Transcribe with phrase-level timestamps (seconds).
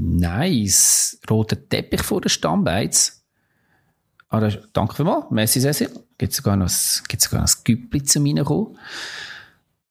[0.00, 1.18] Nice.
[1.28, 3.22] Roter Teppich vor der Stammbeiz.
[4.30, 5.26] Ah, danke vielmals.
[5.30, 5.90] Merci sehr, sehr.
[6.16, 8.78] Gibt sogar noch, ein Güppli zu mir gekommen.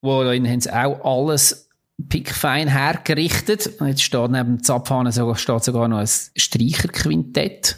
[0.01, 1.69] Wo, da haben sie auch alles
[2.07, 3.67] pickfein hergerichtet.
[3.79, 7.77] Und jetzt steht neben dem Zapfhahn sogar, steht sogar noch ein Streicherquintett.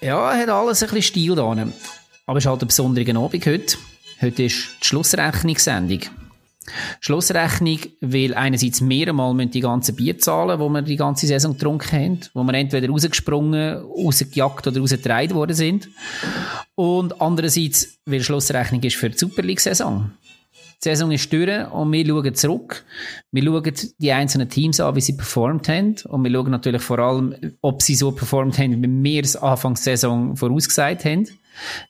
[0.00, 1.44] Ja, hat alles ein bisschen Stil da.
[2.26, 3.76] Aber es ist halt ein besonderer Abend heute.
[4.20, 6.00] Heute ist die Schlussrechnungssendung.
[7.00, 11.92] Schlussrechnung, weil einerseits mehr einmal die ganzen Bier zahlen, die wir die ganze Saison getrunken
[11.92, 15.88] haben, wo wir entweder rausgesprungen, rausgejagt oder rausgetragen worden sind.
[16.74, 20.10] Und andererseits, weil Schlussrechnung ist für die Super League-Saison.
[20.84, 22.84] Die Saison ist durch und wir schauen zurück.
[23.32, 25.96] Wir schauen die einzelnen Teams an, wie sie performt haben.
[26.04, 29.84] Und wir schauen natürlich vor allem, ob sie so performt haben, wie wir es Anfangs
[29.84, 31.28] der Saison vorausgesagt haben.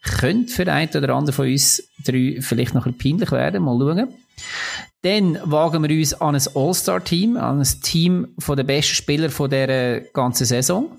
[0.02, 3.64] Könnte für einen oder anderen von uns drei vielleicht noch ein bisschen peinlich werden.
[3.64, 4.08] Mal schauen.
[5.02, 10.00] Dann wagen wir uns an ein All-Star-Team, an ein Team den besten Spielern von dieser
[10.00, 10.90] ganzen Saison.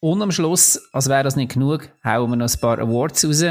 [0.00, 3.44] Und am Schluss, als wäre das nicht genug, hauen wir noch ein paar Awards raus.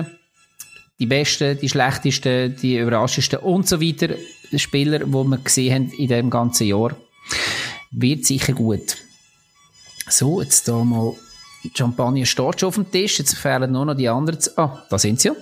[1.00, 4.16] Die besten, die schlechtesten, die überraschendsten und so weiter
[4.56, 6.96] Spieler, die wir gesehen haben in diesem ganzen Jahr.
[7.92, 8.98] Wird sicher gut.
[10.10, 11.14] So, jetzt hier mal
[11.76, 14.40] Champagner steht schon auf dem Tisch, jetzt fehlen nur noch die anderen.
[14.56, 15.36] Ah, da sind sie ja.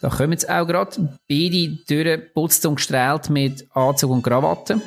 [0.00, 1.18] Da kommen sie auch gerade.
[1.28, 4.80] Beide durchgeputzt und gestrahlt mit Anzug und Krawatte.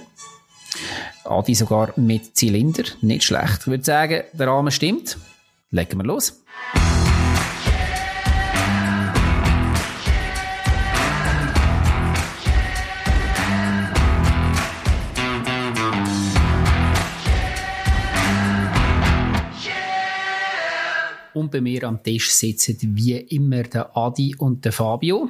[1.25, 2.83] Adi sogar mit Zylinder.
[3.01, 3.61] Nicht schlecht.
[3.61, 5.17] Ich würde sagen, der Rahmen stimmt.
[5.71, 6.41] Legen wir los.
[21.37, 25.29] Und bei mir am Tisch sitzen wie immer der Adi und der Fabio.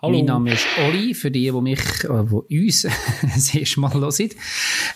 [0.00, 0.16] Hallo.
[0.16, 2.82] Mein Name ist Oli, für die, die mich, äh, die uns
[3.22, 4.30] das erste Mal hören.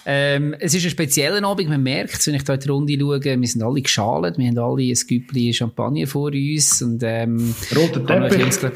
[0.06, 3.40] Ähm, es ist ein spezieller Abend, man merkt wenn ich da in die Runde schaue,
[3.40, 8.06] wir sind alle geschalt, wir haben alle ein Güppli Champagner vor uns und ähm, Roter
[8.06, 8.60] Teppich.
[8.60, 8.72] Glaub,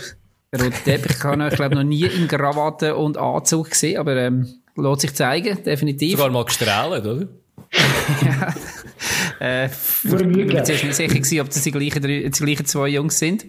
[0.53, 5.03] roter Teppich kann ich glaube noch nie in Krawatte und Anzug gesehen, aber ähm, lässt
[5.03, 6.19] sich zeigen, definitiv.
[6.19, 7.29] Sogar mal gestrahlt, oder?
[7.73, 8.55] Ja.
[9.41, 13.19] Äh, ich bin zuerst nicht sicher gewesen, ob das die gleichen, die gleichen zwei Jungs
[13.19, 13.47] sind.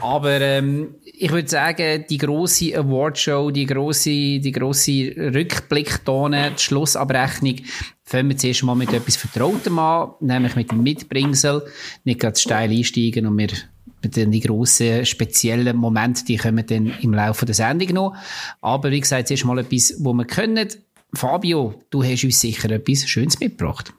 [0.00, 7.56] Aber ähm, ich würde sagen, die grosse Awardshow, die grosse, die grosse Rückblicktone, die Schlussabrechnung,
[8.04, 11.62] fangen wir zuerst mal mit etwas Vertrautem an, nämlich mit dem Mitbringsel.
[12.04, 13.48] Nicht ganz steil einsteigen und wir
[14.04, 18.16] den die grossen, speziellen Momente, die kommen dann im Laufe der Sendung noch.
[18.60, 20.68] Aber wie gesagt, zuerst mal etwas, wo wir können.
[21.16, 23.92] Fabio, du hast uns sicher etwas Schönes mitgebracht.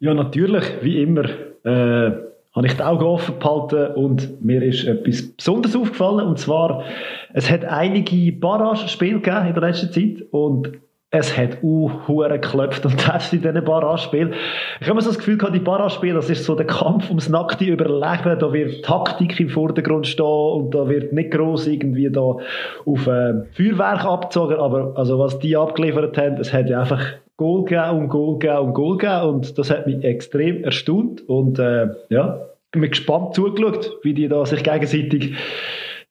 [0.00, 1.24] Ja, natürlich, wie immer,
[1.64, 2.12] äh,
[2.54, 6.26] habe ich die Augen offen gehalten und mir ist etwas Besonderes aufgefallen.
[6.26, 6.84] Und zwar,
[7.32, 10.72] es hat einige Barrage-Spiele gegeben in der letzten Zeit und
[11.14, 14.34] es hat uh, geklopft und das in diesen Barrage-Spielen.
[14.80, 18.38] Ich habe so das Gefühl die Barrage-Spiele, das ist so der Kampf ums nackte Überleben.
[18.38, 23.44] Da wird Taktik im Vordergrund stehen und da wird nicht groß irgendwie da auf äh,
[23.52, 24.56] Feuerwerk abgezogen.
[24.56, 27.04] Aber also was die abgeliefert haben, es hat ja einfach
[27.36, 31.58] Goal gegeben und Goal gegeben und Goal gegeben und das hat mich extrem erstaunt und
[31.58, 35.34] äh, ja, ich bin gespannt zugeschaut, wie die da sich gegenseitig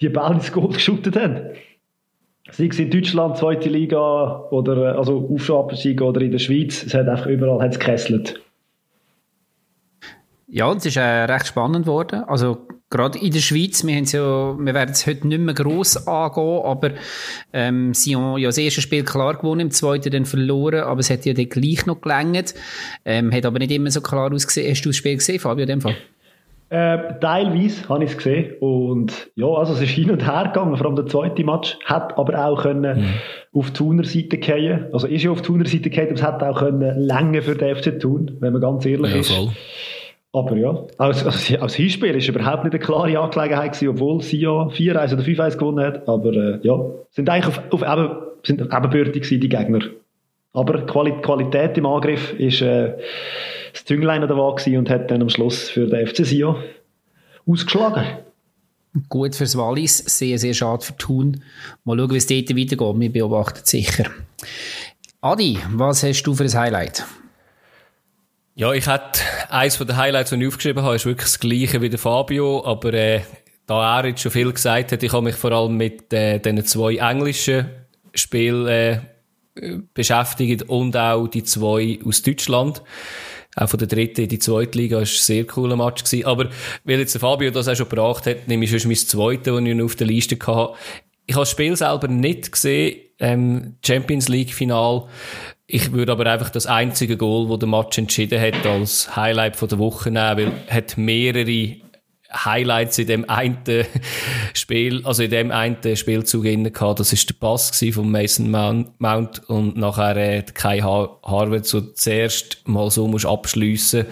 [0.01, 1.51] die Bälle ins Goal geschüttet haben.
[2.55, 7.07] Sei es in Deutschland, zweite Liga oder also Aufschabsieg oder in der Schweiz, es hat
[7.07, 8.39] einfach überall gekesselt.
[10.47, 12.23] Ja, und es ist äh, recht spannend geworden.
[12.25, 16.61] Also gerade in der Schweiz, wir, ja, wir werden es heute nicht mehr gross angehen,
[16.63, 16.91] aber
[17.53, 21.25] ähm, haben ja das erste Spiel klar gewonnen, im zweiten dann verloren, aber es hat
[21.25, 22.53] ja dann gleich noch gelangt.
[23.03, 24.69] Ähm, hat aber nicht immer so klar ausgesehen.
[24.69, 25.95] Hast du das Spiel gesehen, Fabio, in dem Fall?
[26.73, 30.75] Äh, teilweise habe ich es gesehen und ja, also es ist hin und her gegangen,
[30.75, 33.59] vor allem der zweite Match, hat aber auch können mhm.
[33.59, 36.57] auf die Thuner-Seite gehen, also ist ja auf die Thuner-Seite gehen, aber es hat auch
[36.57, 39.31] können länger für den FC tun, wenn man ganz ehrlich ja, ist.
[39.31, 39.49] Voll.
[40.31, 44.39] Aber ja, als, als, als Hinspiel ist überhaupt nicht eine klare Angelegenheit gewesen, obwohl sie
[44.39, 46.09] ja 4-1 oder 5-1 gewonnen hat.
[46.09, 46.73] Aber äh, ja,
[47.11, 49.81] sind eigentlich auf, auf eben, sind ebenbürtig gewesen, die Gegner.
[50.53, 52.93] Aber die Quali Qualität im Angriff ist äh,
[53.73, 56.55] das Zünglein an der Waage und hat dann am Schluss für den FC Sion
[57.45, 58.17] ausgeschlagen.
[59.09, 61.43] Gut fürs Wallis, sehr, sehr schade für Thun.
[61.83, 62.99] Mal schauen, wie es dort weitergeht.
[62.99, 64.05] Wir beobachten es sicher.
[65.21, 67.03] Adi, was hast du für ein Highlight?
[68.55, 69.19] Ja, ich hatte
[69.49, 72.63] eins von den Highlights, die ich aufgeschrieben habe, ist wirklich das gleiche wie der Fabio,
[72.63, 73.21] aber äh,
[73.65, 76.63] da er jetzt schon viel gesagt hat, ich habe mich vor allem mit äh, diesen
[76.65, 77.65] zwei englischen
[78.13, 78.99] Spielen äh,
[79.93, 82.83] beschäftigt und auch die zwei aus Deutschland.
[83.55, 86.25] Auch von der dritten in die zweite Liga war ein sehr cooler Match gewesen.
[86.25, 86.49] Aber
[86.83, 89.81] weil jetzt Fabio das auch schon gebracht hat, nehme ich schon mein zweites, das ich
[89.81, 90.73] auf der Liste hatte.
[91.25, 95.03] ich habe das Spiel selber nicht gesehen, ähm, Champions League Final.
[95.65, 99.69] Ich würde aber einfach das einzige Goal, wo der Match entschieden hat, als Highlight von
[99.69, 101.77] der Woche nehmen, weil hat mehrere
[102.33, 103.57] Highlights in dem einen
[104.53, 106.99] Spiel, also in dem einen Spielzug innen gehabt.
[106.99, 112.89] Das ist der Pass von Mason Mount und nachher äh, Kai Harvard so zuerst mal
[112.91, 114.05] so muss abschliessen.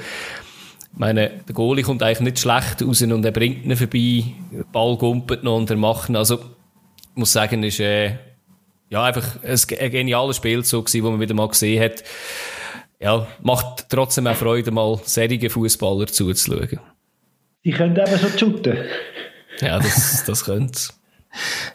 [0.94, 4.66] Ich meine, der Goalie kommt eigentlich nicht schlecht raus und er bringt ihn vorbei, der
[4.72, 6.18] Ball gumpelt noch und er macht ihn.
[6.18, 8.18] Also, ich muss sagen, ist, äh,
[8.90, 12.04] ja, einfach ein, ein geniales Spielzug gewesen, wo man wieder mal gesehen hat.
[13.00, 16.80] Ja, macht trotzdem auch Freude, mal serige Fußballer zuzuschauen.
[17.64, 18.78] Die können eben schon shooten.
[19.60, 20.80] Ja, das, das könnte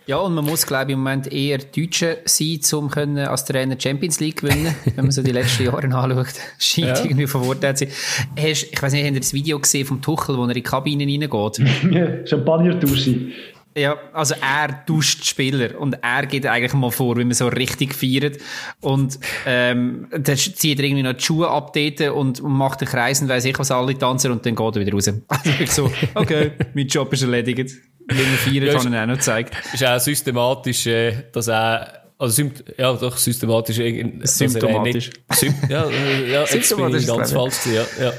[0.06, 3.78] Ja, und man muss, glaube ich, im Moment eher Deutsche sein, um können als Trainer
[3.78, 6.34] Champions League gewinnen, wenn man so die letzten Jahre anschaut.
[6.58, 7.04] Scheint ja.
[7.04, 7.94] irgendwie verwortet zu sein.
[8.36, 10.62] Hast, ich weiß nicht, habt ihr das Video gesehen vom Tuchel, wo er in die
[10.62, 12.28] Kabine reingeht?
[12.28, 13.28] Champagner-Dusche.
[13.76, 17.94] Ja, also er tauscht Spieler und er geht eigentlich mal vor, wie man so richtig
[17.94, 18.38] feiert.
[18.80, 21.76] Und ähm, dann zieht er irgendwie noch die Schuhe ab
[22.14, 24.92] und macht den Kreis und weiss ich was alle tanzen und dann geht er wieder
[24.92, 25.06] raus.
[25.28, 27.76] Also ich so, okay, mein Job ist erledigt.
[28.08, 29.50] Wie man feiern ja, kann er auch noch zeigen.
[29.74, 32.42] Ist auch systematisch, äh, dass er also,
[32.78, 33.76] ja, doch, systematisch.
[34.22, 35.10] Symptomatisch.
[35.42, 38.12] Nicht, ja, ja, jetzt bin ich ganz falsch ja, ja.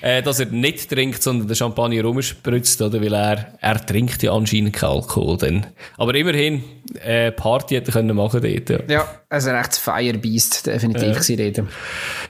[0.00, 3.02] äh, dass er nicht trinkt, sondern den Champagner rumspritzt, oder?
[3.02, 5.66] Weil er, er trinkt ja anscheinend keinen Alkohol, dann.
[5.98, 6.62] Aber immerhin,
[7.04, 8.78] äh, Party hätte er können machen dort, ja.
[8.88, 11.36] Ja, also ein rechtes Firebeast, definitiv, ja.
[11.36, 11.68] reden.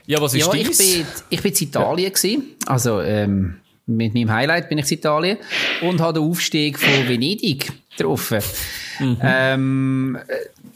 [0.05, 2.39] Ja, was ist ja, ich bin, ich bin in Italien ja.
[2.65, 3.55] Also, ähm,
[3.85, 5.37] mit meinem Highlight bin ich in Italien
[5.81, 8.39] und habe den Aufstieg von Venedig getroffen.
[8.99, 9.17] Mhm.
[9.21, 10.17] Ähm,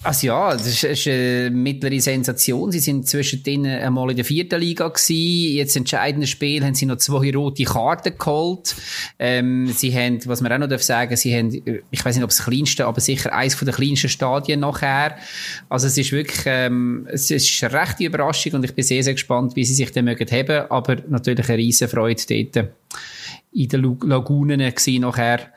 [0.03, 2.71] also ja, das ist, ist eine mittlere Sensation.
[2.71, 5.55] Sie sind zwischendrin einmal in der vierten Liga gewesen.
[5.55, 8.75] Jetzt entscheidende Spiel haben sie noch zwei rote Karten geholt.
[9.17, 11.53] Ähm, sie haben, was man auch noch sagen darf, sie haben,
[11.89, 15.17] ich weiß nicht, ob es das kleinste, aber sicher eines von den kleinsten Stadien nachher.
[15.69, 19.13] Also es ist wirklich, ähm, es ist eine rechte Überraschung und ich bin sehr, sehr
[19.13, 20.69] gespannt, wie sie sich dann mögen haben.
[20.69, 22.69] Aber natürlich eine riesen Freude dort
[23.53, 25.52] in den Lagunen gewesen nachher.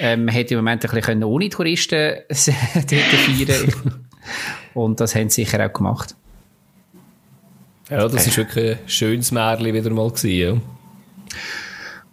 [0.00, 4.06] Ähm, man hätte im Moment ein bisschen ohne Touristen dort feiern
[4.74, 6.14] Und das haben sie sicher auch gemacht.
[7.90, 10.60] Ja, das ist wirklich ein schönes Märchen wieder mal gewesen, ja.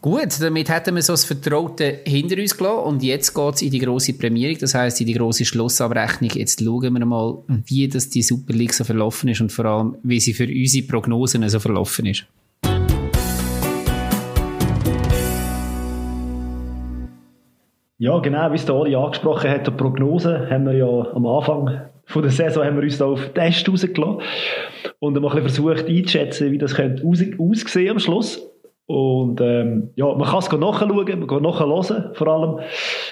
[0.01, 3.71] Gut, damit hätten wir so das Vertraute hinter uns gelassen und jetzt geht es in
[3.71, 6.29] die grosse Prämierung, das heißt in die grosse Schlussabrechnung.
[6.31, 9.95] Jetzt schauen wir mal, wie das die Super League so verlaufen ist und vor allem,
[10.03, 12.25] wie sie für unsere Prognosen so verlaufen ist.
[18.03, 21.83] Ja, genau, wie es der Oli angesprochen hat, die Prognose haben wir ja am Anfang
[22.03, 24.17] von der Saison haben wir uns da auf Test rausgelassen
[24.99, 28.45] und haben ein bisschen versucht einzuschätzen, wie das könnte aussehen am Schluss.
[28.85, 32.59] Und ähm, ja, man kann es nachschauen, man kann nachhören, vor allem,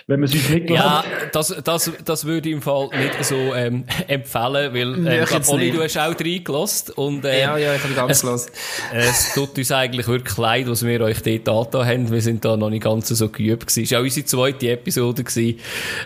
[0.08, 0.84] wenn man es uns nicht glaubt.
[0.84, 5.72] Ja, das, das, das würde ich im Fall nicht so ähm, empfehlen, weil äh, Olli,
[5.72, 6.94] du hast auch reingelassen.
[6.96, 8.52] Und, äh, ja, ja, ich habe ganz gelassen.
[8.94, 12.12] Es tut uns eigentlich wirklich leid, was wir euch dort angetan haben.
[12.12, 13.84] Wir sind da noch nicht ganz so geübt gewesen.
[13.84, 15.24] Es war auch unsere zweite Episode.
[15.24, 15.60] Gewesen.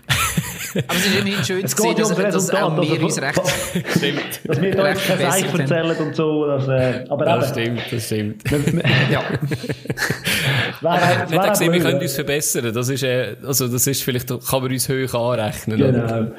[0.87, 3.41] Aber es ist immerhin schön es zu sehen, dass, dass auch wir uns recht...
[3.95, 4.41] Stimmt.
[4.43, 6.45] Dass wir da kein Eich erzählen und so.
[6.45, 8.43] Dass, äh, aber das stimmt, das stimmt.
[9.11, 9.21] ja.
[10.81, 12.71] Wer, wer gesehen, wir können uns verbessern.
[12.73, 15.77] Das ist, äh, also das ist vielleicht, kann man uns hoch anrechnen.
[15.77, 16.31] Genau.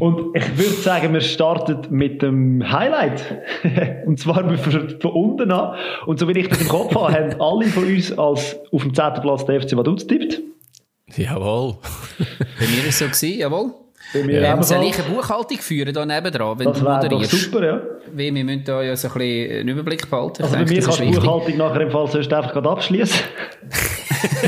[0.00, 3.22] Und ich würde sagen, wir starten mit dem Highlight.
[4.06, 5.74] und zwar von, von unten an.
[6.06, 8.94] Und so wie ich das im Kopf habe, haben alle von uns als auf dem
[8.94, 9.14] 10.
[9.20, 10.40] Platz der FC Vaduz tippt.
[11.16, 11.76] Jawohl.
[12.58, 13.74] Bei mir war es so, gewesen, jawohl.
[14.12, 17.32] Bei mir ja, soll ich eine Buchhaltung führen da nebendran, wenn das du moderierst?
[17.32, 17.80] Das super, ja.
[18.12, 20.42] Weil wir müssen da ja so ein bisschen einen Überblick behalten.
[20.42, 23.20] Also denke, bei mir kannst du die Buchhaltung nachher im Fall sonst einfach gerade abschließen.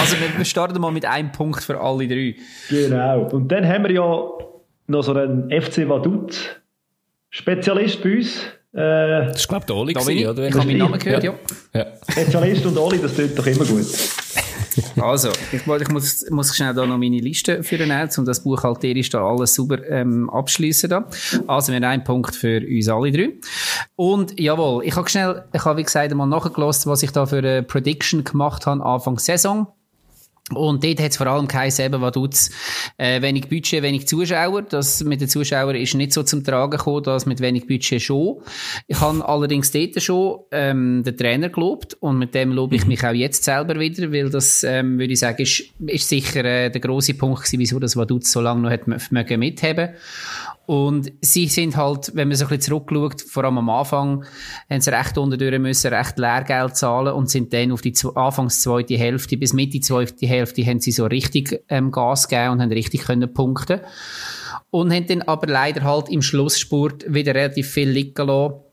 [0.00, 2.34] also wir starten mal mit einem Punkt für alle drei.
[2.68, 3.28] Genau.
[3.30, 4.28] Und dann haben wir ja
[4.86, 6.48] noch so einen FC Vaduz
[7.30, 8.38] Spezialist bei uns.
[8.72, 10.48] Äh, das ist glaube ich der Oli, gewesen, oder?
[10.48, 11.34] Ich habe meinen Namen gehört, ja.
[11.72, 11.86] ja.
[12.10, 13.86] Spezialist und Oli, das tut doch immer gut.
[15.00, 19.24] Also, ich, ich muss, muss schnell da noch meine Liste führen, um das buchhalterisch da
[19.24, 21.08] alles super ähm, abschließen da.
[21.46, 23.32] Also, wir haben einen Punkt für uns alle drei.
[23.96, 27.38] Und jawohl, ich habe schnell, ich habe wie gesagt einmal nachgelassen, was ich da für
[27.38, 29.68] eine Prediction gemacht habe Anfang Saison.
[30.50, 32.50] Und dort hat es vor allem geheißen, eben, was tut's,
[32.98, 34.60] äh, wenig Budget, wenig Zuschauer.
[34.60, 38.42] Das mit den Zuschauern ist nicht so zum Tragen gekommen, das mit wenig Budget schon.
[38.86, 42.88] Ich habe allerdings dort schon ähm, den Trainer gelobt und mit dem lobe ich mhm.
[42.88, 46.70] mich auch jetzt selber wieder, weil das, ähm, würde ich sagen, ist, ist sicher äh,
[46.70, 49.94] der große Punkt gewesen, wieso das Vaduz so lange noch hat mithaben
[50.66, 54.24] Und sie sind halt, wenn man so ein bisschen zurückschaut, vor allem am Anfang,
[54.70, 58.96] haben sie recht unterdurch müssen, recht Lehrgeld zahlen und sind dann auf die Anfangs zweite
[58.96, 63.02] Hälfte bis Mitte zweite Hälfte haben sie so richtig ähm, Gas gegeben und haben richtig
[63.02, 63.80] können punkten.
[64.70, 68.63] Und haben dann aber leider halt im Schlussspurt wieder relativ viel liegen lassen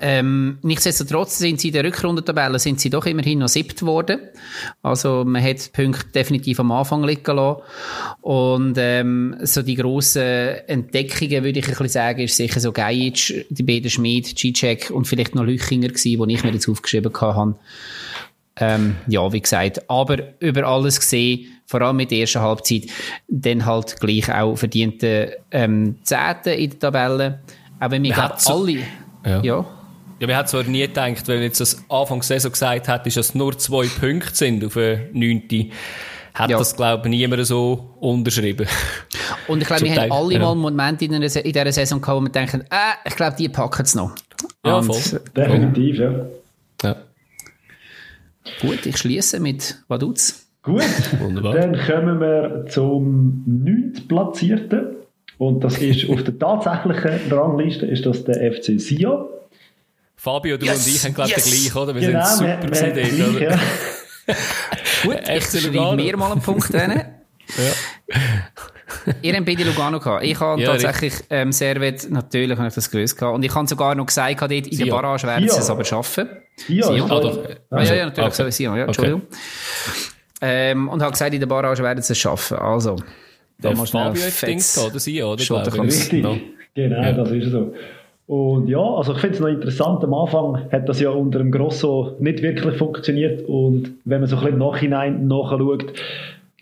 [0.00, 4.20] ähm, nichtsdestotrotz sind sie in der Rückrundentabelle sind sie doch immerhin noch siebt worden.
[4.82, 7.62] Also man hat die Punkte definitiv am Anfang liegen lassen.
[8.20, 13.46] Und ähm, so die grossen Entdeckungen, würde ich ein bisschen sagen, ist sicher so Gajic,
[13.48, 17.56] die beiden Schmid, Cicek und vielleicht noch Lüchinger gewesen, die ich mir jetzt aufgeschrieben habe.
[18.60, 22.88] Ähm, ja, wie gesagt, aber über alles gesehen, vor allem mit der ersten Halbzeit,
[23.28, 27.40] dann halt gleich auch verdiente ähm, Zehnte in der Tabelle.
[27.80, 28.78] Auch wenn wir gerade alle...
[29.24, 29.42] Ja.
[29.42, 29.77] ja.
[30.20, 33.16] Ja, wir hat zwar nie gedacht, wenn jetzt das Anfang der Saison gesagt hat, dass
[33.16, 35.70] es nur zwei Punkte sind auf eine 9.
[36.34, 36.58] Hat ja.
[36.58, 38.66] das, glaube ich, niemand so unterschrieben.
[39.48, 40.40] Und ich glaube, wir haben alle ja.
[40.40, 43.48] mal Momente in, einer, in dieser Saison gehabt, wo wir denken, äh, ich glaube, die
[43.48, 44.14] packen es noch.
[44.64, 45.20] Ja, voll.
[45.36, 46.26] Definitiv, ja.
[46.82, 46.96] ja.
[48.60, 50.46] Gut, ich schließe mit Vaduz.
[50.62, 50.82] Gut,
[51.20, 51.54] Wunderbar.
[51.54, 54.06] dann kommen wir zum 9.
[54.08, 54.96] Platzierten.
[55.38, 59.26] Und das ist auf der tatsächlichen Rangliste ist das der FC Sion.
[60.18, 61.44] Fabio, du yes, und ich haben, glaube ich, yes.
[61.44, 61.94] den gleichen, oder?
[61.94, 63.50] Wir genau, sind super wir, wir dort, oder?
[63.50, 63.58] Ja.
[65.04, 66.90] Gut, ich schreibe mir mal einen Punkt rein.
[67.56, 69.14] ja.
[69.22, 70.24] Ihr habt beide Lugano gehabt.
[70.24, 73.36] Ich habe ja, tatsächlich ähm, Servet, natürlich habe ich das gelöst gehabt.
[73.36, 76.28] Und ich habe sogar noch gesagt, dort in der Barrage werden sie es aber schaffen.
[76.66, 77.10] Ja, Sion.
[77.10, 77.32] Ah,
[77.70, 78.40] ah, ja, ja, natürlich.
[78.40, 78.50] Okay.
[78.50, 79.22] Sion, ja, Entschuldigung.
[79.22, 79.30] Okay.
[80.40, 82.58] Ähm, und habe gesagt, in der Barrage werden sie es schaffen.
[82.58, 82.96] Also,
[83.60, 85.82] da muss Fabio jetzt denkt, oder Sion, oder?
[85.84, 86.26] Richtig.
[86.74, 87.12] Genau, ja.
[87.12, 87.72] das ist so.
[88.28, 91.50] Und ja, also ich finde es noch interessant, am Anfang hat das ja unter dem
[91.50, 93.48] Grosso nicht wirklich funktioniert.
[93.48, 95.94] Und wenn man so ein bisschen im Nachhinein nachschaut,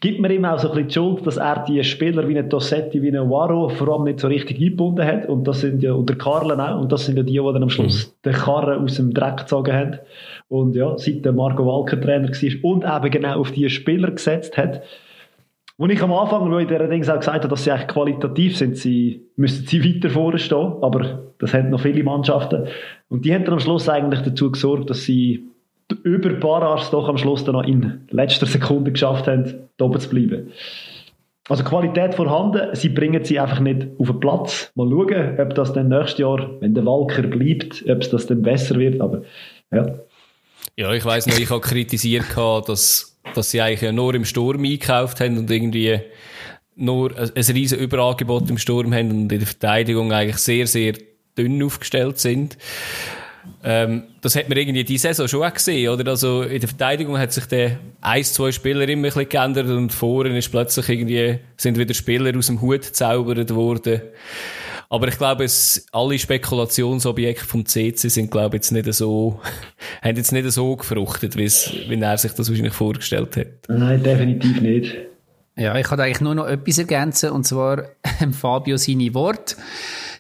[0.00, 2.48] gibt man ihm auch so ein bisschen die Schuld, dass er die Spieler wie ein
[2.48, 5.28] Tossetti, wie ein Waro vor allem nicht so richtig eingebunden hat.
[5.28, 7.64] Und das sind ja, und der Karlen auch, und das sind ja die, die dann
[7.64, 8.30] am Schluss mhm.
[8.30, 9.98] den Karren aus dem Dreck gezogen haben.
[10.48, 14.56] Und ja, seit der Marco Walker Trainer war und eben genau auf die Spieler gesetzt
[14.56, 14.82] hat,
[15.78, 18.76] wo ich am Anfang ich der Dings auch gesagt habe, dass sie eigentlich qualitativ sind,
[18.76, 22.68] sie müssen sie weiter vorne stehen, aber das haben noch viele Mannschaften.
[23.08, 25.44] Und die haben dann am Schluss eigentlich dazu gesorgt, dass sie
[26.02, 30.52] über Barars doch am Schluss dann noch in letzter Sekunde geschafft haben, oben zu bleiben.
[31.48, 34.72] Also Qualität vorhanden, sie bringen sie einfach nicht auf den Platz.
[34.74, 38.42] Mal schauen, ob das dann nächstes Jahr, wenn der Walker bleibt, ob es das dann
[38.42, 39.22] besser wird, aber
[39.70, 39.94] ja.
[40.76, 42.24] Ja, ich weiss noch, ich habe kritisiert,
[42.66, 46.00] dass dass sie eigentlich nur im Sturm eingekauft haben und irgendwie
[46.76, 50.94] nur ein riesen Überangebot im Sturm haben und in der Verteidigung eigentlich sehr, sehr
[51.36, 52.56] dünn aufgestellt sind.
[53.62, 56.10] Ähm, das hat man irgendwie diese Saison schon auch gesehen, oder?
[56.10, 59.92] Also in der Verteidigung hat sich der ein, zwei Spieler immer ein bisschen geändert und
[59.92, 64.02] vorne ist plötzlich irgendwie, sind wieder Spieler aus dem Hut gezaubert worden.
[64.88, 69.40] Aber ich glaube, es, alle Spekulationsobjekte vom CC sind, glaube ich, jetzt nicht so,
[70.02, 73.46] haben jetzt nicht so gefruchtet, wie, wie er sich das wahrscheinlich vorgestellt hat.
[73.68, 74.96] Nein, definitiv nicht.
[75.58, 77.84] Ja, ich kann eigentlich nur noch etwas ergänzen, und zwar
[78.32, 79.56] Fabio seine Worte.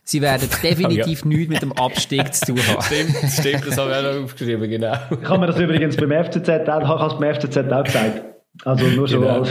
[0.02, 1.36] Sie werden definitiv oh, ja.
[1.36, 2.82] nichts mit dem Abstieg zu tun haben.
[2.82, 4.94] Stimmt, stimmt, das habe ich auch noch aufgeschrieben, genau.
[5.10, 8.22] Ich habe mir das übrigens beim FCZ auch, ich beim FCZ auch gesagt.
[8.64, 9.40] Also nur so genau.
[9.40, 9.50] als...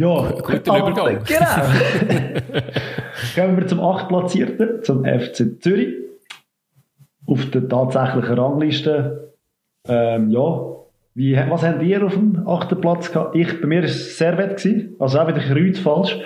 [0.00, 1.24] Ja, guter Übergang.
[1.24, 2.62] Genau.
[3.34, 5.94] Kommen wir zum achtplatzierten, zum FC Zürich.
[7.26, 9.34] Auf der tatsächlichen Rangliste.
[9.86, 10.70] Ähm, ja,
[11.14, 13.36] wie, was habt ihr auf dem achten Platz gehabt?
[13.36, 14.66] Ich, bei mir war es Servet,
[14.98, 16.18] also auch wieder Kreuz falsch.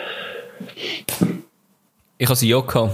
[2.17, 2.93] Ich habe sie ja gehabt.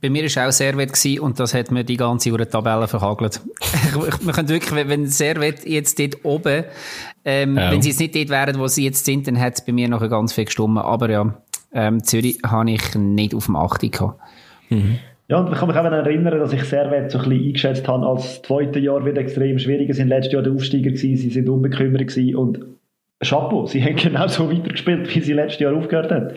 [0.00, 3.40] Bei mir war es auch Servet und das hat mir die ganze Uhr Tabelle verhagelt.
[4.22, 6.64] Man könnte wirklich, wenn Servet jetzt dort oben,
[7.24, 7.72] ähm, ja.
[7.72, 9.88] wenn sie jetzt nicht dort wären, wo sie jetzt sind, dann hat es bei mir
[9.88, 10.78] noch ganz viel gestummen.
[10.78, 11.34] Aber ja,
[11.72, 14.20] ähm, Zürich habe ich nicht auf dem 8 gehabt.
[14.68, 14.98] Mhm.
[15.28, 18.06] Ja, und ich kann mich auch erinnern, dass ich Servet so ein bisschen eingeschätzt habe,
[18.06, 19.92] als das zweite Jahr wieder extrem schwierig.
[19.92, 22.60] Sie waren letztes Jahr der Aufsteiger, gewesen, sie sind unbekümmert gewesen und
[23.22, 26.30] Chapeau, sie haben genau so weitergespielt, wie sie letztes Jahr aufgehört haben.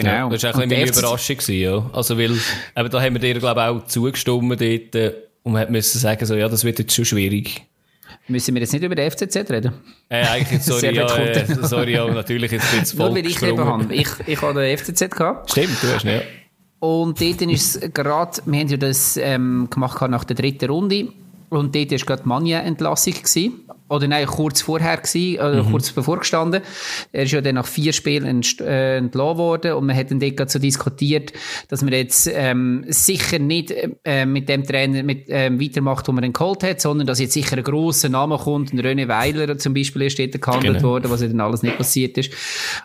[0.00, 0.10] Genau.
[0.10, 1.36] Ja, das war auch ein bisschen meine Überraschung.
[1.38, 1.90] Gewesen, ja.
[1.92, 5.72] Also, weil, eben, da haben wir dir, glaube ich, auch zugestimmt dort, äh, und man
[5.72, 7.62] müssen sagen, so, ja, das wird jetzt schon schwierig.
[8.28, 9.72] Müssen wir jetzt nicht über den FCZ reden?
[10.08, 13.42] Äh, eigentlich, sorry, ja, äh, sorry, ja, natürlich jetzt bin ich voll Nur weil ich
[13.42, 13.94] eben habe.
[13.94, 15.50] Ich, ich habe den FCZ gehabt.
[15.50, 16.20] Stimmt, du hast ihn, ja.
[16.78, 21.08] Und dort ist es gerade, wir haben ja das ähm, gemacht nach der dritten Runde.
[21.48, 23.14] Und dort war gerade die Mania-Entlassung.
[23.88, 25.70] Oder nein, kurz vorher gewesen, oder mhm.
[25.70, 26.62] kurz bevor gestanden.
[27.12, 30.20] Er ist ja dann nach vier Spielen ent, äh, entlassen worden und man hat dann
[30.20, 31.32] dort so diskutiert,
[31.68, 33.72] dass man jetzt ähm, sicher nicht
[34.04, 37.32] äh, mit dem Trainer mit, ähm, weitermacht, wo man ihn geholt hat, sondern dass jetzt
[37.34, 40.88] sicher ein grosser Name kommt, ein René Weiler zum Beispiel ist dort gehandelt genau.
[40.88, 42.32] worden, was ja dann alles nicht passiert ist.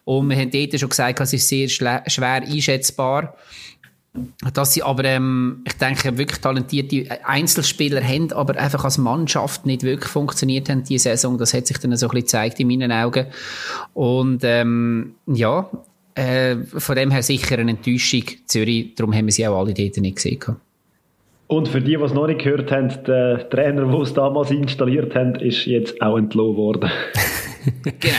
[0.03, 3.35] Und wir haben dort schon gesagt, es ist sehr schwer einschätzbar
[4.53, 9.83] dass sie aber, ähm, ich denke, wirklich talentierte Einzelspieler haben, aber einfach als Mannschaft nicht
[9.83, 11.37] wirklich funktioniert haben, diese Saison.
[11.37, 13.27] Das hat sich dann so ein bisschen gezeigt in meinen Augen.
[13.93, 15.69] Und, ähm, ja,
[16.15, 18.95] äh, von dem her sicher eine Enttäuschung Zürich.
[18.95, 20.39] Darum haben wir sie auch alle dort nicht gesehen.
[21.47, 25.15] Und für die, die es noch nicht gehört haben, der Trainer, der es damals installiert
[25.15, 26.89] haben, ist jetzt auch entlohnt worden.
[27.83, 28.15] genau.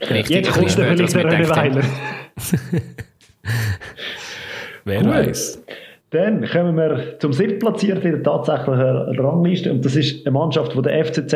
[0.00, 0.36] Richtig.
[0.36, 1.84] Jetzt kommt er vielleicht der René Weiler.
[4.88, 5.10] Wer cool.
[5.10, 5.62] weiß.
[6.10, 9.70] Dann kommen wir zum siebtplatzierten in der tatsächlichen Rangliste.
[9.70, 11.34] Und das ist eine Mannschaft, die der FCZ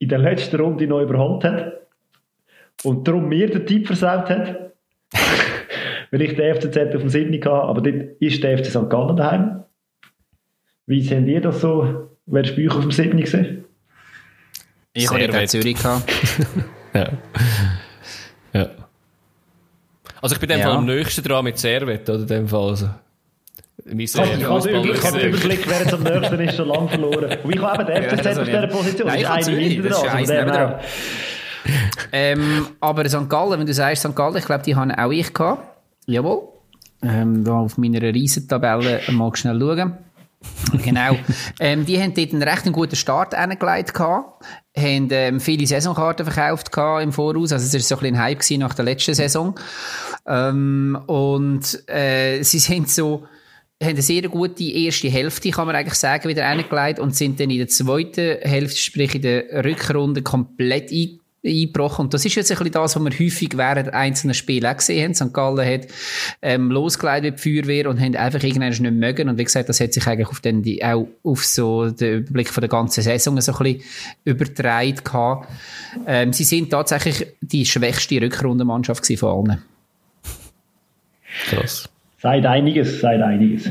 [0.00, 1.72] in der letzten Runde noch überholt hat.
[2.82, 4.72] Und darum mir den Tipp versaut hat.
[6.10, 7.32] Weil ich den FCZ auf dem 7.
[7.34, 7.50] hatte.
[7.50, 8.90] Aber dort ist der FC St.
[8.90, 9.62] Gallen daheim.
[10.86, 12.08] Wie sehen ihr das so?
[12.26, 13.20] Wer ist bei euch auf dem 7.
[13.20, 13.64] gesehen?
[14.92, 16.12] Ich habe den Zürich gehabt.
[16.94, 17.10] ja.
[18.52, 18.70] Ja.
[20.22, 20.66] Also ich bin dem ja.
[20.66, 22.70] Fall am nächsten dran mit Servet, oder dem Fall.
[22.70, 22.90] Also.
[23.86, 27.38] Ich habe den Überblick, wer jetzt am nächsten ist, schon lange verloren.
[27.42, 29.08] Und ich habe eben den FCZ auf dieser Position.
[29.08, 30.74] Nein, ich habe Zürich, das ist eins dran.
[32.12, 33.28] ähm, aber St.
[33.28, 34.14] Gallen, wenn du sagst St.
[34.14, 35.62] Gallen, ich glaube, die haben auch ich gehabt.
[36.06, 36.42] Jawohl.
[37.02, 39.94] Ähm, da auf meiner Riesentabelle mal schnell schauen.
[40.84, 41.16] genau.
[41.58, 46.70] Ähm, die haben dort einen recht guten Start hingelegt haben ähm, viele Saisonkarten verkauft
[47.02, 49.58] im Voraus, also es war so ein bisschen ein Hype nach der letzten Saison.
[50.26, 53.26] Ähm, und äh, sie sind so
[53.82, 57.48] haben eine sehr gute erste Hälfte, kann man eigentlich sagen, wieder hingelegt und sind dann
[57.48, 62.06] in der zweiten Hälfte, sprich in der Rückrunde, komplett eingegangen eingebrochen.
[62.06, 65.04] Und das ist jetzt ein bisschen das, was wir häufig während einzelner Spiele auch gesehen
[65.04, 65.14] haben.
[65.14, 65.32] St.
[65.32, 65.86] Gallen hat
[66.42, 69.28] ähm, losgeleitet mit Feuerwehr und haben einfach irgendwann nicht mögen.
[69.28, 72.50] Und wie gesagt, das hat sich eigentlich auf den, die, auch auf so den Überblick
[72.50, 73.82] von der ganzen Saison so ein bisschen
[74.24, 75.48] übertragen gehabt.
[76.06, 79.62] Ähm, sie sind tatsächlich die schwächste Rückrundenmannschaft von allen.
[81.48, 81.88] Krass.
[82.18, 83.70] Seid einiges, seid einiges.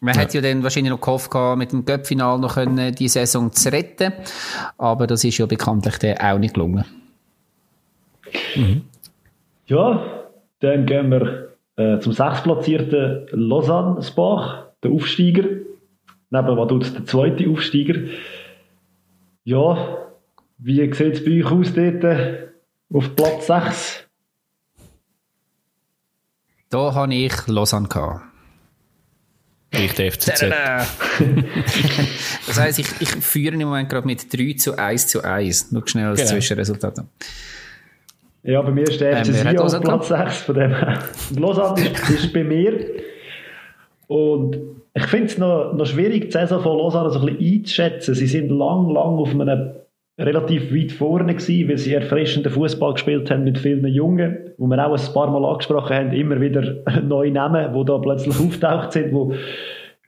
[0.00, 0.20] Man ja.
[0.20, 4.12] hätte ja dann wahrscheinlich noch gehofft, mit dem Göppfinal noch können, die Saison zu retten.
[4.76, 6.84] Aber das ist ja bekanntlich dann auch nicht gelungen.
[8.54, 8.82] Mhm.
[9.66, 10.02] Ja,
[10.60, 15.44] dann gehen wir äh, zum sechstplatzierten Lausanne Spach, der Aufsteiger.
[16.30, 18.00] Neben Vaduz der zweite Aufsteiger.
[19.44, 19.98] Ja,
[20.58, 22.48] wie sieht es bei euch aus dort äh,
[22.92, 24.08] auf Platz 6?
[26.70, 28.27] Da habe ich Lausanne gehabt.
[29.70, 30.46] Ich der FCZ.
[32.46, 35.72] das heisst, ich, ich führe im Moment gerade mit 3 zu 1 zu 1.
[35.72, 36.32] Nur schnell als genau.
[36.32, 37.04] Zwischenresultat.
[38.44, 40.74] Ja, bei mir ist der FC ähm, auf Platz 6 von dem
[41.36, 42.86] Lausanne ist, ist bei mir.
[44.06, 44.56] Und
[44.94, 48.14] ich finde es noch, noch schwierig, die Saison von Lausanne so ein bisschen einzuschätzen.
[48.14, 49.72] Sie sind lang, lang auf einem
[50.18, 54.84] relativ weit vorne gewesen, weil sie erfrischenden Fußball gespielt haben mit vielen Jungen, wo wir
[54.84, 59.12] auch ein paar Mal angesprochen haben, immer wieder neue Namen, die da plötzlich auftaucht sind,
[59.12, 59.38] die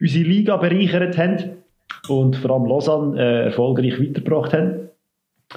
[0.01, 1.51] unsere Liga bereichert haben
[2.09, 4.89] und vor allem Lausanne äh, erfolgreich weitergebracht haben.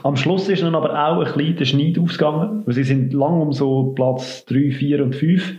[0.02, 3.54] Am Schluss ist dann aber auch ein der Schneid ausgegangen, weil sie sind lang um
[3.54, 5.54] so Platz 3, 4 und 5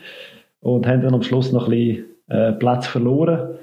[0.61, 3.59] und haben dann am Schluss noch ein bisschen äh, Platz verloren.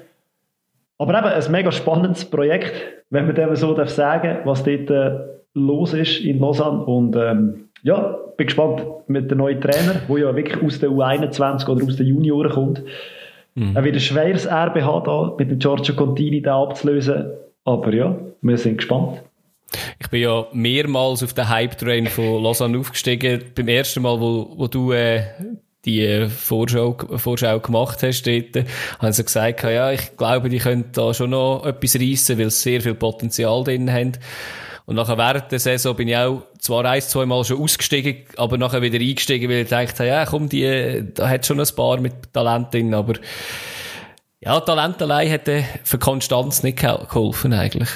[1.02, 2.72] Aber eben ein mega spannendes Projekt,
[3.10, 5.18] wenn man dem so darf sagen was dort äh,
[5.54, 6.84] los ist in Lausanne.
[6.84, 11.68] Und ähm, ja, bin gespannt mit dem neuen Trainer, der ja wirklich aus der U21
[11.68, 12.84] oder aus den Junioren kommt.
[13.56, 13.74] Mhm.
[13.74, 17.32] Er wird ein schweres Erbe haben, da mit dem Giorgio Contini da abzulösen.
[17.64, 19.22] Aber ja, wir sind gespannt.
[19.98, 23.42] Ich bin ja mehrmals auf den Hype-Train von Lausanne aufgestiegen.
[23.56, 25.22] Beim ersten Mal, wo, wo du äh,
[25.84, 28.66] die Vorschau, Vorschau gemacht hast dort,
[29.00, 32.62] haben sie gesagt, ja, ich glaube, die können da schon noch etwas reissen, weil sie
[32.62, 34.12] sehr viel Potenzial drin haben.
[34.84, 38.58] Und nachher während der Saison bin ich auch zwar ein, zwei Mal schon ausgestiegen, aber
[38.58, 42.32] nachher wieder eingestiegen, weil ich dachte, ja, komm, die, da hat schon ein paar mit
[42.32, 43.14] Talent drin, aber
[44.40, 47.90] ja, Talent allein hätte für Konstanz nicht geholfen eigentlich.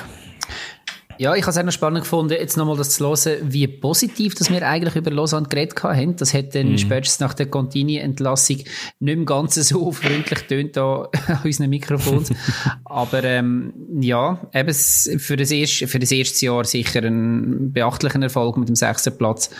[1.18, 4.34] Ja, ich habe es auch noch spannend gefunden, jetzt nochmal das zu hören, wie positiv
[4.34, 6.16] dass wir eigentlich über Lausanne geredet haben.
[6.16, 6.78] Das hat dann mm.
[6.78, 12.30] spätestens nach der Contini-Entlassung nicht mehr ganz so freundlich tönt da an unseren Mikrofons.
[12.84, 18.56] Aber ähm, ja, eben für das, erste, für das erste Jahr sicher ein beachtlicher Erfolg
[18.56, 19.50] mit dem sechsten Platz.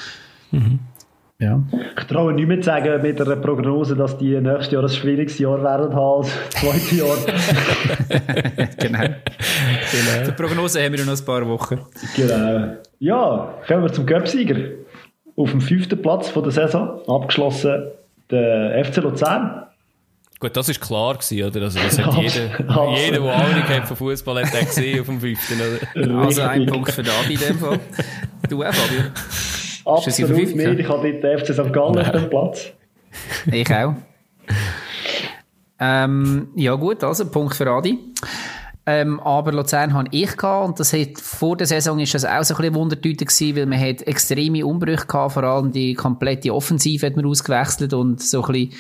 [0.51, 0.81] Mhm.
[1.38, 1.62] Ja.
[1.99, 5.38] Ich traue nicht mehr zu sagen mit einer Prognose, dass die nächstes Jahr ein schwieriges
[5.38, 7.16] Jahr werden als das zweite Jahr.
[8.79, 8.99] genau.
[8.99, 10.27] genau.
[10.27, 11.81] Die Prognose haben wir noch ein paar Wochen.
[12.14, 12.77] Genau.
[13.01, 14.57] Ja, kommen wir zum Göpsieger.
[15.37, 17.88] Auf dem fünften Platz von der Saison, abgeschlossen
[18.31, 19.66] der FC Luzern.
[20.38, 21.62] Gut, das war klar gewesen, oder?
[21.62, 22.46] Also, das hat jeder,
[22.96, 25.61] jeder, der Ahnung hat von Fußball, hat den gesehen auf dem fünften,
[25.94, 26.18] oder?
[26.18, 27.79] Also ein Punkt für Davi in dem Fall.
[28.49, 29.03] Du auch, Fabio?
[29.87, 30.81] Absolut nicht.
[30.81, 31.72] Ich habe dort den FC St.
[31.72, 32.72] Gallen auf dem Platz.
[33.51, 33.94] Ich auch.
[35.79, 37.99] Ähm, ja gut, also Punkt für Adi.
[38.88, 42.44] Ähm, aber Luzern habe ich gehabt und das hat, vor der Saison ist das auch
[42.44, 46.55] so ein bisschen Wundertüte gewesen, weil man hat extreme Umbrüche gehabt, vor allem die komplette
[46.55, 48.72] Offensive hat man ausgewechselt und so ein bisschen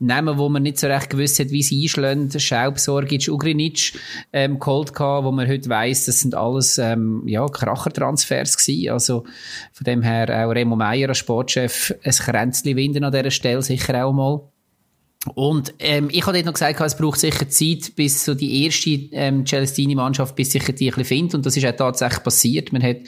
[0.00, 2.30] Namen, wo man nicht so recht gewusst hat, wie sie einschlagen.
[2.38, 3.94] Schaub, Sorgic, Ugrinic,
[4.34, 8.92] ähm, geholt gehabt, wo man heute weiss, das sind alles, ähm, ja, Krachertransfers gewesen.
[8.92, 9.24] Also,
[9.72, 14.04] von dem her auch Remo Meyer als Sportchef ein Kränzchen winden an dieser Stelle sicher
[14.04, 14.53] auch mal.
[15.34, 18.90] Und ähm, ich habe dort noch gesagt, es braucht sicher Zeit, bis so die erste
[19.12, 21.34] ähm, Celestini-Mannschaft, bis sich die ein bisschen findet.
[21.36, 22.72] Und das ist auch tatsächlich passiert.
[22.72, 22.98] Man hat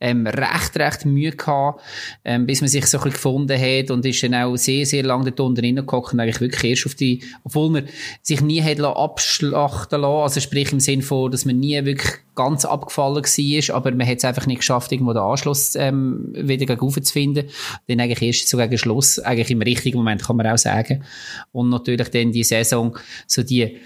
[0.00, 1.80] ähm, recht, recht Mühe gehabt,
[2.24, 5.04] ähm, bis man sich so ein bisschen gefunden hat und ist dann auch sehr, sehr
[5.04, 7.88] lange dort unten reingehockt und eigentlich wirklich erst auf die, obwohl man
[8.22, 12.64] sich nie hat abschlachten lassen, also sprich im Sinn von, dass man nie wirklich ganz
[12.64, 16.90] abgefallen war, aber man hat es einfach nicht geschafft, irgendwo den Anschluss ähm, wieder gegen
[16.90, 17.48] zu finden.
[17.88, 21.04] Dann eigentlich erst so gegen Schluss, eigentlich im richtigen Moment, kann man auch sagen.
[21.52, 23.78] Und natürlich dann die Saison, so die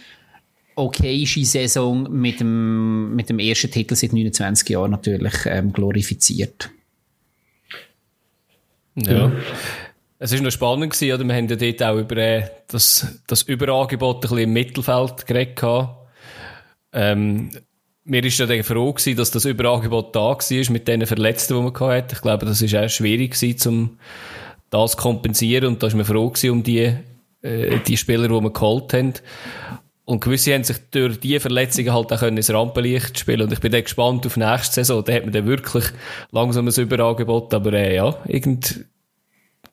[0.76, 6.70] okayische Saison mit dem, mit dem ersten Titel seit 29 Jahren natürlich ähm, glorifiziert.
[8.94, 9.32] Ja.
[10.18, 11.24] Es war noch spannend gewesen, oder?
[11.24, 15.88] Wir haben ja dort auch über äh, das, das Überangebot ein bisschen im Mittelfeld geredet.
[16.92, 17.50] Ähm,
[18.04, 21.80] mir ist ja froh gewesen, dass das Überangebot da war mit den Verletzten, die man
[21.80, 22.14] hatte.
[22.14, 23.98] Ich glaube, das ist auch schwierig gewesen, um
[24.70, 25.66] das zu kompensieren.
[25.66, 26.94] Und da ist man froh gewesen um die,
[27.46, 29.14] äh, die Spieler, die wir geholt haben.
[30.04, 33.42] Und gewisse haben sich durch diese Verletzungen halt auch ins Rampenlicht spielen.
[33.42, 35.02] Und ich bin dann gespannt auf nächste Saison.
[35.04, 35.84] Da hat man dann wirklich
[36.30, 37.52] langsam ein Überangebot.
[37.52, 38.84] Aber äh, ja, irgend,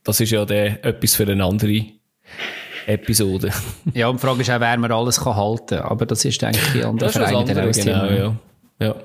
[0.04, 1.86] das ist ja dann etwas für eine andere
[2.88, 3.52] Episode.
[3.94, 5.80] ja, und die Frage ist auch, wer man alles kann halten kann.
[5.80, 8.36] Aber das ist, denke ich, die andere Vereine dann auch genau, ja.
[8.80, 8.96] ja.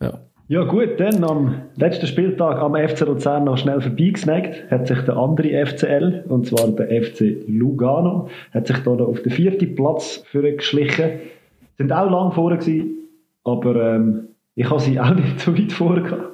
[0.00, 0.20] Ja.
[0.50, 5.16] Ja gut, dann am letzten Spieltag am FC Luzern noch schnell vorbeigesnackt, hat sich der
[5.16, 11.20] andere FCL, und zwar der FC Lugano, hat sich da auf den vierten Platz geschlichen.
[11.78, 12.98] Sind auch lang vorne gewesen,
[13.44, 16.29] aber ähm, ich habe sie auch nicht so weit vorne gehabt.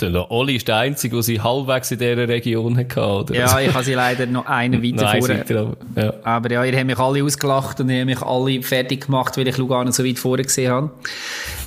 [0.00, 3.32] Der Oli ist der Einzige, der sie halbwegs in dieser Region hatte, oder?
[3.34, 5.76] Ja, ich habe sie leider noch einen weiter vorne.
[5.94, 6.14] Ja.
[6.24, 9.46] Aber ja, ihr habt mich alle ausgelacht und ihr habt mich alle fertig gemacht, weil
[9.46, 10.90] ich Lugano so weit vorne gesehen habe.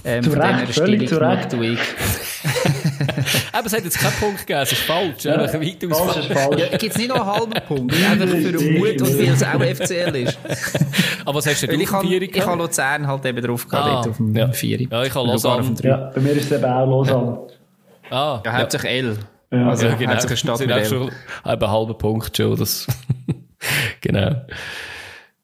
[0.04, 1.54] Ähm, zu Recht, völlig zu Recht.
[3.54, 5.24] Aber es hat jetzt keinen Punkt gegeben, es ist falsch.
[5.24, 6.60] Ja, weit falsch ist falsch.
[6.60, 7.96] Ja, Gibt es nicht noch einen halben Punkt?
[8.12, 10.38] Einfach für den Mut und weil es auch FCL ist.
[11.24, 14.36] Aber was hast du denn ich, habe, Luzern halt eben drauf gehabt, ah, auf dem
[14.36, 14.52] ja.
[14.52, 14.90] Vieri.
[14.92, 15.74] Ja, ich habe Lausanne.
[15.82, 17.38] Ja, bei mir ist es eben auch Lausanne.
[18.10, 19.18] Ah, ja, hauptsächlich L.
[19.52, 20.12] Ja, also, ja, genau.
[20.12, 20.86] hauptsächlich Stadt mit L.
[20.86, 21.12] schon
[21.44, 22.88] einen halben Punkt schon, das,
[24.02, 24.42] genau.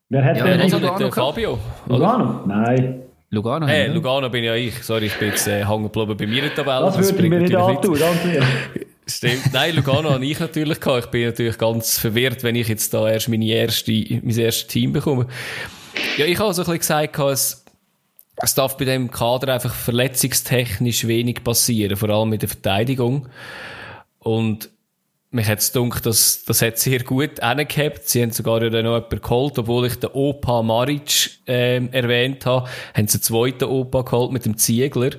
[0.10, 1.60] Wer hat ja, denn also Lugano Fabio?
[1.88, 2.42] Lugano?
[2.46, 3.04] Nein.
[3.34, 3.66] Lugano?
[3.66, 4.84] Hey, Lugano bin ja ich.
[4.84, 6.86] Sorry, ich bin jetzt äh, hängen geblieben bei mir in der Tabelle.
[6.86, 8.46] Das, das würde ich mir nicht antun, danke.
[9.08, 9.52] Stimmt.
[9.52, 11.06] Nein, Lugano habe ich natürlich gehabt.
[11.06, 14.94] Ich bin natürlich ganz verwirrt, wenn ich jetzt da erst meine erste, mein erstes Team
[14.94, 15.26] bekomme.
[16.18, 17.63] Ja, ich habe so ein bisschen gesagt, es,
[18.38, 23.30] es darf bei dem Kader einfach verletzungstechnisch wenig passieren, vor allem in der Verteidigung.
[24.20, 24.70] Und
[25.34, 28.08] mich hat es gedacht, dass, das hat sehr gut angehabt.
[28.08, 33.08] Sie haben sogar noch jemanden geholt, obwohl ich den Opa Maric ähm, erwähnt habe, haben
[33.08, 35.12] sie einen zweiten Opa geholt mit dem Ziegler.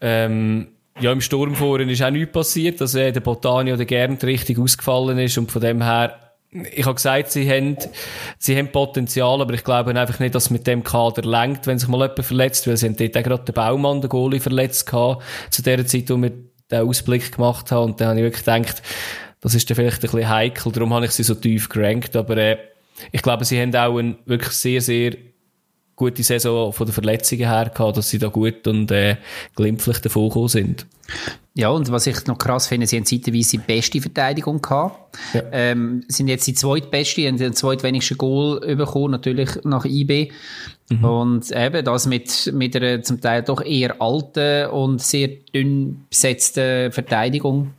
[0.00, 0.68] Ähm,
[1.00, 4.24] ja, im Sturm vorhin ist auch nichts passiert, dass also, äh, der Botani oder Gernt
[4.24, 6.21] richtig ausgefallen ist und von dem her
[6.52, 7.76] ich habe gesagt, sie haben,
[8.38, 11.78] sie haben Potenzial, aber ich glaube einfach nicht, dass es mit dem Kader lenkt, wenn
[11.78, 14.86] sich mal jemand verletzt, weil sie haben dort auch gerade den Baumann, den Goalie, verletzt
[14.86, 16.32] gehabt, zu der Zeit, wo wir
[16.70, 17.92] den Ausblick gemacht haben.
[17.92, 18.82] Und dann habe ich wirklich gedacht,
[19.40, 22.36] das ist dann vielleicht ein bisschen heikel, darum habe ich sie so tief gerankt, aber
[22.36, 22.58] äh,
[23.10, 25.16] ich glaube, sie haben auch einen wirklich sehr, sehr
[26.02, 29.16] gute Saison von den Verletzungen her gehabt, dass sie da gut und äh,
[29.54, 30.86] glimpflich davon gekommen sind.
[31.54, 35.16] Ja, und was ich noch krass finde, sie haben zeitweise die beste Verteidigung gehabt.
[35.34, 35.42] Ja.
[35.52, 40.32] Ähm, sind jetzt die zweitbeste, haben den zweitwenigsten Goal bekommen, natürlich nach IB.
[40.90, 41.04] Mhm.
[41.04, 46.90] Und eben das mit, mit einer zum Teil doch eher alten und sehr dünn besetzten
[46.90, 47.74] Verteidigung.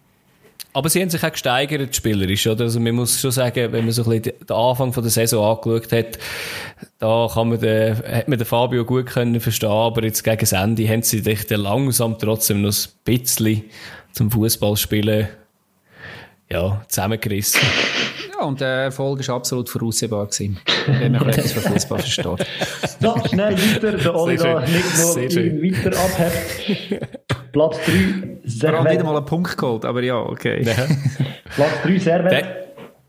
[0.76, 2.64] Aber sie haben sich auch gesteigert, spielerisch, oder?
[2.64, 5.56] Also, man muss schon sagen, wenn man so ein bisschen den Anfang von der Saison
[5.56, 6.18] angeschaut hat,
[6.98, 10.52] da kann man den, hat man den Fabio gut können verstehen, aber jetzt gegen das
[10.52, 13.64] Ende haben sie sich dann langsam trotzdem noch ein bisschen
[14.14, 15.28] zum Fußballspielen,
[16.50, 17.62] ja, zusammengerissen.
[18.32, 22.48] Ja, und der Erfolg war absolut voraussehbar gewesen, wenn man etwas von Fußball versteht.
[23.00, 27.43] So, schnell weiter, der Oli da nicht noch weiter abhebt.
[27.54, 27.92] Platz 3,
[28.44, 30.64] Wir haben wieder mal einen Punkt geholt, aber ja, okay.
[30.64, 30.74] Ja.
[31.56, 32.46] Platz 3, Servet.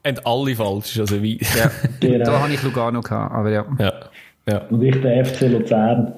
[0.06, 1.38] Und alle falsch, also wie.
[1.38, 1.70] Ja.
[2.00, 2.24] genau.
[2.26, 3.66] Da habe ich Lugano gehabt, aber ja.
[3.78, 3.92] ja.
[4.46, 4.58] ja.
[4.68, 6.12] Und ich der FC Luzern.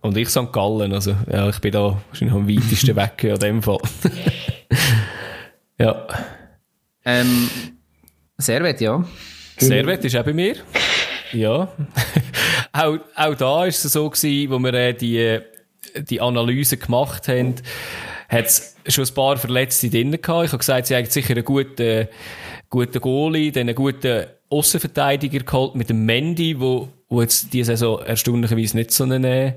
[0.00, 0.50] Und ich St.
[0.50, 3.78] Gallen, also ja, ich bin da wahrscheinlich am weitesten weg in dem Fall.
[5.78, 6.06] ja.
[7.04, 7.50] Ähm,
[8.38, 9.04] Servet, ja.
[9.58, 10.56] Servet ist auch bei mir.
[11.32, 11.68] Ja.
[12.72, 15.38] auch, auch da war es so gewesen, wo wir äh, die,
[15.96, 17.54] die Analyse gemacht haben,
[18.28, 20.46] hat es schon ein paar Verletzte drin gehabt.
[20.46, 22.08] Ich habe gesagt, sie haben sicher einen guten,
[22.70, 28.02] guten Goalie, dann einen guten Außenverteidiger geholt mit dem Mendy, wo, wo jetzt diese Saison
[28.02, 29.56] erstaunlicherweise nicht so eine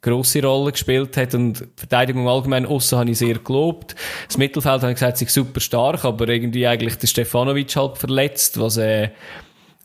[0.00, 3.94] grosse Rolle gespielt hat und Verteidigung allgemein aussen habe ich sehr gelobt.
[4.26, 8.58] Das Mittelfeld habe ich gesagt, sie super stark, aber irgendwie eigentlich der Stefanovic halt verletzt,
[8.58, 9.10] was, äh,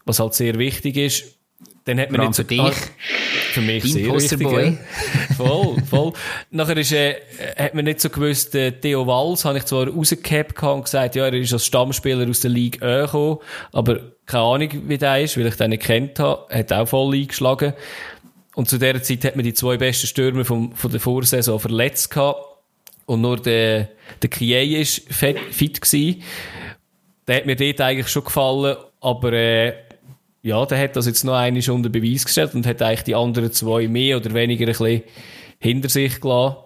[0.06, 1.35] was halt sehr wichtig ist.
[1.86, 2.60] Dann hat man nicht so, für dich.
[2.60, 2.72] Ah,
[3.52, 4.80] für mich Dein sehr wichtig.
[5.38, 6.14] Voll, voll.
[6.50, 7.16] Nachher ist, äh,
[7.58, 11.26] hat man nicht so gewusst, äh, Theo Walls habe ich zwar rausgehabt und gesagt, ja,
[11.28, 13.38] er ist als Stammspieler aus der Liga E gekommen,
[13.72, 16.48] aber keine Ahnung, wie der ist, weil ich den nicht kennt habe.
[16.52, 17.74] Hat auch voll eingeschlagen.
[18.56, 22.10] Und zu dieser Zeit hat man die zwei besten Stürmer vom, von der Vorsaison verletzt
[22.10, 22.42] gehabt.
[23.06, 23.90] Und nur der,
[24.24, 26.24] der Kiei ist fit, fit gewesen.
[27.28, 29.74] Der hat mir dort eigentlich schon gefallen, aber, äh,
[30.46, 33.52] ja, der hat das jetzt noch einmal unter Beweis gestellt und hat eigentlich die anderen
[33.52, 35.02] zwei mehr oder weniger ein bisschen
[35.58, 36.58] hinter sich gelassen,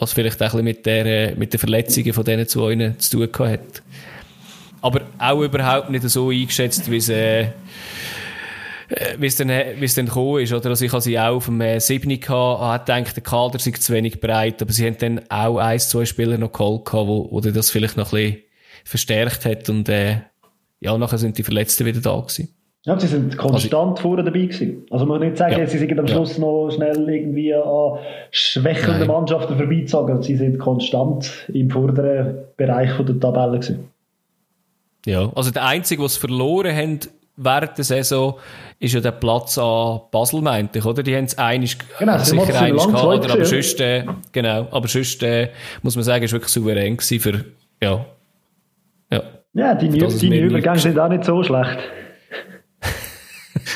[0.00, 3.16] was vielleicht auch ein bisschen mit, der, äh, mit den Verletzungen von diesen zwei zu
[3.16, 3.82] tun gehabt hat.
[4.80, 7.52] Aber auch überhaupt nicht so eingeschätzt, wie es, äh,
[9.18, 10.70] wie es dann, wie es dann gekommen ist, oder?
[10.70, 13.70] Also ich hatte sie auch auf dem äh, 7 gehabt, habe gedacht, der Kader sei
[13.70, 17.28] zu wenig breit, aber sie haben dann auch ein, zwei Spieler noch geholt gehabt, wo,
[17.30, 18.42] wo das vielleicht noch ein bisschen
[18.82, 20.22] verstärkt hat und, äh,
[20.80, 22.57] ja, nachher sind die Verletzten wieder da gewesen.
[22.88, 24.86] Ja, sie sind konstant also, vorne dabei gewesen.
[24.88, 26.40] Also man kann nicht sagen, ja, sie sind am Schluss ja.
[26.40, 27.98] noch schnell irgendwie an
[28.30, 29.08] schwächelnden Nein.
[29.08, 30.22] Mannschaften vorbeizogen.
[30.22, 33.90] Sie sind konstant im vorderen Bereich der Tabelle gewesen.
[35.04, 37.00] Ja, also der Einzige, was verloren haben
[37.36, 38.36] während der Saison,
[38.78, 41.02] ist ja der Platz an Basel, meinte ich, oder?
[41.02, 43.34] Die haben es einig, genau, sicher einig gehabt, oder?
[43.34, 45.50] Aber sonst, äh, genau, aber sonst, äh,
[45.82, 47.44] muss man sagen, ist wirklich souverän gewesen für,
[47.82, 48.06] ja.
[49.12, 49.22] Ja,
[49.52, 51.78] ja die, die Übergänge sind auch nicht so schlecht.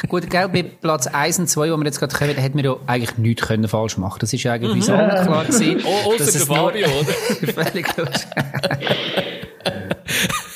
[0.09, 2.77] Gut, gell, bei Platz 1 und 2, wo wir jetzt gerade kommen, hätten wir ja
[2.87, 4.83] eigentlich nichts können falsch machen Das ist ja eigentlich mhm.
[4.83, 5.81] so klar gewesen.
[5.85, 7.53] Oh, außer der Fabio, oder?
[7.65, 7.87] Völlig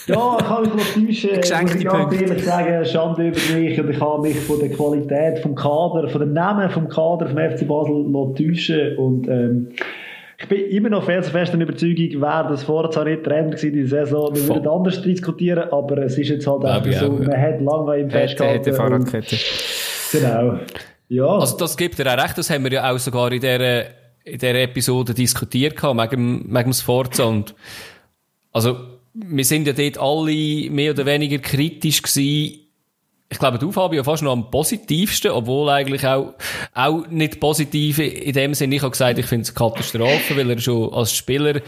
[0.06, 1.40] Ja, ich kann mich noch täuschen.
[1.40, 3.80] Geschenkte ich ganz ehrlich sagen, Schande über mich.
[3.80, 7.38] Und ich habe mich von der Qualität vom Kader, von dem Namen vom Kader vom
[7.38, 8.96] FC Basel noch täuschen.
[8.98, 9.68] Und, ähm,
[10.38, 13.86] ich bin immer noch felsenfest der Überzeugung, wäre das vorher zwar nicht Trend gewesen, die
[13.86, 17.98] Saison, wir würden anders diskutieren, aber es ist jetzt halt einfach so, man hat lange
[17.98, 18.64] im festgehalten.
[18.64, 19.36] Hätte Fahrradkette.
[20.12, 20.58] Genau.
[21.08, 21.26] Ja.
[21.26, 23.84] Also das gibt dir auch recht, das haben wir ja auch sogar in dieser,
[24.24, 27.54] in dieser Episode diskutiert gehabt, wegen, wegen dem Sforza und
[28.52, 28.76] also
[29.14, 32.65] wir sind ja dort alle mehr oder weniger kritisch gewesen.
[33.28, 36.34] Ich glaube, du, Fabio, fast noch am positivsten, obwohl eigentlich auch,
[36.74, 38.76] auch nicht positiv in dem Sinne.
[38.76, 41.60] Ich habe gesagt, ich finde es eine Katastrophe, weil er schon als Spieler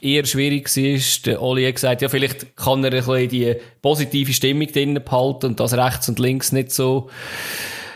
[0.00, 1.22] eher schwierig war.
[1.26, 5.46] Der Oli hat gesagt, ja, vielleicht kann er ein bisschen die positive Stimmung drinnen behalten
[5.46, 7.08] und das rechts und links nicht so,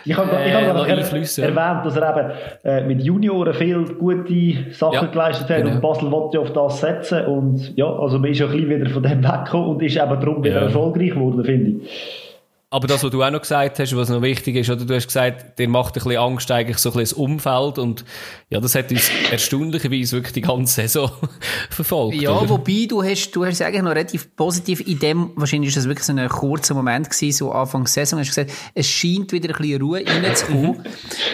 [0.05, 2.31] ich habe äh, hab erwähnt, dass er eben
[2.64, 5.75] äh, mit Junioren viel gute Sachen ja, geleistet hat genau.
[5.75, 8.70] und Basel wollte ja auf das setzen und ja, also man ist ja ein bisschen
[8.70, 10.62] wieder von dem weggekommen und ist eben darum wieder ja.
[10.62, 12.30] erfolgreich geworden, finde ich.
[12.72, 15.09] Aber das, was du auch noch gesagt hast, was noch wichtig ist, oder du hast
[15.09, 18.04] gesagt, dir macht ein bisschen Angst eigentlich so ein bisschen das Umfeld und
[18.48, 21.11] ja, das hat uns erstaunlicherweise wirklich die ganze Saison
[21.70, 22.22] verfolgt.
[22.22, 22.48] Ja, oder?
[22.48, 26.04] wobei du hast, du hast eigentlich noch relativ positiv in dem, wahrscheinlich ist das wirklich
[26.04, 29.48] so ein kurzer Moment gewesen, so Anfang der Saison, hast du gesagt, es scheint wieder
[29.48, 30.85] ein bisschen Ruhe reinzukommen,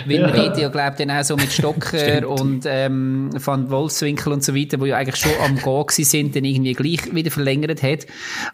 [0.07, 0.27] weil ja.
[0.29, 4.55] man redet ja, glaube dann auch so mit Stocker und ähm, Van Wolfswinkel und so
[4.55, 8.07] weiter, die ja eigentlich schon am Gehen sind, dann irgendwie gleich wieder verlängert hat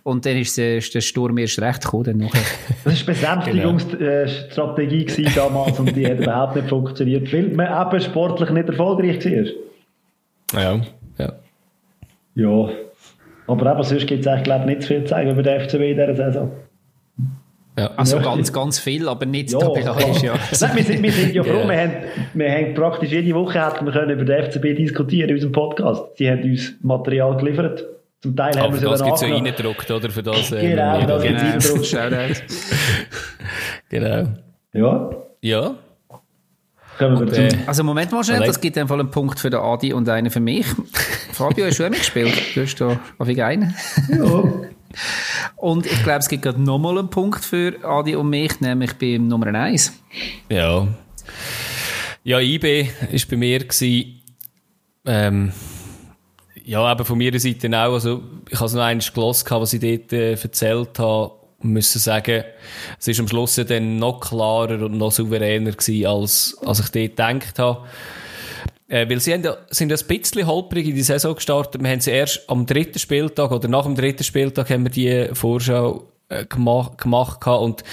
[0.03, 2.43] und dann ist der, der Sturm erst recht gekommen dann nachher.
[2.85, 5.31] Das war Besänftigungsstrategie genau.
[5.35, 10.61] damals und die hat überhaupt nicht funktioniert, weil man eben sportlich nicht erfolgreich war.
[10.61, 10.81] Ja,
[11.19, 11.33] ja.
[12.35, 12.69] Ja.
[13.47, 15.81] Aber eben sonst gibt es eigentlich glaube nicht zu viel zu zeigen über den FCB
[15.81, 16.51] in dieser Saison.
[17.79, 17.91] Ja.
[17.97, 18.23] Also ja.
[18.23, 20.35] ganz, ganz viel, aber nicht ja, tabellarisch, ja.
[20.61, 21.69] Nein, wir, sind, wir sind ja froh, ja.
[21.69, 21.93] Wir, haben,
[22.35, 26.17] wir haben praktisch jede Woche hätten wir können über den FCB diskutieren in unserem Podcast.
[26.17, 27.85] Sie haben uns Material geliefert.
[28.23, 30.11] Zum Teil haben wir sie das gibt es ja reingedruckt, oder?
[30.11, 31.41] Für das, äh, genau, das genau.
[31.51, 32.45] gibt's reingedruckt.
[33.89, 34.29] genau.
[34.73, 35.11] Ja.
[35.41, 35.75] Ja.
[36.99, 37.59] Kommen wir zum...
[37.67, 40.41] Also Moment mal schnell, das gibt einfach einen Punkt für den Adi und einen für
[40.41, 40.67] mich.
[41.33, 42.33] Fabio, hast du auch mitgespielt?
[42.55, 43.75] Du hast da auf einen.
[44.09, 44.45] Ja.
[45.57, 49.29] Und ich glaube, es gibt gerade nochmal einen Punkt für Adi und mich, nämlich beim
[49.29, 49.93] Nummer 1.
[50.51, 50.87] Ja.
[52.25, 54.21] Ja, IB war bei mir, gewesen,
[55.07, 55.53] ähm,
[56.65, 57.95] Ja, eben von meiner Seite auch.
[57.95, 61.33] Also, ich habe es noch eines gelesen, was ich dort äh, erzählt habe.
[61.65, 62.43] Müssen sagen,
[62.99, 66.91] es ist am Schluss ja dann noch klarer und noch souveräner gewesen, als, als ich
[66.91, 67.87] dort gedacht habe.
[68.89, 71.83] Äh, weil sie haben sind ja ein bisschen holprig in die Saison gestartet.
[71.83, 75.35] Wir haben sie erst am dritten Spieltag oder nach dem dritten Spieltag haben wir die
[75.35, 77.85] Vorschau äh, gemacht, gemacht und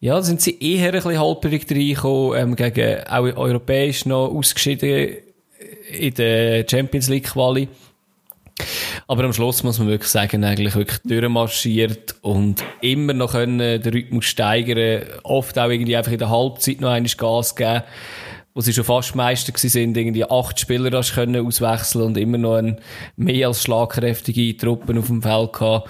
[0.00, 5.18] ja, sind sie eher ein bisschen holprig reingekommen, ähm, gegen auch europäisch noch ausgeschieden
[5.90, 7.68] in der Champions League Quali.
[9.06, 13.92] Aber am Schluss muss man wirklich sagen, eigentlich wirklich durchmarschiert und immer noch können den
[13.92, 17.82] Rhythmus steigern, oft auch irgendwie einfach in der Halbzeit noch einmal Gas geben,
[18.54, 22.56] wo sie schon fast Meister sind, irgendwie acht Spieler hast können auswechseln und immer noch
[22.56, 22.76] eine
[23.16, 25.88] mehr als schlagkräftige Truppen auf dem Feld gehabt.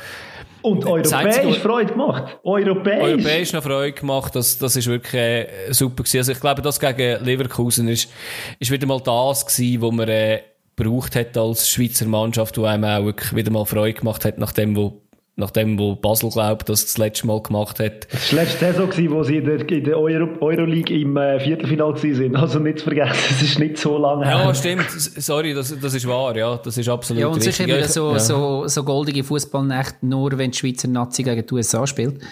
[0.62, 2.38] Und europäisch Freude gemacht.
[2.44, 3.02] Europäisch.
[3.02, 4.36] Europäisch noch Freude gemacht.
[4.36, 6.18] Das, das ist wirklich äh, super gewesen.
[6.18, 8.10] Also ich glaube, das gegen Leverkusen ist,
[8.58, 10.42] ist wieder mal das gewesen, wo man äh,
[10.76, 14.76] braucht hat als Schweizer Mannschaft, wo einem auch wirklich wieder mal Freude gemacht hat, nachdem
[14.76, 15.02] wo
[15.40, 18.06] nachdem wo Basel glaubt, dass das letzte Mal gemacht hat.
[18.12, 21.40] Das war letzte Saison, gewesen, wo sie in der, in der Euro, Euroleague im äh,
[21.40, 22.36] Viertelfinale sind.
[22.36, 24.44] Also nicht zu vergessen, es ist nicht so lange her.
[24.44, 24.88] Ja, stimmt.
[24.90, 26.36] Sorry, das, das ist wahr.
[26.36, 27.56] Ja, das ist absolut Ja, und richtig.
[27.56, 28.18] sonst haben wir so, ja.
[28.20, 32.20] so, so goldige Fußballnächte nur, wenn die Schweizer Nazi gegen die USA spielt.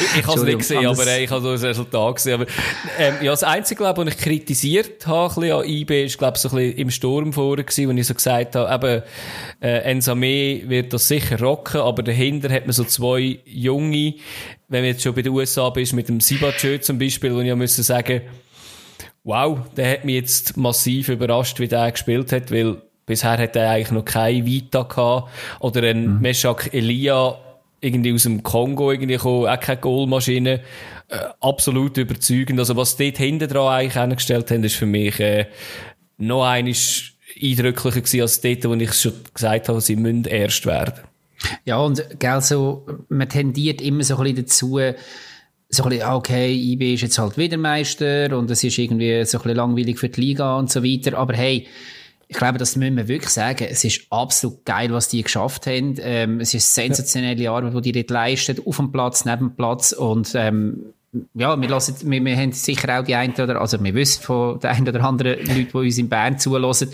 [0.00, 2.34] ich ich habe es nicht gesehen, aber äh, ich habe so ein Resultat gesehen.
[2.34, 2.46] Aber,
[2.98, 6.56] ähm, ja, das Einzige, glaube was ich kritisiert habe an IB, ist, glaube so ein
[6.56, 9.02] bisschen im Sturm vorher gewesen, wo ich so gesagt habe, eben,
[9.60, 14.14] äh, Ensame wird das sicher rocken, aber dahinter hat man so zwei Junge,
[14.68, 17.46] wenn man jetzt schon bei den USA bist, mit dem Sibachö zum Beispiel, wo ich
[17.46, 18.22] ja müssen sagen,
[19.24, 23.70] wow, der hat mich jetzt massiv überrascht, wie der gespielt hat, weil bisher hat er
[23.70, 25.30] eigentlich noch keine Vita gehabt.
[25.60, 26.20] Oder ein mhm.
[26.20, 27.38] Meshak Elia,
[27.84, 30.60] irgendwie aus dem Kongo irgendwie gekommen, auch keine Goalmaschine.
[31.08, 32.58] Äh, absolut überzeugend.
[32.58, 35.46] Also was dort hinten dran eigentlich angestellt haben, ist für mich äh,
[36.16, 41.04] noch eines eindrücklicher gewesen als dort, wo ich schon gesagt habe, sie müssen erst werden.
[41.64, 44.80] Ja, und gell, so, man tendiert immer so ein bisschen dazu,
[45.68, 49.38] so ein bisschen, okay, IB ist jetzt halt wieder Meister und es ist irgendwie so
[49.38, 51.66] ein bisschen langweilig für die Liga und so weiter, aber hey,
[52.28, 53.66] ich glaube, das müssen wir wirklich sagen.
[53.70, 55.96] Es ist absolut geil, was die geschafft haben.
[56.00, 59.92] Ähm, es ist sensationelle Arbeit, die die dort leisten, auf dem Platz, neben dem Platz.
[59.92, 60.94] Und ähm,
[61.34, 64.58] ja, wir, lassen, wir, wir haben sicher auch die einen oder, also wir wissen von
[64.58, 66.90] den einen oder anderen Leuten, die uns in Bern zulassen.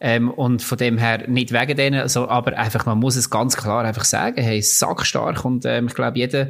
[0.00, 3.56] Ähm, und von dem her nicht wegen denen, also, aber einfach, man muss es ganz
[3.56, 5.44] klar einfach sagen, hey, sackstark.
[5.44, 6.48] Und ähm, ich glaube, jeder,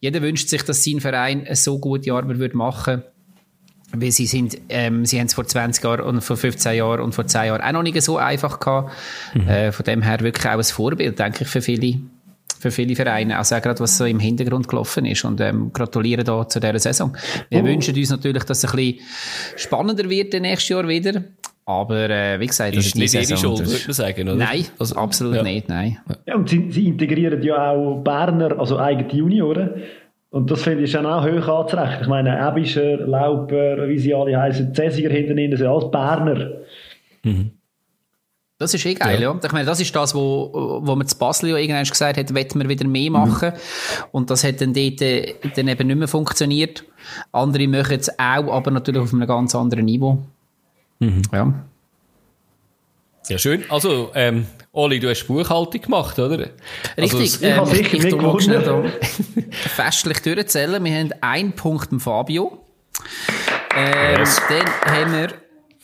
[0.00, 3.02] jeder wünscht sich, dass sein Verein so gute Arbeit würde machen
[3.96, 7.14] weil sie sind, ähm, sie haben es vor 20 Jahren und vor 15 Jahren und
[7.14, 8.92] vor 10 Jahren auch noch nicht so einfach gehabt.
[9.34, 9.48] Mhm.
[9.48, 12.00] Äh, von dem her wirklich auch ein Vorbild, denke ich, für viele,
[12.58, 13.38] für viele Vereine.
[13.38, 15.24] Also auch gerade, was so im Hintergrund gelaufen ist.
[15.24, 17.16] Und ähm, gratuliere da zu dieser Saison.
[17.50, 17.66] Wir oh.
[17.66, 19.00] wünschen uns natürlich, dass es ein bisschen
[19.56, 21.24] spannender wird nächstes Jahr wieder.
[21.66, 24.36] Aber äh, wie gesagt, das ist, ist nicht ihre Schuld, würde man sagen, oder?
[24.36, 25.42] Nein, also, absolut ja.
[25.42, 25.98] nicht, nein.
[26.26, 29.70] Ja, und sie, sie integrieren ja auch Berner, also eigene Junioren.
[30.34, 32.00] Und das finde ich schon auch hoch anzurechnen.
[32.00, 36.50] Ich meine, Ebischer, Lauper, wie sie alle heißen, Cäsiger hinten drin, sind alles Berner.
[37.22, 37.52] Mhm.
[38.58, 39.30] Das ist eh geil, ja.
[39.32, 39.40] ja.
[39.40, 42.48] Ich meine, das ist das, wo, wo man zu Basel ja irgendwann gesagt hat, wollen
[42.52, 43.50] wir wieder mehr machen.
[43.50, 44.04] Mhm.
[44.10, 46.82] Und das hat dann dort äh, dann eben nicht mehr funktioniert.
[47.30, 50.18] Andere machen es auch, aber natürlich auf einem ganz anderen Niveau.
[50.98, 51.22] Mhm.
[51.32, 51.54] Ja.
[53.28, 53.62] Ja, schön.
[53.68, 56.50] Also, ähm, Oli, du hast Buchhaltung gemacht, oder?
[56.98, 57.44] Richtig.
[57.44, 58.92] Also, ähm, ich, ich mal schnell
[59.52, 60.84] festlich durchzählen.
[60.84, 62.58] Wir haben einen Punkt im Fabio.
[63.76, 64.42] Ähm, yes.
[64.48, 65.28] Dann haben wir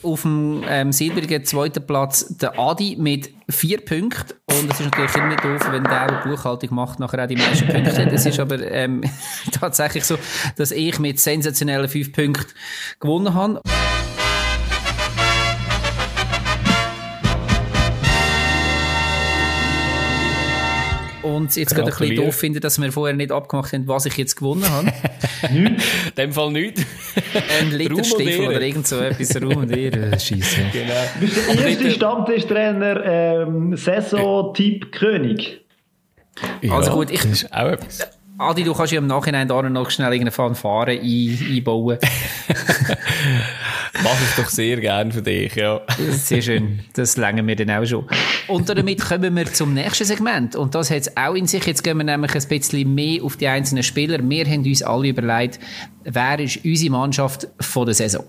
[0.03, 4.35] auf dem ähm, silbrigen zweiten Platz den Adi mit vier Punkten.
[4.47, 7.69] Und es ist natürlich immer doof, wenn der, der Buchhaltung macht, nachher auch die meisten
[7.69, 8.13] Punkte hat.
[8.13, 9.03] Es ist aber ähm,
[9.53, 10.19] tatsächlich so,
[10.57, 12.53] dass ich mit sensationellen fünf Punkten
[12.99, 13.61] gewonnen habe.
[21.41, 24.17] Und jetzt gerade ein bisschen doof finde, dass wir vorher nicht abgemacht haben, was ich
[24.17, 24.93] jetzt gewonnen habe.
[25.55, 25.77] In
[26.17, 26.85] dem Fall nicht.
[27.61, 30.65] Ein Literstiefel oder irgend so etwas Ruhm und Ehre schießen.
[30.73, 30.95] Genau.
[31.15, 35.65] Du bist der erste Stammtischtrainer ähm, Saison-Typ König.
[36.63, 37.21] Ja, also gut, ich...
[37.21, 38.20] Das ist auch etwas.
[38.41, 41.99] Adi, du kannst ja im Nachhinein da noch schnell irgendeine Fanfare ein, einbauen.
[44.03, 45.83] Mache ich doch sehr gern für dich, ja.
[46.13, 46.81] Sehr schön.
[46.95, 48.07] Das längen wir dann auch schon.
[48.49, 50.57] Und damit kommen wir zum nächsten Segment.
[50.57, 51.67] Und das hat es auch in sich.
[51.67, 54.19] Jetzt gehen wir nämlich ein bisschen mehr auf die einzelnen Spieler.
[54.23, 55.61] Wir haben uns alle überlegt,
[56.05, 58.25] wer ist unsere Mannschaft von der Saison?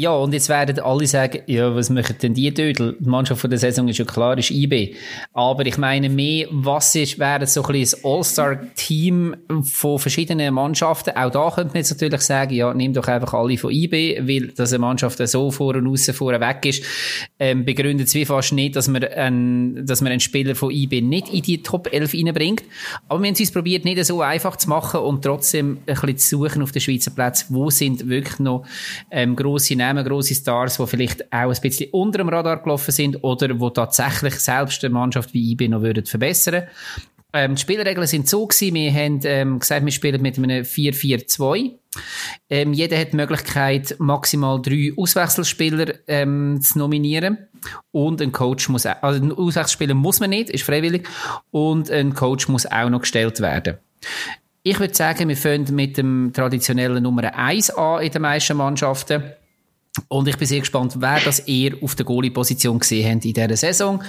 [0.00, 2.96] Ja, und jetzt werden alle sagen, ja, was machen denn die Dödel?
[3.00, 4.94] Die Mannschaft von der Saison ist ja klar, ist IB.
[5.32, 11.16] Aber ich meine mehr, was ist, wäre so ein bisschen ein All-Star-Team von verschiedenen Mannschaften?
[11.16, 14.52] Auch da könnte man jetzt natürlich sagen, ja, nimm doch einfach alle von IB, weil,
[14.52, 16.84] dass eine Mannschaft so vor und außen vorne weg ist,
[17.40, 21.00] ähm, begründet es wie fast nicht, dass man, ein, dass man einen Spieler von IB
[21.00, 22.62] nicht in die Top 11 reinbringt.
[23.08, 26.36] Aber wir haben es probiert, nicht so einfach zu machen und trotzdem ein bisschen zu
[26.36, 28.64] suchen auf den Schweizer Platz, wo sind wirklich noch
[29.10, 33.22] ähm, grosse Namen, grosse Stars, die vielleicht auch ein bisschen unter dem Radar gelaufen sind
[33.22, 36.64] oder wo tatsächlich selbst eine Mannschaft wie IB noch würden verbessern
[37.32, 41.72] ähm, die Spielregeln sind so gewesen, wir haben ähm, gesagt, wir spielen mit einem 4-4-2.
[42.48, 47.38] Ähm, jeder hat die Möglichkeit, maximal drei Auswechselspieler ähm, zu nominieren.
[47.90, 51.06] Und ein Coach muss, auch, also ein Auswechselspieler muss man nicht, ist freiwillig.
[51.50, 53.76] Und ein Coach muss auch noch gestellt werden.
[54.62, 59.22] Ich würde sagen, wir fangen mit dem traditionellen Nummer 1 an in den meisten Mannschaften.
[60.08, 63.56] Und ich bin sehr gespannt, wer das eher auf der Goalie-Position gesehen hat in dieser
[63.56, 64.02] Saison.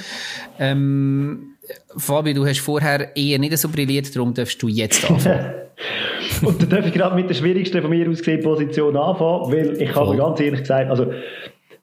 [0.60, 1.56] Ähm,
[1.98, 5.54] Fabi, du hast vorher eher nicht so brilliert, darum darfst du jetzt anfangen.
[6.42, 9.82] Und dann darf ich gerade mit der schwierigsten von mir aus gesehen Position anfangen, weil
[9.82, 11.12] ich habe ganz ehrlich gesagt, also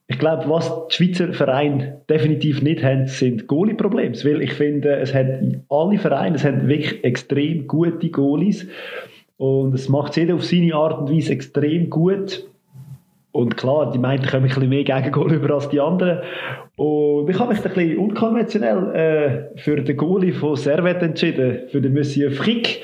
[0.09, 4.15] ich glaube, was die Schweizer Vereine definitiv nicht haben, sind Goalie-Probleme.
[4.25, 5.27] Weil ich finde, es hat
[5.69, 8.69] alle Vereine, es haben wirklich extrem gute Goalies.
[9.37, 12.47] Und es macht jeder auf seine Art und Weise extrem gut.
[13.37, 16.21] Und klar, die meinen, kommen ein bisschen mehr Gegengol über als die anderen.
[16.77, 18.95] Und ich habe mich ein bisschen unkonventionell
[19.55, 22.81] äh, für den Goalie von Servet entschieden, für den Monsieur Frick.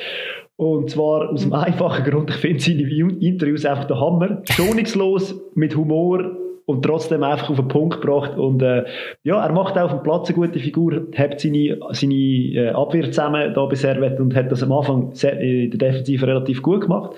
[0.57, 4.42] Und zwar aus dem einfachen Grund, ich finde seine Interviews einfach der Hammer.
[4.50, 6.36] Schonungslos, mit Humor
[6.66, 8.36] und trotzdem einfach auf den Punkt gebracht.
[8.36, 8.84] Und äh,
[9.24, 13.11] ja, er macht auch auf dem Platz eine gute Figur, hat seine, seine äh, Abwehr
[13.11, 17.12] zusammen da bei Servet und hat das am Anfang in der Defensive relativ gut gemacht.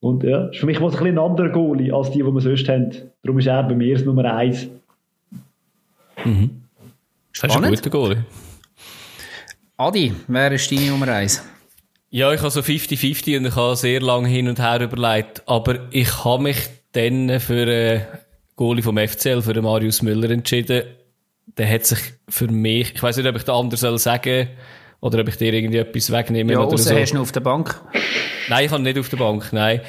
[0.00, 2.68] Und ja, ist für mich was ein, ein anderer Goalie als die, die wir sonst
[2.68, 2.94] haben.
[3.22, 4.68] Darum ist er bei mir das Nummer 1.
[6.24, 6.62] Mhm.
[7.40, 8.24] Das ist ein guter Goalie.
[9.76, 11.42] Adi, wer ist deine Nummer 1?
[12.10, 15.42] Ja, ich habe so 50-50 und ich habe sehr lange hin und her überlegt.
[15.46, 16.56] Aber ich habe mich
[16.92, 18.02] dann für einen
[18.56, 20.84] Goalie vom FCL, für Marius Müller entschieden.
[21.56, 24.48] Der hat sich für mich, ich weiß nicht, ob ich den anderen soll sagen
[25.00, 26.52] oder ob ich dir irgendwie etwas wegnehme.
[26.52, 26.94] Ja, oder so.
[26.94, 27.80] hast du auf der Bank.
[28.48, 29.80] Nein, ich habe nicht auf der Bank, nein.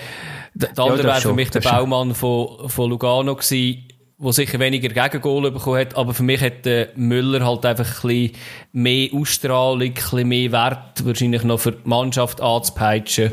[0.53, 3.85] Der ja, andere wäre für mich der Baumann von, von Lugano gewesen,
[4.17, 8.07] der sicher weniger Gegengol bekommen hat, aber für mich hat der Müller halt einfach ein
[8.07, 8.31] bisschen
[8.73, 13.31] mehr Ausstrahlung, ein bisschen mehr Wert wahrscheinlich noch für die Mannschaft anzupeitschen.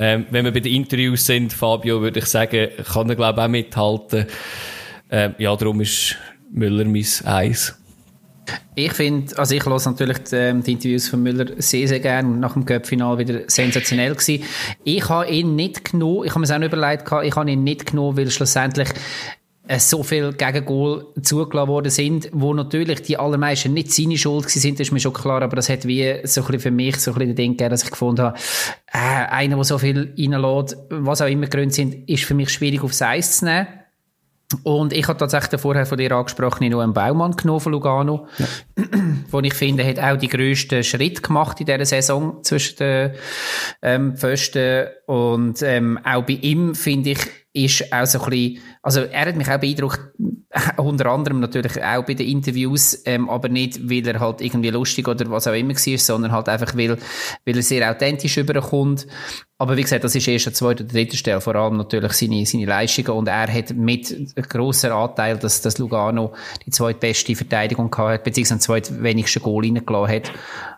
[0.00, 3.44] Ähm, wenn wir bei den Interviews sind, Fabio, würde ich sagen, kann er glaube ich
[3.44, 4.26] auch mithalten.
[5.10, 6.16] Ähm, ja, darum ist
[6.50, 7.78] Müller mein Eis.
[8.74, 12.28] Ich finde, also ich höre natürlich die, ähm, die, Interviews von Müller sehr, sehr gerne
[12.28, 14.44] und nach dem Cup-Final wieder sensationell gewesen.
[14.84, 17.64] Ich habe ihn nicht genommen, ich habe mir es auch nicht überlegt, ich habe ihn
[17.64, 18.88] nicht genommen, weil schlussendlich
[19.68, 24.80] äh, so viel Gegengol zugelassen worden sind, wo natürlich die allermeisten nicht seine Schuld sind,
[24.80, 27.10] das ist mir schon klar, aber das hat wie so ein bisschen für mich so
[27.10, 28.38] ein bisschen den Ding gegeben, dass ich gefunden habe,
[28.92, 32.82] äh, einer, der so viel reinlässt, was auch immer Gründe sind, ist für mich schwierig
[32.82, 33.66] aufs Eis zu nehmen.
[34.62, 38.46] Und ich habe tatsächlich vorher von dir angesprochenen Noah Baumann genommen von Lugano, ja.
[39.30, 43.10] wo ich finde, hat auch die grössten Schritt gemacht in dieser Saison zwischen den
[43.82, 44.86] ähm, Pfosten.
[45.06, 47.18] Und ähm, auch bei ihm, finde ich,
[47.52, 50.00] ist auch so ein bisschen, also er hat mich auch beeindruckt,
[50.76, 55.06] unter anderem natürlich auch bei den Interviews, ähm, aber nicht, weil er halt irgendwie lustig
[55.06, 56.96] oder was auch immer war, sondern halt einfach, weil,
[57.44, 59.06] weil er sehr authentisch überkommt.
[59.58, 62.46] Aber wie gesagt, das ist erst an zweiter oder dritter Stelle, vor allem natürlich seine,
[62.46, 66.32] seine Leistungen und er hat mit einem grossen Anteil, dass, dass Lugano
[66.64, 70.32] die zweitbeste Verteidigung gehabt hat, beziehungsweise zweitwenigsten Goal reingelassen hat.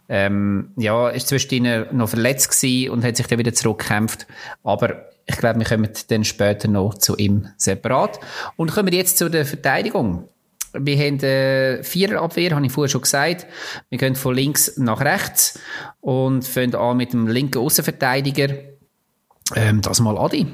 [0.09, 4.27] Ähm, ja, ist zwischendrin noch verletzt gewesen und hat sich dann wieder zurückgekämpft.
[4.65, 8.19] Aber ich glaube, wir kommen dann später noch zu ihm separat.
[8.57, 10.29] Und kommen jetzt zu der Verteidigung.
[10.73, 13.47] Wir haben eine Viererabwehr, habe ich vorher schon gesagt.
[13.89, 15.59] Wir gehen von links nach rechts
[16.01, 18.49] und fangen an mit dem linken Außenverteidiger.
[19.55, 20.47] Ähm, das mal Adi.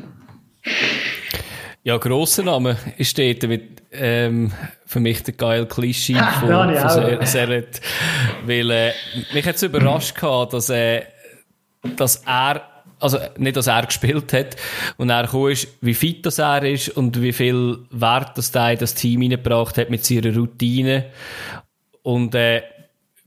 [1.82, 4.52] Ja, grosser Name ist dort mit, ähm,
[4.84, 7.80] für mich der geile Klischee ah, von, ja, von Seret.
[8.44, 8.92] Weil, äh,
[9.32, 11.02] mich hat es überrascht gehabt, dass, äh,
[11.96, 14.56] dass er also nicht, dass er gespielt hat
[14.96, 18.78] und er ist, wie fit das er ist und wie viel Wert das da in
[18.78, 21.06] das Team hineingebracht hat mit seiner Routine.
[22.02, 22.62] Und äh,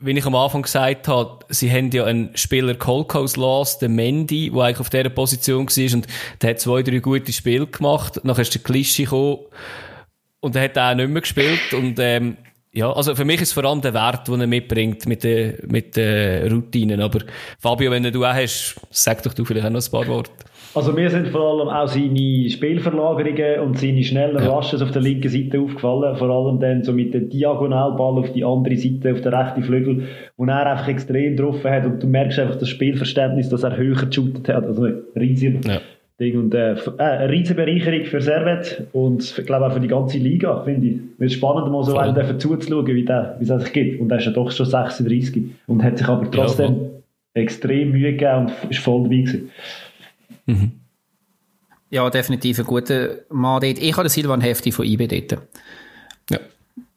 [0.00, 4.50] wie ich am Anfang gesagt habe, sie haben ja einen Spieler Kolkos Loss, den Mendy,
[4.50, 6.08] der eigentlich auf dieser Position war und
[6.40, 8.24] der hat zwei, drei gute Spiele gemacht.
[8.24, 9.40] Nachher ist der Klischee gekommen
[10.40, 12.38] und er hat auch nicht mehr gespielt und ähm,
[12.72, 15.54] ja, also für mich ist es vor allem der Wert, den er mitbringt mit den,
[15.68, 17.00] mit den Routinen.
[17.00, 17.18] Aber
[17.58, 20.30] Fabio, wenn du auch hast, sag doch du vielleicht auch noch ein paar Worte.
[20.72, 24.48] Also mir sind vor allem auch seine Spielverlagerungen und seine schnellen ja.
[24.48, 26.16] Rushes auf der linken Seite aufgefallen.
[26.16, 30.06] Vor allem dann so mit dem Diagonalball auf die andere Seite, auf der rechten Flügel,
[30.36, 33.96] wo er einfach extrem getroffen hat und du merkst einfach das Spielverständnis, dass er höher
[33.96, 34.64] geshootet hat.
[34.64, 35.64] Also riesig.
[35.66, 35.80] Ja.
[36.20, 39.88] Ding und äh, äh, eine riesige Bereicherung für Servet und ich glaube auch für die
[39.88, 40.96] ganze Liga, finde ich.
[41.18, 44.00] Es ist spannend, mal so einen zuzuschauen, wie, der, wie es sich gibt.
[44.00, 46.76] Und er ist ja doch schon 36 und hat sich aber trotzdem
[47.34, 49.50] ja, extrem Mühe gegeben und ist voll dabei gewesen.
[50.44, 50.72] Mhm.
[51.88, 53.78] Ja, definitiv ein guter Mann dort.
[53.78, 55.42] Ich habe den Silvan Hefti von IB dort.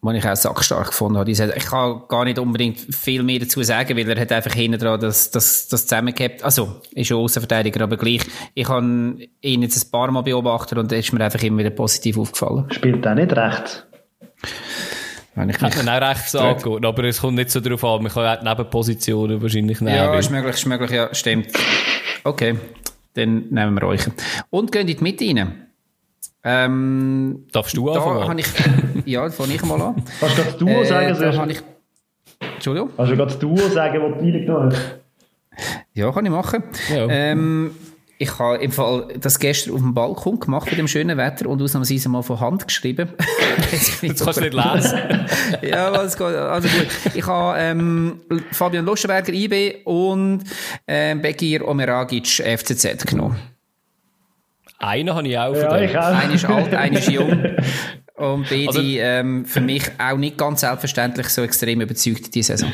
[0.03, 0.09] Ja.
[0.09, 1.31] Was ich auch sackstark gefunden habe.
[1.31, 4.99] Ich kann gar nicht unbedingt viel mehr dazu sagen, weil er hat einfach hinten dran
[4.99, 6.43] das, das, das zusammengehabt.
[6.43, 8.21] Also, ist schon Außenverteidiger, aber gleich.
[8.53, 11.71] Ich habe ihn jetzt ein paar Mal beobachtet und da ist mir einfach immer wieder
[11.71, 12.65] positiv aufgefallen.
[12.71, 13.87] Spielt er nicht recht?
[15.35, 18.03] Wenn ich Hat man auch rechts angehört, aber es kommt nicht so darauf an.
[18.03, 19.95] Man kann auch Nebenpositionen wahrscheinlich nehmen.
[19.95, 21.47] Ja, ist möglich, ist möglich, ja, stimmt.
[22.23, 22.57] Okay
[23.13, 24.01] dann nehmen wir euch.
[24.49, 25.67] Und gehen in die Mitte rein.
[26.43, 28.39] Ähm, Darfst du anfangen?
[28.39, 28.47] Ich,
[29.05, 30.03] ja, fange ich mal an.
[30.19, 31.17] Kannst du das Duo äh, sagen?
[31.19, 31.61] Da ich,
[32.55, 32.89] Entschuldigung?
[32.97, 34.99] Kannst du das Duo sagen, was du reingenommen hast?
[35.93, 36.63] Ja, kann ich machen.
[36.89, 37.07] Ja.
[37.09, 37.71] Ähm,
[38.17, 41.61] ich habe im Fall das gestern auf dem Balkon gemacht bei dem schönen Wetter und
[41.61, 43.09] ausnahmsweise mal von Hand geschrieben.
[44.01, 44.99] Jetzt, kannst du nicht lesen.
[45.61, 46.27] ja, alles gut.
[46.27, 46.87] Also gut.
[47.13, 48.21] Ich habe ähm,
[48.51, 50.43] Fabian Loschenberger IB und
[50.87, 53.37] ähm, Bekir Omeragic FCZ genommen.
[54.83, 56.03] Einen habe ich auch ja, ich auch.
[56.03, 57.29] Einer ist alt, einer ist jung.
[58.15, 62.71] Und beide also, ähm, für mich auch nicht ganz selbstverständlich so extrem überzeugt diese Saison.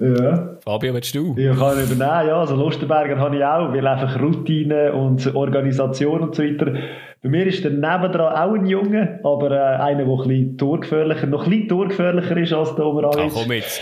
[0.00, 0.58] Ja.
[0.62, 1.34] Fabio, willst du?
[1.36, 2.40] Ich kann übernehmen, ja.
[2.40, 6.74] Also Lustenberger habe ich auch, weil einfach Routine und Organisation und so weiter.
[7.22, 11.26] Bei mir ist der nebendran auch ein Junge, aber äh, einer, der ein bisschen torgefährlicher,
[11.26, 13.24] noch ein bisschen torgefährlicher ist als der Omeragic.
[13.24, 13.80] Ah, komm jetzt.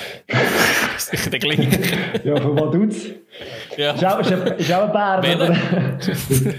[0.99, 1.69] Sicher der gleiche.
[2.25, 3.07] ja, von Vaduz.
[3.77, 3.93] Ja.
[3.93, 5.57] Ist auch, ist, ist auch ein Bär.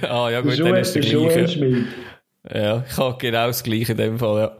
[0.09, 1.85] ah, ja gut, dann ist der gleiche.
[2.53, 4.51] Ja, ich habe genau das gleiche in dem Fall, ja.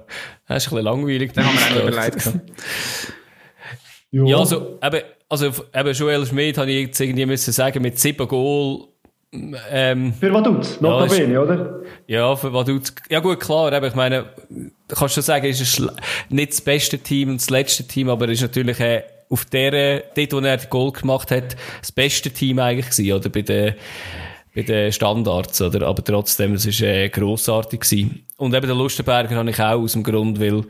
[0.48, 1.34] Das ist ein bisschen langweilig.
[1.34, 2.32] Den haben wir auch überlegt.
[4.12, 8.00] Ja, ja also, eben, also, eben Joel Schmidt habe ich jetzt irgendwie müssen sagen, mit
[8.00, 8.88] sieben Goal,
[9.70, 11.82] ähm, Für Vaduz, noch ja, bene, oder?
[12.08, 12.94] Ja, für Vaduz.
[13.10, 15.86] Ja gut, klar, eben, ich meine, du kannst schon sagen, ist es
[16.30, 20.34] nicht das beste Team und das letzte Team, aber ist natürlich äh, auf der, dort,
[20.34, 23.30] wo er den Goal gemacht hat, das beste Team eigentlich gewesen, oder?
[23.30, 23.76] Bei den,
[24.56, 25.86] bei den Standards, oder?
[25.86, 28.26] Aber trotzdem, es ist äh, grossartig gewesen.
[28.38, 30.64] Und eben den Lustenberger habe ich auch aus dem Grund, weil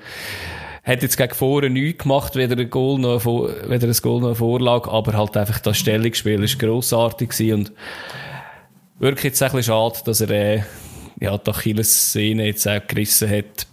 [0.88, 4.28] hat jetzt gegen vorne nichts gemacht, weder ein Goal noch eine, weder ein Goal noch
[4.28, 7.74] eine Vorlage, aber halt einfach das Stellungsspiel ist grossartig und
[8.98, 10.64] wirklich jetzt ein bisschen schade, dass er, äh,
[11.20, 13.68] ja, die Achilles-Szene jetzt auch gerissen hat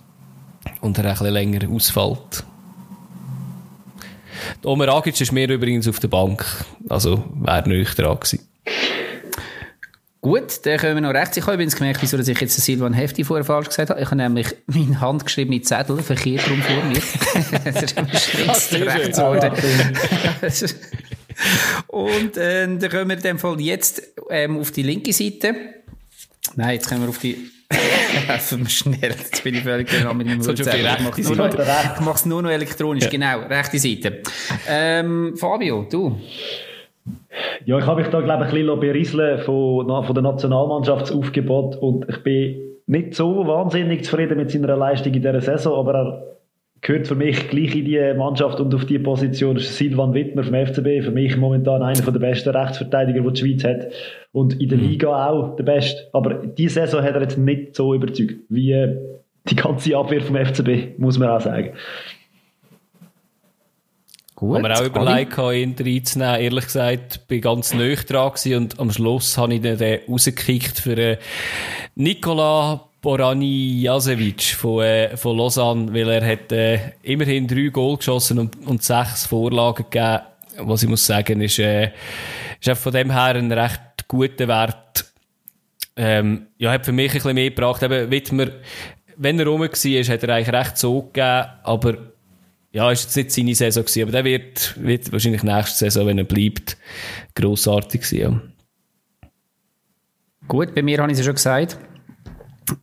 [0.80, 2.44] und er ein bisschen länger ausfällt.
[4.64, 6.44] Omer Agic ist mir übrigens auf der Bank,
[6.88, 8.40] also wäre nicht dran gewesen.
[10.24, 11.36] Gut, dann kommen wir noch rechts.
[11.36, 14.00] Ich habe übrigens gemerkt, wieso ich jetzt Silvan Hefti vorher falsch gesagt habe.
[14.00, 16.94] Ich habe nämlich meinen handgeschriebenen Zettel verkehrt rum vor mir.
[17.64, 17.98] das ist
[18.38, 19.52] links rechts geworden.
[21.88, 24.00] Und äh, dann kommen wir in dem Fall jetzt
[24.30, 25.56] ähm, auf die linke Seite.
[26.56, 27.50] Nein, jetzt kommen wir auf die...
[28.26, 29.10] Helfen wir schnell.
[29.10, 30.66] Jetzt bin ich völlig genau mit dem Zettel.
[30.66, 31.20] Ich
[32.00, 33.04] mache es nur, noch elektronisch.
[33.04, 33.10] Ja.
[33.10, 34.22] Genau, rechte Seite.
[34.66, 36.18] Ähm, Fabio, du...
[37.66, 42.08] Ja, ich habe mich da, glaube ich, ein bisschen berieseln von, von der Nationalmannschaftsaufgebot und
[42.08, 46.34] ich bin nicht so wahnsinnig zufrieden mit seiner Leistung in dieser Saison, aber er
[46.80, 50.54] gehört für mich gleich in die Mannschaft und auf die Position ist Silvan Wittmer vom
[50.54, 53.92] FCB, für mich momentan einer der besten Rechtsverteidiger, die die Schweiz hat
[54.32, 54.88] und in der mhm.
[54.88, 58.98] Liga auch der Beste, aber diese Saison hat er jetzt nicht so überzeugt wie
[59.48, 61.72] die ganze Abwehr vom FCB, muss man auch sagen.
[64.36, 64.56] Gut.
[64.56, 66.40] Haben wir auch überlegt, ihn reinzunehmen.
[66.40, 70.98] Ehrlich gesagt, bin ganz neu dran gewesen und am Schluss habe ich dann rausgekickt für
[70.98, 71.18] äh,
[71.94, 78.38] Nikola Borani Jasevic von, äh, von Lausanne, weil er hat äh, immerhin drei Goal geschossen
[78.38, 80.22] und, und sechs Vorlagen gegeben.
[80.58, 81.92] Was ich muss sagen, ist, äh,
[82.60, 85.12] ist einfach von dem her ein recht guter Wert.
[85.96, 87.82] Ähm, ja, hat für mich ein bisschen mehr gebracht.
[87.82, 88.46] Eben, Wittmer,
[89.16, 92.13] wenn er rum war, hat er eigentlich recht so gegeben, aber
[92.74, 96.18] ja, ist jetzt nicht seine Saison gewesen, aber der wird, wird wahrscheinlich nächste Saison, wenn
[96.18, 96.76] er bleibt,
[97.36, 98.18] grossartig sein.
[98.18, 99.28] Ja.
[100.48, 101.78] Gut, bei mir habe ich es ja schon gesagt.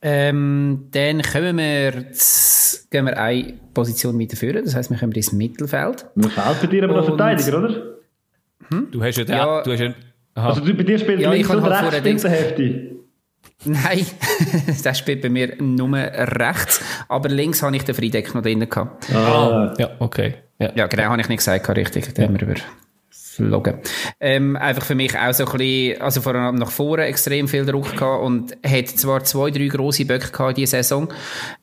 [0.01, 5.33] Ähm, dann kommen wir, zu, gehen wir eine Position weiterführen, das heisst, wir kommen ins
[5.33, 6.05] Mittelfeld.
[6.15, 7.97] Mir fehlt bei dir aber noch Verteidiger, oder?
[8.69, 8.87] Hm?
[8.91, 9.93] Du hast ja, den, ja, du hast ja,
[10.35, 12.91] also bei dir spielt ja, links und rechts in der Hälfte.
[13.64, 14.05] Nein,
[14.84, 19.14] das spielt bei mir nur rechts, aber links habe ich den Friedeck noch drin gehabt.
[19.14, 20.36] Ah, ja, okay.
[20.59, 22.18] Ja, ja genau, habe ich nicht gesagt, richtig.
[22.18, 22.26] Ja.
[22.26, 22.55] haben wir über
[23.38, 23.75] geflogen.
[24.19, 27.65] Ähm, einfach für mich auch so ein bisschen, also vor allem nach vorne extrem viel
[27.65, 31.07] Druck gehabt und hat zwar zwei, drei grosse Böcke gehabt diese Saison.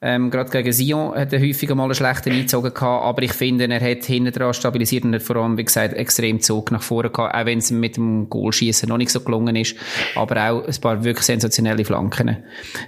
[0.00, 3.68] Ähm, gerade gegen Sion hat er häufiger mal einen schlechten eingezogen gehabt, aber ich finde,
[3.68, 7.10] er hat hinten dran stabilisiert und hat vor allem, wie gesagt, extrem Zug nach vorne
[7.10, 9.76] gehabt, auch wenn es mit dem Goalschießen noch nicht so gelungen ist,
[10.14, 12.44] aber auch ein paar wirklich sensationelle Flanken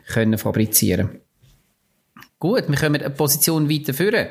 [0.07, 1.21] können fabrizieren.
[2.41, 4.29] Gut, wir kommen eine Position weiter führen.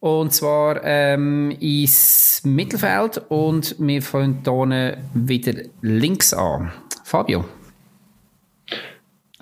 [0.00, 6.70] Und zwar ähm, ins Mittelfeld und wir fangen hier wieder links an.
[7.04, 7.46] Fabio.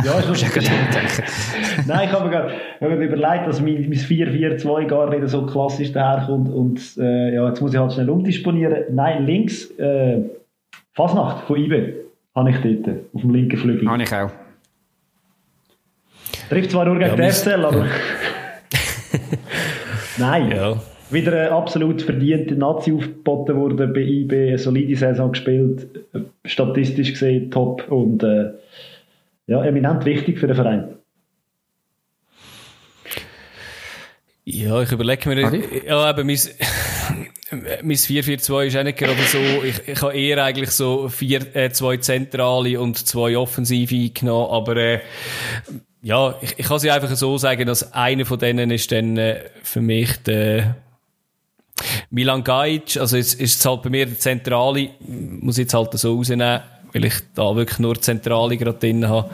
[0.05, 1.25] Ja, ich muss ja gerade denken.
[1.89, 6.49] Nein, ich habe mir gerade überlegt, dass mein, mein 4-4-2 gar nicht so klassisch daherkommt
[6.49, 8.85] und äh, ja, jetzt muss ich halt schnell umdisponieren.
[8.95, 10.23] Nein, links äh,
[10.93, 11.95] Fasnacht von IBE
[12.37, 13.91] habe ich dort, auf dem linken Flügel.
[13.91, 14.31] Habe ich auch.
[16.49, 17.87] Trifft zwar nur gegen ja, FCL, aber.
[20.19, 20.51] Nein.
[20.51, 20.81] Ja.
[21.11, 25.87] Wieder eine absolut verdiente Nazi aufgeboten worden bei IB, eine solide Saison gespielt,
[26.45, 28.51] statistisch gesehen top und äh,
[29.47, 30.89] ja, eminent wichtig für den Verein.
[34.45, 35.41] Ja, ich überlege mir,
[35.87, 36.39] ja, eben, mein,
[37.83, 41.71] mein 4-4-2 ist auch nicht gerade so, ich, ich habe eher eigentlich so vier, äh,
[41.71, 45.01] zwei Zentrale und zwei Offensive genommen, aber äh,
[46.07, 49.41] ja, ich, ich kann sie einfach so sagen, dass einer von denen ist dann äh,
[49.65, 50.77] für mich der
[52.11, 55.93] Milan Gajic, also jetzt ist es halt bei mir der Zentrale, muss ich jetzt halt
[55.99, 56.61] so rausnehmen,
[56.93, 59.29] weil ich da wirklich nur Zentrale gerade drin habe.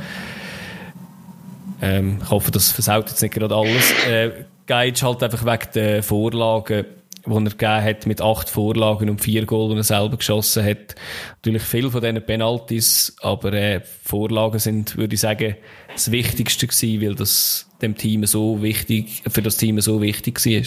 [1.82, 3.92] Ähm, ich hoffe, das versaut jetzt nicht gerade alles.
[4.08, 4.30] Äh,
[4.64, 6.86] Gajic halt einfach wegen der Vorlagen
[7.24, 10.94] die er gegeben hat mit acht Vorlagen und vier Goal, die er selber geschossen hat.
[11.36, 15.56] Natürlich viel von diesen Penalties, aber äh, Vorlagen sind, würde ich sagen,
[15.92, 20.62] das Wichtigste gewesen, weil das dem Team so wichtig, für das Team so wichtig war.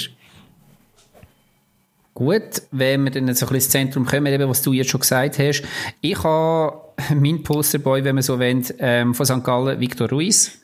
[2.13, 5.01] Gut, wenn wir dann so ein bisschen ins Zentrum kommen, eben, was du jetzt schon
[5.01, 5.63] gesagt hast.
[5.99, 6.81] Ich habe
[7.13, 9.43] meinen Posterboy, wenn man so will, ähm, von St.
[9.43, 10.59] Gallen, Victor Ruiz.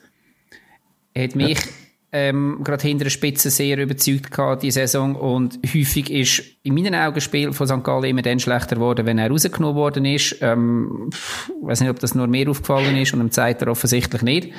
[1.18, 1.81] Hat mich ja
[2.14, 5.16] ähm, gerade hinter der Spitze sehr überzeugt gehabt, die Saison.
[5.16, 7.84] Und häufig ist in meinen Augen das Spiel von St.
[7.84, 10.38] Gallen immer dann schlechter geworden, wenn er rausgenommen worden ist.
[10.42, 14.50] Ähm, ich weiß nicht, ob das nur mir aufgefallen ist und im Zeiter offensichtlich nicht.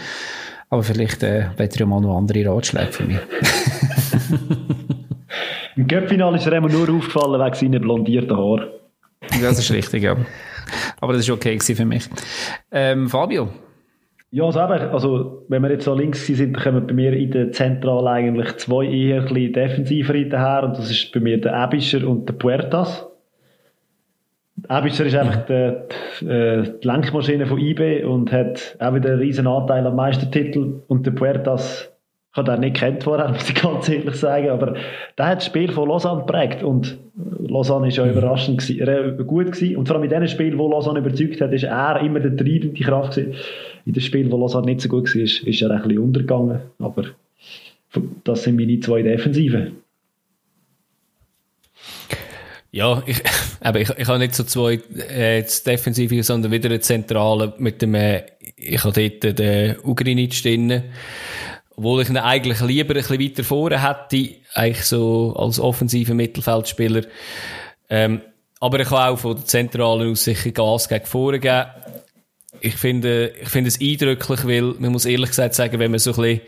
[0.70, 3.20] Aber vielleicht äh, wird er ja mal noch andere Ratschläge von mir.
[5.76, 8.68] Im Cup-Finale ist er immer nur aufgefallen wegen seinen blondierten Haaren.
[9.40, 10.16] Das ist richtig, ja.
[11.00, 12.08] Aber das war okay für mich.
[12.70, 13.48] Ähm, Fabio,
[14.32, 14.92] ja, selber.
[14.92, 18.86] Also, wenn wir jetzt so links sind, kommen bei mir in der Zentrale eigentlich zwei
[18.86, 20.62] eher ein bisschen defensiver her.
[20.64, 23.06] Und das ist bei mir der Abischer und der Puertas.
[24.56, 29.20] Der Abischer ist einfach die, äh, die Lenkmaschine von IB und hat auch wieder einen
[29.20, 30.80] riesen Anteil am Meistertitel.
[30.88, 31.92] Und der Puertas
[32.32, 34.74] ich habe den nicht kennt vorher, muss ich ganz ehrlich sagen, aber
[35.18, 36.98] der hat das Spiel von Lausanne geprägt und
[37.46, 38.12] Lausanne ist ja mhm.
[38.12, 41.52] überraschend gewesen, äh, gut gewesen und vor allem in dem Spiel, wo Lausanne überzeugt hat,
[41.52, 43.34] ist er immer der treibende Kraft gewesen.
[43.84, 47.06] In dem Spiel, wo Lausanne nicht so gut war, ist, er ein bisschen untergegangen, aber
[48.24, 49.78] das sind meine zwei Defensiven.
[52.70, 53.22] Ja, ich,
[53.60, 54.74] aber ich, ich habe nicht so zwei
[55.08, 58.22] äh, Defensive, sondern wieder eine Zentrale mit dem, äh,
[58.56, 60.84] ich habe dort den Ugrinic drin
[61.76, 67.02] obwohl ich ihn eigentlich lieber ein bisschen weiter vorne hätte, eigentlich so als offensiver Mittelfeldspieler.
[67.88, 68.22] Ähm,
[68.60, 71.66] aber ich kann auch von der Zentralen aus sicher Gas gegen vorne geben.
[72.64, 76.12] Ich finde, ich finde es eindrücklich, weil man muss ehrlich gesagt sagen, wenn man so
[76.12, 76.40] ein bisschen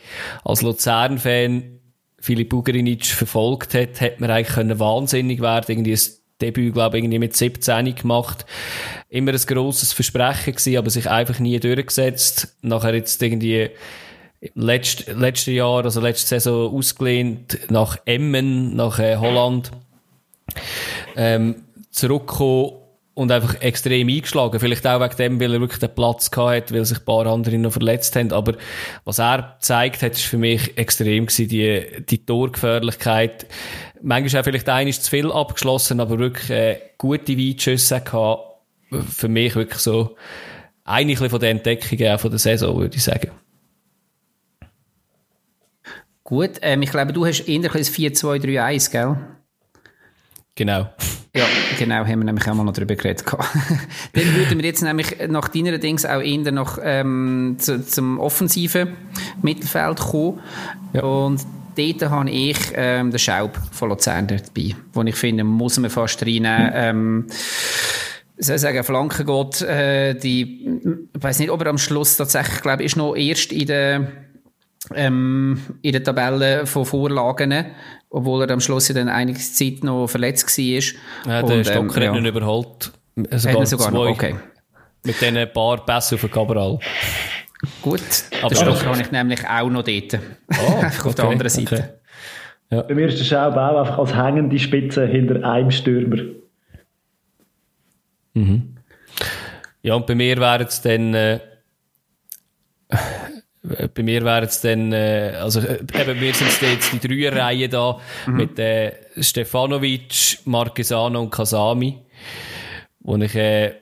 [0.44, 1.80] als Luzern-Fan
[2.20, 5.66] Filip Bugerinic verfolgt hat, hat man eigentlich können wahnsinnig werden.
[5.68, 6.00] Irgendwie ein
[6.40, 8.46] Debüt, glaube ich, irgendwie mit 17 gemacht.
[9.08, 12.56] Immer ein grosses Versprechen gewesen, aber sich einfach nie durchgesetzt.
[12.62, 13.70] Nachher jetzt irgendwie
[14.54, 19.72] letzt, letztes Jahr, also letzte Saison ausgelehnt nach Emmen, nach äh, Holland,
[21.16, 22.83] ähm, zurückgekommen
[23.14, 24.58] und einfach extrem eingeschlagen.
[24.58, 27.26] Vielleicht auch wegen dem, weil er wirklich den Platz gehabt hat, weil sich ein paar
[27.26, 28.32] andere noch verletzt haben.
[28.32, 28.54] Aber
[29.04, 33.46] was er gezeigt hat, ist für mich extrem gewesen, die, die Torgefährlichkeit.
[34.02, 38.50] Manchmal auch vielleicht eines zu viel abgeschlossen, aber wirklich äh, gute Weitschüsse gehabt.
[38.90, 40.16] Für mich wirklich so
[40.84, 43.30] eine von den Entdeckungen von der Saison, würde ich sagen.
[46.22, 49.16] Gut, ähm, ich glaube, du hast eher ein 4-2-3-1, gell?
[50.54, 50.88] Genau.
[51.36, 51.46] Ja,
[51.78, 53.24] genau, haben wir nämlich auch mal noch darüber geredet.
[54.12, 58.96] Dann würden wir jetzt nämlich nach deiner Dings auch eher noch ähm, zu, zum offensiven
[59.42, 60.38] Mittelfeld kommen.
[60.92, 61.02] Ja.
[61.02, 61.44] Und
[61.76, 66.22] dort habe ich ähm, den Schaub von Luzern dabei, wo ich finde, muss man fast
[66.22, 66.70] reinnehmen.
[66.72, 67.26] Ähm,
[68.36, 70.68] soll ich sagen, Flanken geht, äh, die,
[71.14, 74.06] ich weiß nicht, ob er am Schluss tatsächlich, glaube ich, ist noch erst in der
[74.94, 77.66] ähm, in der Tabelle von Vorlagen,
[78.10, 81.32] obwohl er am Schluss ja dann einige Zeit noch verletzt war.
[81.32, 82.92] Ja, der und, Stocker ähm, hat ihn überholt.
[83.30, 84.34] Sogar, hat sogar zwei, noch, okay.
[85.04, 86.78] Mit diesen paar Pässen auf den Cabral.
[87.82, 88.00] Gut,
[88.42, 90.18] aber den Stocker habe ich nämlich auch noch dort.
[90.50, 91.74] Oh, einfach auf der anderen Seite.
[91.74, 91.84] Okay.
[92.70, 92.82] Ja.
[92.82, 96.22] Bei mir ist der Schaub auch einfach als hängende Spitze hinter einem Stürmer.
[98.34, 98.76] Mhm.
[99.82, 101.14] Ja, und bei mir wären es dann...
[101.14, 101.40] Äh,
[103.94, 107.98] bei mir wären es dann, äh, also äh, eben, wir sind jetzt die Dreierreihe da
[108.26, 108.36] mhm.
[108.36, 111.98] mit äh, Stefanovic, Marquesano und Kasami.
[113.00, 113.72] Wo ich, äh,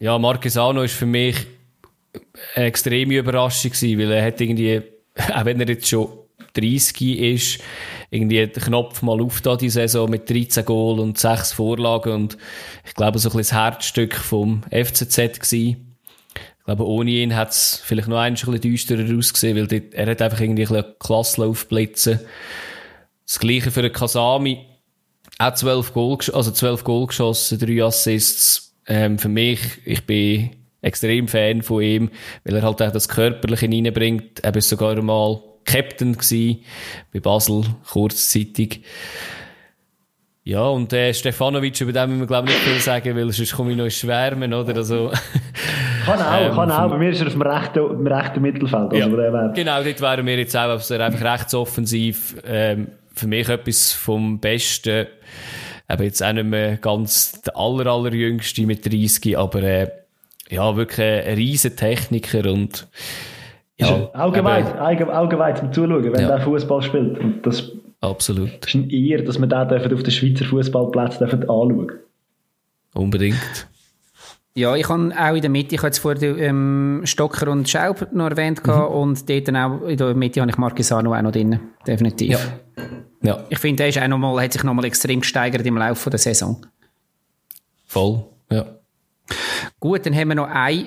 [0.00, 1.36] ja, Marquesano ist für mich
[2.56, 4.82] eine extreme Überraschung gewesen, weil er hat irgendwie,
[5.32, 6.08] auch wenn er jetzt schon
[6.54, 7.60] 30 ist,
[8.10, 12.38] irgendwie den Knopf mal auf da die Saison mit 13 Goal und 6 Vorlagen und
[12.84, 15.83] ich glaube so ein bisschen das Herzstück vom FCZ gewesen.
[16.64, 20.06] Ich glaube, ohne ihn hat es vielleicht noch ein bisschen düsterer ausgesehen, weil dort, er
[20.06, 22.20] hat einfach irgendwie ein Klasse aufblitzen.
[23.26, 24.64] Das Gleiche für den Kasami.
[25.38, 28.74] Auch 12 Goal, also 12 Goal geschossen, 3 Assists.
[28.86, 32.10] Ähm, für mich, ich bin extrem Fan von ihm,
[32.44, 34.40] weil er halt auch das Körperliche reinbringt.
[34.40, 36.64] Er ist sogar mal Captain gewesen,
[37.12, 38.84] bei Basel, kurzzeitig.
[40.46, 43.54] Ja, und äh, Stefanovic, über den müssen wir glaube ich nicht viel sagen, weil sonst
[43.54, 44.76] komme ich noch Schwärmen, oder?
[44.76, 45.10] Also,
[46.04, 46.90] kann auch, ähm, kann auch.
[46.90, 48.92] Bei mir ist er auf dem rechten, dem rechten Mittelfeld.
[48.92, 49.48] Also ja.
[49.48, 55.06] Genau, dort wären wir jetzt auch, also einfach rechtsoffensiv, ähm, für mich etwas vom Besten.
[55.88, 59.90] Eben jetzt auch nicht mehr ganz der aller, allerjüngste mit 30, aber äh,
[60.50, 62.86] ja, wirklich ein riesen Techniker und
[63.78, 66.28] ja, Augenweit, Augenweit zum Zuschauen, wenn ja.
[66.28, 67.18] der Fußball spielt.
[67.18, 67.72] Und das
[68.10, 68.66] Absolut.
[68.66, 71.92] ist ein Ehr, dass wir den auf den Schweizer Fußballplatz anschauen
[72.92, 73.68] Unbedingt.
[74.56, 78.12] Ja, ich habe auch in der Mitte, ich habe jetzt vorher ähm, Stocker und Schaub
[78.12, 78.72] noch erwähnt mhm.
[78.72, 81.58] und dort dann auch in der Mitte habe ich Marquesano auch noch drin.
[81.84, 82.30] Definitiv.
[82.30, 82.38] Ja.
[83.22, 83.44] ja.
[83.48, 86.20] Ich finde, der ist auch noch mal, hat sich nochmal extrem gesteigert im Laufe der
[86.20, 86.64] Saison.
[87.86, 88.66] Voll, ja.
[89.80, 90.86] Gut, dann haben wir noch eine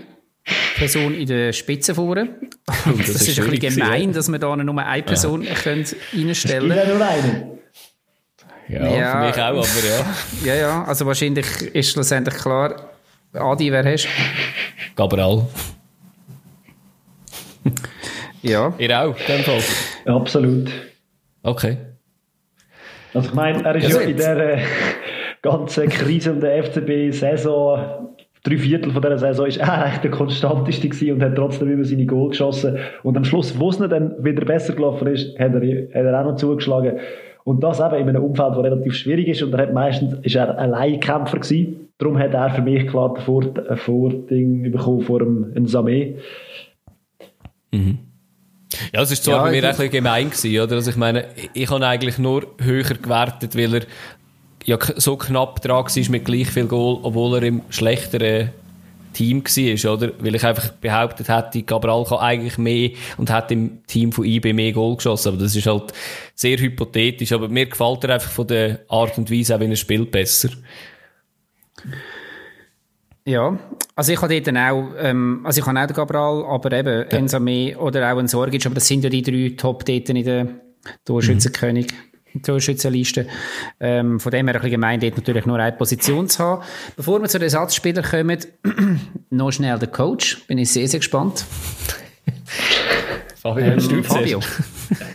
[0.78, 2.39] Person in der Spitze vorne.
[2.88, 5.53] Das, das, ist, ist ein bisschen gemein, dass wir da nur eine Person ja.
[5.53, 6.97] können reinstellen können.
[6.97, 7.57] nur eine.
[8.69, 10.53] Ja, ja, für mich auch, aber ja.
[10.53, 12.89] ja, ja, also wahrscheinlich ist schlussendlich klar,
[13.33, 14.09] Adi, wer hast du?
[14.95, 15.43] Gabriel.
[18.41, 18.73] ja.
[18.77, 19.63] Ihr auch, in dem Fall?
[20.05, 20.71] Absolut.
[21.43, 21.77] Okay.
[23.13, 24.61] Also ich meine, er ist ja, ja in der
[25.41, 28.16] ganzen krisenden FCB-Saison
[28.47, 31.83] drei Viertel von dieser Saison ist er echt der konstanteste gewesen und hat trotzdem immer
[31.83, 32.77] seine Goal geschossen.
[33.03, 36.31] Und am Schluss, wo es dann wieder besser gelaufen ist, hat er, hat er auch
[36.31, 36.99] noch zugeschlagen.
[37.43, 40.35] Und das eben in einem Umfeld, das relativ schwierig ist und er hat meistens, ist
[40.35, 41.89] er Alleinkämpfer gewesen.
[41.97, 43.43] Darum hat er für mich klar den Vor
[43.75, 46.15] Vording bekommen vor dem Samé.
[47.71, 47.99] Mhm.
[48.93, 50.75] Ja, es war zwar ja, bei mir ein bisschen gemein gewesen, oder?
[50.75, 53.81] Also ich meine, ich habe eigentlich nur höher gewertet, weil er
[54.68, 58.51] ja so knapp dran war mit gleich viel Goal, obwohl er im schlechteren
[59.13, 60.11] Team war, oder?
[60.20, 64.53] Weil ich einfach behauptet hätte, Cabral kann eigentlich mehr und hat im Team von IB
[64.53, 65.30] mehr Goal geschossen.
[65.30, 65.93] Aber das ist halt
[66.36, 67.32] sehr hypothetisch.
[67.32, 70.49] Aber mir gefällt er einfach von der Art und Weise, auch wie er spielt, besser.
[73.26, 73.57] Ja,
[73.95, 77.18] also ich habe dann auch, ähm, also ich habe auch den Cabral, aber eben ja.
[77.18, 80.47] Ensame oder auch ein Sorgic, aber das sind ja die drei Top dort in der
[81.05, 81.88] Torschützenkönig.
[81.91, 82.07] Mhm.
[82.41, 83.27] Torschützenliste.
[83.79, 86.63] Ähm, von dem her ein bisschen gemeint, dort natürlich nur eine Position zu haben.
[86.95, 88.39] Bevor wir zu den Ersatzspielern kommen,
[89.29, 90.45] noch schnell der Coach.
[90.47, 91.45] Bin ich sehr, sehr gespannt.
[93.35, 94.39] Fabio, ähm, Fabio.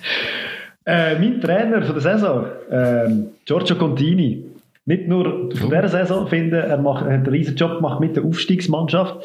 [0.87, 4.45] äh, mein Trainer von der Saison, ähm, Giorgio Contini.
[4.85, 8.17] Nicht nur von dieser Saison finde er macht, er hat einen riesen Job gemacht mit
[8.17, 9.17] der Aufstiegsmannschaft.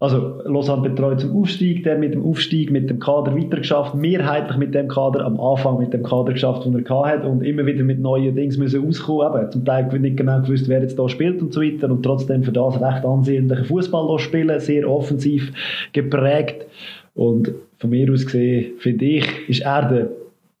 [0.00, 4.74] Also Lausanne betreut zum Aufstieg, der mit dem Aufstieg, mit dem Kader weitergeschafft, mehrheitlich mit
[4.74, 8.00] dem Kader, am Anfang mit dem Kader geschafft, den er hatte und immer wieder mit
[8.00, 9.40] neuen Dingen müssen auskommen.
[9.40, 12.42] Eben, zum Teil nicht genau gewusst, wer jetzt da spielt und so weiter und trotzdem
[12.42, 15.52] für das recht ansehnlichen Fußball spielen, sehr offensiv
[15.92, 16.66] geprägt
[17.14, 20.08] und von mir aus gesehen, finde ich, ist er der,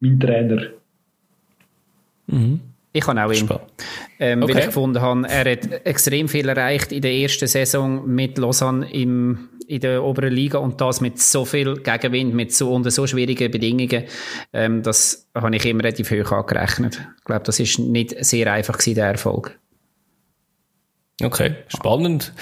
[0.00, 0.62] mein Trainer.
[2.28, 2.60] Mhm.
[2.92, 3.48] Ich habe auch ihn.
[4.18, 4.54] Ähm, okay.
[4.54, 8.90] Weil ich gefunden habe, er hat extrem viel erreicht in der ersten Saison mit Lausanne
[8.92, 13.06] im, in der oberen Liga und das mit so viel Gegenwind, mit so unter so
[13.06, 14.04] schwierigen Bedingungen.
[14.52, 17.00] Ähm, das habe ich immer relativ hoch angerechnet.
[17.18, 19.58] Ich glaube, das ist nicht sehr einfach gewesen, der Erfolg.
[21.22, 22.32] Okay, spannend.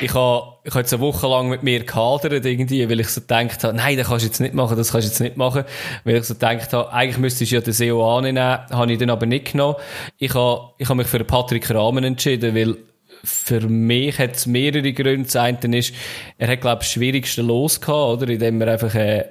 [0.00, 3.20] Ich habe ich hab jetzt eine Woche lang mit mir gehadert irgendwie, weil ich so
[3.20, 5.62] gedacht habe, nein, das kannst du jetzt nicht machen, das kannst du jetzt nicht machen.
[6.02, 9.10] Weil ich so gedacht habe, eigentlich müsstest du ja den SEO annehmen, habe ich dann
[9.10, 9.76] aber nicht genommen.
[10.18, 12.76] Ich habe, ich habe mich für Patrick Rahmen entschieden, weil
[13.22, 15.24] für mich hat es mehrere Gründe.
[15.24, 15.94] Das eine ist,
[16.36, 18.32] er hat, glaube ich, das schwierigste Los gehabt, oder?
[18.32, 19.24] Indem er einfach, äh,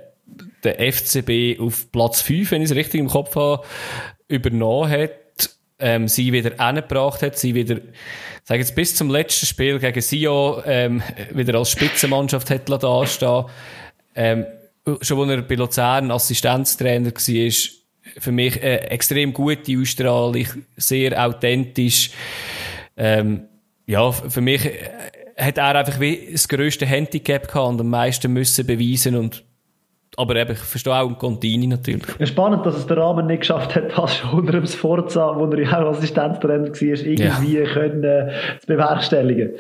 [0.64, 3.64] der FCB auf Platz 5, wenn ich es richtig im Kopf habe,
[4.28, 5.12] übernommen hat,
[5.80, 7.80] ähm, sie wieder angebracht hat, sie wieder,
[8.44, 11.02] sag jetzt bis zum letzten Spiel gegen Sio, ähm,
[11.34, 13.46] wieder als Spitzenmannschaft hat dastehen
[14.16, 14.46] ähm,
[15.02, 17.52] schon als er bei Luzern Assistenztrainer war,
[18.20, 20.48] für mich eine extrem gute Ausstrahlung,
[20.78, 22.12] sehr authentisch.
[22.96, 23.48] Ähm,
[23.88, 24.70] ja, für mich
[25.38, 29.44] hat er einfach wie das grösste Handicap gehabt und am meisten müssen beweisen und
[30.18, 32.08] aber eben, ich verstehe auch Contini natürlich.
[32.20, 35.46] Ja, spannend, dass es der Rahmen nicht geschafft hat, fast schon unter dem Sforza, wo
[35.46, 37.66] er ja auch Assistenztrainer war, irgendwie ja.
[37.66, 39.52] können, äh, zu bewerkstelligen.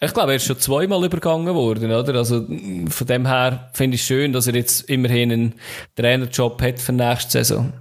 [0.00, 2.14] Ich glaube, er ist schon zweimal übergangen worden, oder?
[2.16, 2.46] Also,
[2.88, 5.54] von dem her finde ich es schön, dass er jetzt immerhin einen
[5.94, 7.72] Trainerjob hat für nächste Saison.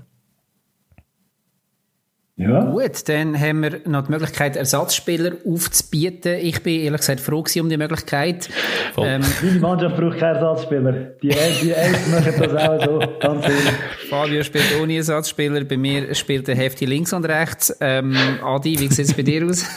[2.38, 2.66] Ja.
[2.66, 6.38] Gut, dann haben wir noch die Möglichkeit, Ersatzspieler aufzubieten.
[6.42, 8.50] Ich bin ehrlich gesagt froh um die Möglichkeit.
[8.98, 10.92] Ähm, Meine Mannschaft braucht keinen Ersatzspieler.
[11.24, 13.74] Die, die Elf machen das auch so, ganz ehrlich.
[14.10, 15.64] Fabio spielt ohne Ersatzspieler.
[15.64, 17.74] Bei mir spielt der Hefti links und rechts.
[17.80, 19.66] Ähm, Adi, wie sieht es bei dir aus?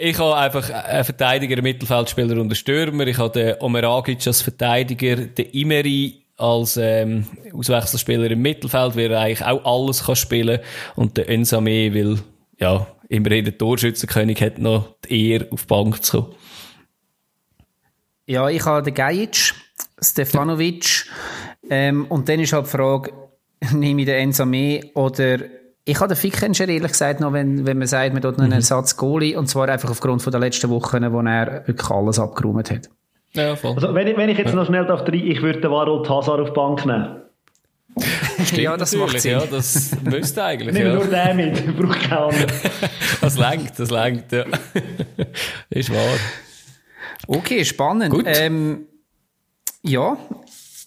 [0.00, 3.04] Ich habe einfach einen Verteidiger, einen Mittelfeldspieler und einen Stürmer.
[3.08, 9.20] Ich habe den Omeragic als Verteidiger, den Imeri als ähm, Auswechselspieler im Mittelfeld, weil er
[9.20, 10.60] eigentlich auch alles kann spielen
[10.96, 12.18] und der Ensame, weil
[12.58, 16.34] ja, immerhin der Torschützenkönig hat noch die Ehre, auf die Bank zu kommen.
[18.26, 19.54] Ja, ich habe den Gajic,
[20.00, 21.06] Stefanovic
[21.70, 23.12] ähm, und dann ist halt die Frage,
[23.72, 25.38] nehme ich den Ensame oder
[25.84, 28.52] ich habe den Fickenscher ehrlich gesagt noch, wenn, wenn man sagt, man tut einen mhm.
[28.52, 32.70] Ersatz Goalie und zwar einfach aufgrund von der letzten Wochen, wo er wirklich alles abgeräumt
[32.70, 32.90] hat.
[33.34, 33.74] Ja, voll.
[33.74, 34.56] Also, wenn, ich, wenn ich jetzt ja.
[34.56, 37.22] noch schnell darf, ich würde den Warol Hazard auf die Bank nehmen.
[38.44, 39.32] Stimmt ja, das macht Sinn.
[39.32, 40.74] Ja, das müsste eigentlich.
[40.74, 40.94] Nimm ja.
[40.94, 42.46] nur den mit, braucht keinen
[43.20, 44.44] Das lenkt, das lenkt, ja.
[45.70, 46.16] Ist wahr.
[47.26, 48.10] Okay, spannend.
[48.10, 48.24] Gut.
[48.26, 48.86] Ähm,
[49.82, 50.16] ja,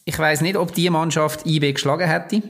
[0.05, 2.41] ich weiß nicht, ob die Mannschaft IB geschlagen hätte.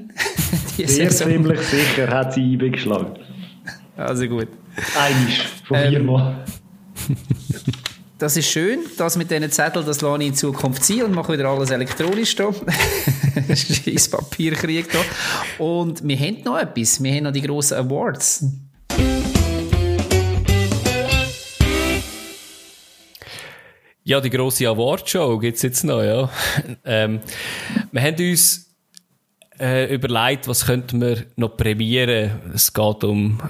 [0.77, 3.17] Sehr ziemlich sicher hat sie IB geschlagen.
[3.97, 4.47] Also gut.
[4.97, 6.45] Einisch, von ähm, viermal.
[8.21, 8.81] Das ist schön.
[8.99, 12.35] Das mit diesen Zetteln, das lasse ich in Zukunft ziehen und mache wieder alles elektronisch
[12.35, 12.53] hier.
[13.55, 15.01] Scheiß Papierkrieg hier.
[15.57, 17.01] Und wir haben noch etwas.
[17.01, 18.45] Wir haben noch die grossen Awards.
[24.03, 26.29] Ja, die grosse Awardshow gibt es jetzt noch, ja.
[26.85, 27.21] ähm,
[27.91, 28.71] wir haben uns
[29.59, 32.39] äh, überlegt, was könnten wir noch prämieren.
[32.53, 33.41] Es geht um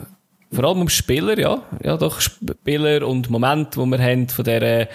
[0.54, 1.64] vor allem um Spieler, ja.
[1.82, 4.88] Ja, doch Spieler und Momente, die wir haben von dieser,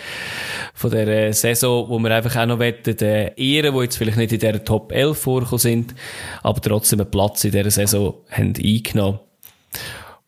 [0.75, 4.33] von dieser Saison, wo wir einfach auch noch wettet, äh, ehren, die jetzt vielleicht nicht
[4.33, 5.95] in dieser Top 11 vorgekommen sind,
[6.43, 9.21] aber trotzdem einen Platz in dieser Saison haben eingenommen.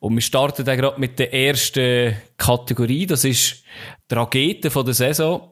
[0.00, 3.64] Und wir starten dann gerade mit der ersten Kategorie, das ist
[4.10, 5.50] die Tragete von der Saison.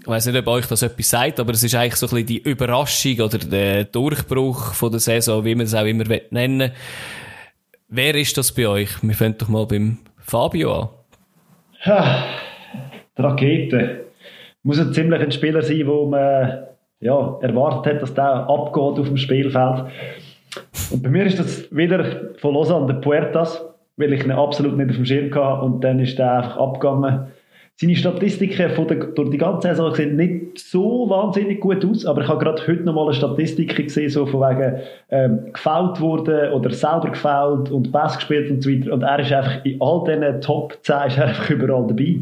[0.00, 2.26] Ich weiss nicht, ob euch das etwas sagt, aber es ist eigentlich so ein bisschen
[2.26, 6.72] die Überraschung oder der Durchbruch von der Saison, wie man es auch immer nennen will
[7.94, 8.88] Wer ist das bei euch?
[9.02, 10.88] Wir fangen doch mal beim Fabio an.
[11.84, 12.24] Ja,
[13.18, 14.06] die Rakete.
[14.62, 16.68] Muss ein ziemlich ein Spieler sein, wo man
[17.00, 19.84] ja, erwartet hat, dass der abgeht auf dem Spielfeld.
[20.90, 23.62] Und bei mir ist das wieder von Lausanne der Puertas,
[23.98, 27.26] weil ich ihn absolut nicht auf dem Schirm hatte und dann ist der einfach abgegangen
[27.76, 32.22] seine Statistiken von der, durch die ganze Saison sehen nicht so wahnsinnig gut aus, aber
[32.22, 36.52] ich habe gerade heute noch mal eine Statistik gesehen, so von wegen ähm, gefault wurde
[36.52, 38.92] oder selber gefault und Pass gespielt und so weiter.
[38.92, 42.16] Und er ist einfach in all diesen Top 10 ist er einfach überall dabei.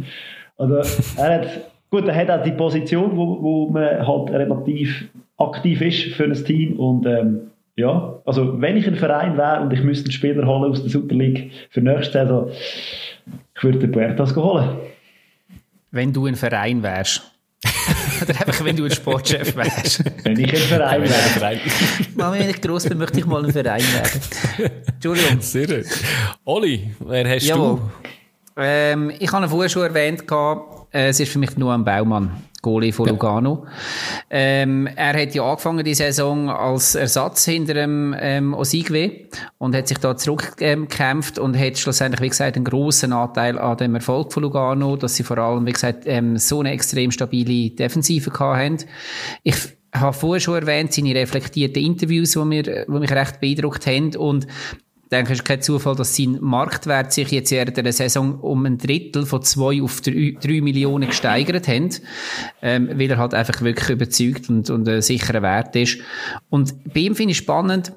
[0.57, 0.77] Also
[1.19, 1.49] er hat,
[1.91, 6.35] gut, er hat auch die Position, wo, wo man halt relativ aktiv ist für ein
[6.35, 10.47] Team und ähm, ja, also wenn ich ein Verein wäre und ich müsste einen Spieler
[10.47, 12.51] holen aus der Super League für nächste Saison,
[13.55, 14.69] ich würde den Puertas holen.
[15.91, 17.23] Wenn du ein Verein wärst.
[18.23, 20.05] Oder einfach, wenn du ein Sportchef wärst.
[20.25, 21.61] wenn ich ein Verein wäre.
[22.15, 24.71] Mal, wenn ich gross bin, möchte ich mal ein Verein werden.
[24.95, 25.41] Entschuldigung.
[25.41, 25.87] Sehr gut.
[26.45, 27.79] Oli, wer hast Jawohl.
[27.79, 27.91] du?
[28.57, 30.25] Ähm, ich habe ihn vorher schon erwähnt,
[30.93, 32.31] äh, es ist für mich nur ein Baumann.
[32.63, 33.67] Goalie von Lugano.
[34.29, 39.89] Ähm, er hat ja angefangen die Saison als Ersatz hinter dem ähm, Osigwe und hat
[39.89, 44.33] sich da zurückgekämpft ähm, und hat schlussendlich, wie gesagt, einen grossen Anteil an dem Erfolg
[44.33, 48.59] von Lugano, dass sie vor allem, wie gesagt, ähm, so eine extrem stabile Defensive gehabt
[48.59, 48.77] haben.
[49.43, 49.57] Ich
[49.95, 54.47] habe vorher schon erwähnt, seine reflektierten Interviews, die, mir, die mich recht beeindruckt haben und
[55.11, 58.79] denke, es ist kein Zufall, dass sein Marktwert sich jetzt während der Saison um ein
[58.79, 62.01] Drittel von zwei auf drei, drei Millionen gesteigert hat,
[62.63, 65.99] ähm, weil er halt einfach wirklich überzeugt und, und ein sicherer Wert ist.
[66.49, 67.93] Und bei ihm finde ich spannend,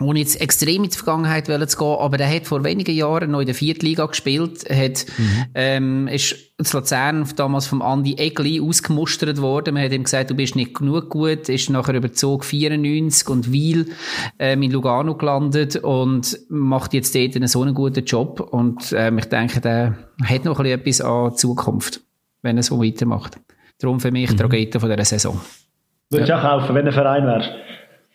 [0.00, 3.40] ohne jetzt extrem in die Vergangenheit zu gehen, aber der hat vor wenigen Jahren noch
[3.40, 5.44] in der vierten Liga gespielt, hat, mhm.
[5.54, 9.74] ähm, ist zu Luzern damals vom Andi Egli ausgemustert worden.
[9.74, 13.52] Man hat ihm gesagt, du bist nicht genug gut, ist nachher über Zug 94 und
[13.52, 13.92] Wiel
[14.38, 19.18] ähm, in Lugano gelandet und macht jetzt dort einen so einen guten Job und ähm,
[19.18, 22.00] ich denke, der hat noch ein bisschen etwas an Zukunft,
[22.40, 23.38] wenn er so weitermacht.
[23.78, 24.36] Darum für mich mhm.
[24.36, 25.40] Tragete von dieser Saison.
[26.10, 26.38] Würdest du ja.
[26.38, 27.50] auch kaufen, wenn du ein Verein wärst?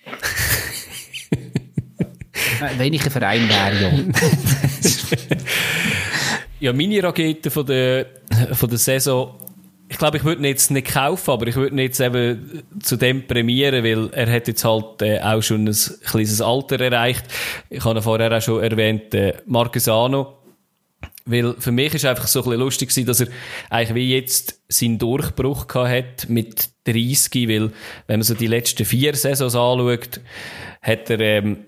[2.77, 3.91] Wenn ich ein Verein wäre, ja.
[6.59, 8.07] ja, meine Rakete von der,
[8.53, 9.35] von der Saison,
[9.89, 12.97] ich glaube, ich würde ihn jetzt nicht kaufen, aber ich würde ihn jetzt eben zu
[12.97, 17.25] dem prämieren, weil er hat jetzt halt äh, auch schon ein kleines Alter erreicht.
[17.69, 20.33] Ich habe ihn vorher auch schon erwähnt, äh, Marquesano.
[21.25, 23.27] Weil für mich ist einfach so ein bisschen lustig gewesen, dass er
[23.69, 27.71] eigentlich wie jetzt seinen Durchbruch gehabt hat mit 30, weil
[28.07, 30.21] wenn man so die letzten vier Saisons anschaut,
[30.81, 31.65] hat er ähm,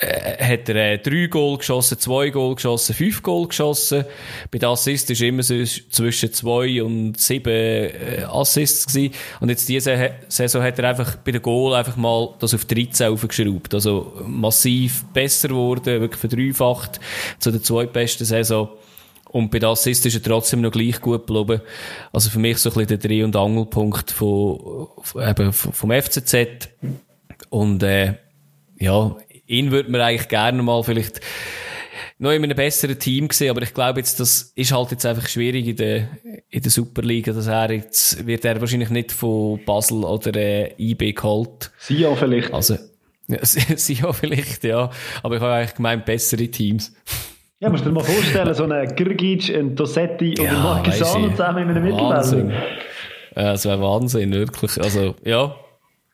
[0.00, 4.04] äh, hat er äh, drei Goal geschossen, zwei Goal geschossen, fünf Goal geschossen.
[4.50, 9.12] Bei den Assists ist immer so zwischen zwei und sieben äh, Assists gewesen.
[9.40, 13.08] Und jetzt diese Saison hat er einfach bei den Goal einfach mal das auf 13
[13.08, 13.74] aufgeschraubt.
[13.74, 17.00] Also massiv besser geworden, wirklich verdreifacht
[17.40, 18.68] zu der zweitbesten Saison.
[19.30, 21.60] Und bei den Assists ist er trotzdem noch gleich gut geblieben.
[22.12, 24.86] Also für mich so ein bisschen der Dreh- und Angelpunkt von,
[25.16, 26.68] eben vom FCZ.
[27.50, 28.14] Und, äh,
[28.78, 29.16] ja,
[29.48, 31.20] ihn würde man eigentlich gerne mal vielleicht
[32.18, 35.28] noch in einem besseren Team sehen, aber ich glaube jetzt, das ist halt jetzt einfach
[35.28, 36.08] schwierig in der,
[36.50, 41.12] in der Superliga, dass er jetzt, wird er wahrscheinlich nicht von Basel oder äh, IB
[41.12, 41.70] geholt.
[41.78, 42.52] Sion vielleicht.
[42.52, 42.76] Also,
[43.28, 44.90] ja, Sion vielleicht, ja.
[45.22, 46.92] Aber ich habe eigentlich gemeint, bessere Teams.
[47.60, 51.30] Ja, musst du dir mal vorstellen, so einen Grgic, einen Dossetti und ja, einen Marquesano
[51.30, 52.52] zusammen in einem Mittelfeld.
[53.36, 54.80] Ja, das wäre Wahnsinn, wirklich.
[54.80, 55.54] Also, ja.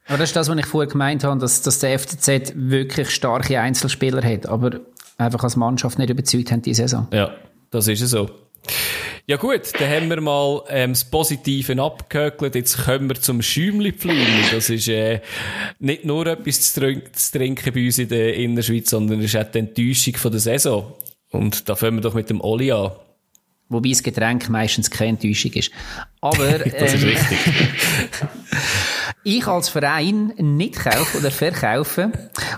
[0.06, 3.60] Aber das ist das, was ich vorher gemeint habe, dass, dass der FCZ wirklich starke
[3.60, 4.80] Einzelspieler hat, aber
[5.16, 7.08] einfach als Mannschaft nicht überzeugt haben diese Saison.
[7.12, 7.30] Ja,
[7.70, 8.28] das ist es so.
[9.26, 12.54] Ja gut, dann haben wir mal ähm, das Positive abgehökelt.
[12.54, 14.50] Jetzt kommen wir zum Schäumli-Pflüli.
[14.52, 15.22] Das ist äh,
[15.78, 19.36] nicht nur etwas zu, trinken, zu trinken bei uns in der Innerschweiz, sondern es ist
[19.36, 20.92] auch die Enttäuschung von der Saison.
[21.30, 22.92] Und da fangen wir doch mit dem Oli an.
[23.70, 25.70] Wobei das Getränk meistens keine Enttäuschung ist.
[26.20, 27.38] Aber, das ist ähm, richtig.
[29.24, 32.12] ich als Verein nicht kaufe oder verkaufe,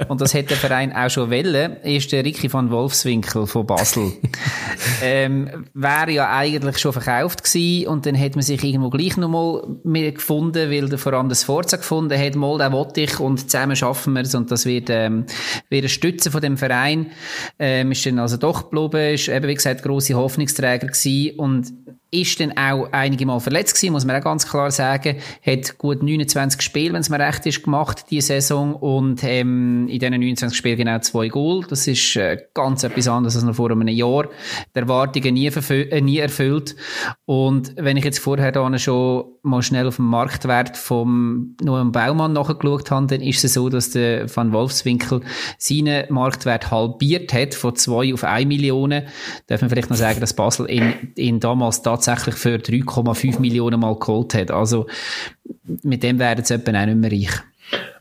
[0.08, 4.12] und das hätte der Verein auch schon wollen, ist der Ricky van Wolfswinkel von Basel.
[5.02, 9.62] ähm, wäre ja eigentlich schon verkauft gewesen, und dann hätte man sich irgendwo gleich nochmal
[9.84, 13.50] mehr gefunden, weil der vor allem das Forza gefunden hat, mal, den wollte ich, und
[13.50, 15.26] zusammen schaffen wir es, und das wird, ähm,
[15.70, 17.12] wird eine Stütze von dem Verein,
[17.58, 21.72] ähm, ist dann also doch geblieben, ist eben, wie gesagt, grosse Hoffnungsträger gewesen, und
[22.20, 25.16] ist dann auch einige Mal verletzt gewesen, muss man auch ganz klar sagen.
[25.44, 28.74] Hat gut 29 Spiele, wenn es mir recht ist, gemacht, die Saison.
[28.74, 31.64] Und ähm, in diesen 29 Spielen genau zwei Goal.
[31.68, 34.28] Das ist äh, ganz etwas anderes als noch vor einem Jahr.
[34.74, 36.76] Die Erwartungen nie, äh, nie erfüllt.
[37.24, 42.32] Und wenn ich jetzt vorher da schon mal schnell auf den Marktwert vom Noam Baumann
[42.32, 45.20] nachgeschaut habe, dann ist es so, dass der Van Wolfswinkel
[45.58, 49.02] seinen Marktwert halbiert hat, von zwei auf eine Million.
[49.46, 53.80] Darf man vielleicht noch sagen, dass Basel ihn, ihn damals da tatsächlich für 3,5 Millionen
[53.80, 54.50] Mal geholt hat.
[54.50, 54.86] Also
[55.82, 57.42] mit dem werden sie etwa auch nicht mehr reich.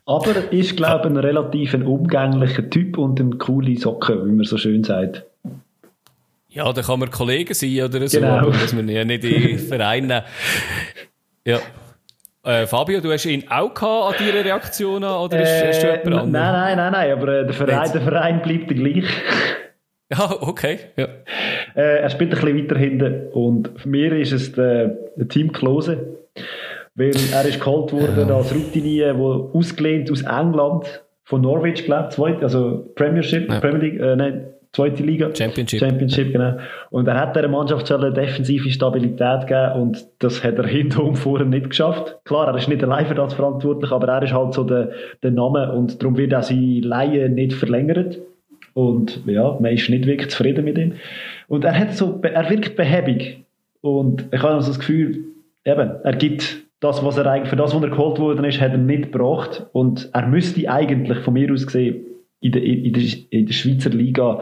[0.06, 4.46] Aber ist, glaube ich, ein relativ ein umgänglicher Typ und ein coole Socke, wie man
[4.46, 5.26] so schön sagt.
[6.50, 8.50] Ja, da kann man Kollegen sein oder so, genau.
[8.52, 10.24] dass man ja nicht in Vereine.
[11.44, 11.60] Ja.
[12.44, 16.32] Äh, Fabio, du hast ihn auch gehabt an deiner Reaktion oder äh, hast du jemand
[16.32, 19.06] Nein, nein, nein, nein, aber äh, der, Verein, der Verein bleibt der gleich.
[20.12, 20.80] Ja, okay.
[20.98, 21.08] Ja.
[21.76, 25.52] Äh, er spielt ein bisschen weiter hinten und für mich ist es der, der Team
[25.52, 26.18] Klose,
[26.94, 28.36] weil er ist geholt worden ja.
[28.36, 33.60] als Routinier, wo ausgelehnt aus England von Norwich, glaube ich, also Premiership, ja.
[33.60, 35.34] Premier League, äh, nein, zweite Liga.
[35.34, 35.80] Championship.
[35.80, 36.58] Championship, genau.
[36.92, 41.04] Und er hat der Mannschaft schon eine defensive Stabilität gegeben und das hat er hinter
[41.04, 42.18] und vorher nicht geschafft.
[42.26, 44.92] Klar, er ist nicht allein für das verantwortlich, aber er ist halt so der,
[45.24, 48.20] der Name und darum wird auch seine Laie nicht verlängert.
[48.76, 50.96] Und ja, man ist nicht wirklich zufrieden mit ihm.
[51.48, 53.46] Und er hat so, er wirkt behäbig.
[53.80, 55.24] Und ich habe so das Gefühl,
[55.64, 58.74] eben, er gibt das, was er eigentlich, für das, was er geholt worden ist, hat
[58.74, 59.66] er nicht gebracht.
[59.72, 62.06] Und er müsste eigentlich von mir aus gesehen
[62.42, 64.42] in der, in der, in der Schweizer Liga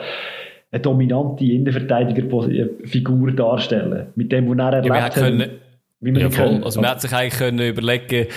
[0.71, 4.07] eine dominante Innenverteidigerfigur darstellen.
[4.15, 5.49] Mit dem, was er erlebt ja, hat.
[5.99, 6.61] Wie man ja, voll.
[6.63, 8.27] Also man hat sich eigentlich können überlegen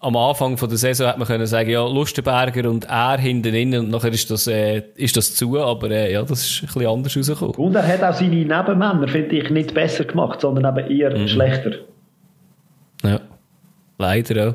[0.00, 3.80] am Anfang von der Saison hat man können sagen, ja, Lustenberger und er hinten innen
[3.80, 6.86] und nachher ist das, äh, ist das zu, aber äh, ja, das ist ein bisschen
[6.86, 7.54] anders rausgekommen.
[7.54, 11.28] Und er hat auch seine Nebenmänner, finde ich, nicht besser gemacht, sondern eben eher mhm.
[11.28, 11.72] schlechter.
[13.04, 13.20] Ja,
[13.98, 14.54] leider auch.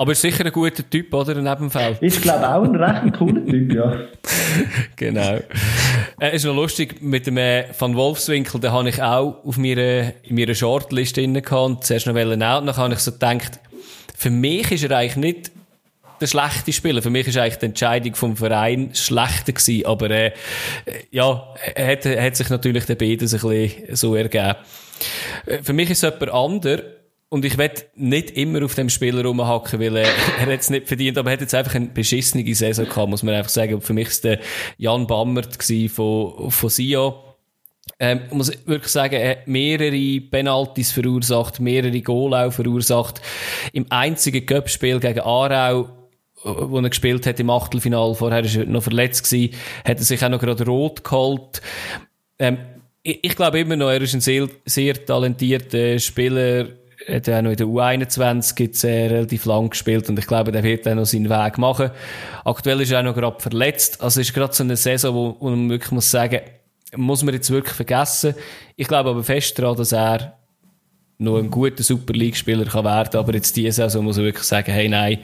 [0.00, 1.34] Aber ist sicher ein guter Typ, oder?
[1.34, 2.00] Nebenfeld.
[2.00, 3.96] Ist, glaube auch ein recht cooler Typ, ja.
[4.96, 5.40] genau.
[6.18, 10.14] Äh, ist noch lustig, mit dem äh, Van Wolfswinkel, den habe ich auch auf meiner,
[10.24, 12.64] in meiner Shortlist drin gehabt und zuerst noch wollen auch.
[12.64, 13.60] Dann habe ich so gedacht,
[14.20, 15.50] für mich ist er eigentlich nicht
[16.20, 17.00] der schlechte Spieler.
[17.00, 19.86] Für mich ist eigentlich die Entscheidung vom Verein schlechter gewesen.
[19.86, 20.32] Aber äh,
[21.10, 24.56] ja, er hat, hat sich natürlich der beides ein bisschen so ergeben.
[25.46, 26.82] Äh, für mich ist es jemand anderes,
[27.30, 30.08] und ich will nicht immer auf dem Spieler rumhacken, weil er,
[30.38, 33.22] er hat es nicht verdient, aber er hat jetzt einfach eine beschissene Saison gehabt, muss
[33.22, 33.80] man einfach sagen.
[33.80, 34.40] Für mich ist der
[34.76, 35.56] Jan Bammert
[35.88, 37.29] von, von Sio.
[37.98, 43.20] Ähm, muss ich wirklich sagen, er hat mehrere Penalties verursacht, mehrere Goal auch verursacht.
[43.72, 45.88] Im einzigen Cup-Spiel gegen Aarau,
[46.42, 50.24] wo er gespielt hat im Achtelfinal, vorher war er noch verletzt gewesen, hat er sich
[50.24, 51.60] auch noch gerade rot geholt.
[52.38, 52.58] Ähm,
[53.02, 56.68] ich, ich glaube immer noch, er ist ein sehr, sehr talentierter Spieler,
[57.08, 60.52] hat ja auch noch in der U21 jetzt, äh, relativ lang gespielt und ich glaube,
[60.52, 61.90] der wird dann noch seinen Weg machen.
[62.44, 64.02] Aktuell ist er auch noch gerade verletzt.
[64.02, 66.40] Also ist gerade so eine Saison, wo, wo man wirklich muss sagen,
[66.96, 68.34] muss man jetzt wirklich vergessen.
[68.76, 70.36] Ich glaube aber fest daran, dass er
[71.18, 74.72] noch ein guter Super League-Spieler kann werden, aber jetzt diese Saison muss er wirklich sagen,
[74.72, 75.18] hey, nein,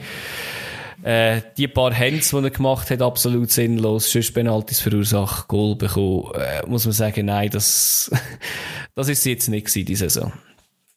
[1.03, 4.11] äh, die paar Hands, die er gemacht hat, absolut sinnlos.
[4.11, 8.11] Sonst Penalties verursacht, Goal bekommen, äh, muss man sagen, nein, das,
[8.95, 10.31] das ist jetzt nicht gewesen, die Saison.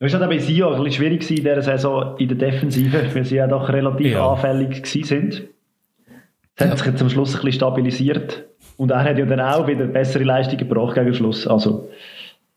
[0.03, 3.37] Es war bei Sio ein bisschen schwierig in dieser Saison in der Defensive, weil sie
[3.37, 4.33] ja doch relativ ja.
[4.33, 5.45] anfällig sind.
[6.57, 6.77] Das hat ja.
[6.77, 8.50] sich jetzt am Schluss ein bisschen stabilisiert.
[8.81, 11.47] Und er hat ja dann auch wieder bessere Leistungen gebracht gegen Schluss.
[11.47, 11.91] Also,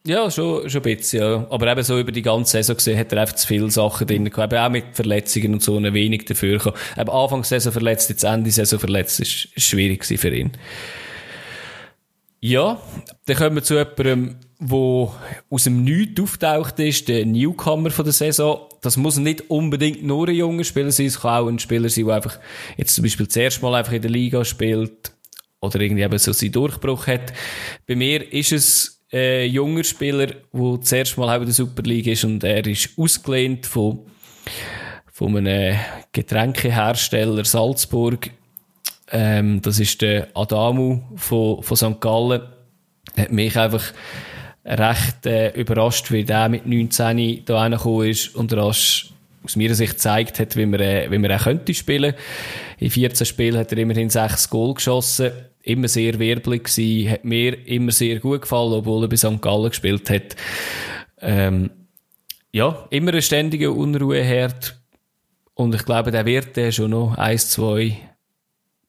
[0.07, 1.45] ja, schon, schon ein bisschen, ja.
[1.49, 4.29] Aber eben so über die ganze Saison gesehen hat er einfach zu viele Sachen drin
[4.29, 4.53] gehabt.
[4.53, 6.77] Eben auch mit Verletzungen und so ein wenig dafür gekommen.
[6.97, 10.53] Eben Anfang Saison verletzt, jetzt Ende Saison verletzt, ist, schwierig für ihn.
[12.39, 12.79] Ja,
[13.25, 15.11] dann kommen wir zu jemandem, der
[15.49, 18.61] aus dem Nichts auftaucht ist, der Newcomer von der Saison.
[18.81, 22.05] Das muss nicht unbedingt nur ein junger Spieler sein, es kann auch ein Spieler sein,
[22.05, 22.39] der einfach
[22.77, 25.11] jetzt zum Beispiel zuerst mal einfach in der Liga spielt
[25.63, 27.33] oder irgendwie eben so seinen Durchbruch hat.
[27.87, 32.43] Bei mir ist es ein junger Spieler, der zuerst mal in der Superliga ist und
[32.43, 33.99] er ist ausgelehnt von,
[35.11, 35.79] von einem
[36.11, 38.29] Getränkehersteller Salzburg
[39.13, 42.01] ähm, das ist der Adamu von, von St.
[42.01, 42.41] Gallen.
[43.15, 43.93] Hat mich einfach
[44.65, 49.09] recht äh, überrascht, wie der mit 19 da reingekommen ist und rasch
[49.43, 52.15] aus meiner Sicht gezeigt hat, wie man, äh, wie man auch könnte spielen.
[52.79, 55.31] In 14 Spielen hat er immerhin 6 Goal geschossen.
[55.63, 57.09] Immer sehr wirbelig gewesen.
[57.09, 59.41] Hat mir immer sehr gut gefallen, obwohl er bei St.
[59.41, 60.35] Gallen gespielt hat.
[61.21, 61.71] Ähm,
[62.51, 64.79] ja, immer eine ständige Unruheherd.
[65.55, 67.97] Und ich glaube, der wird der schon noch 1, 2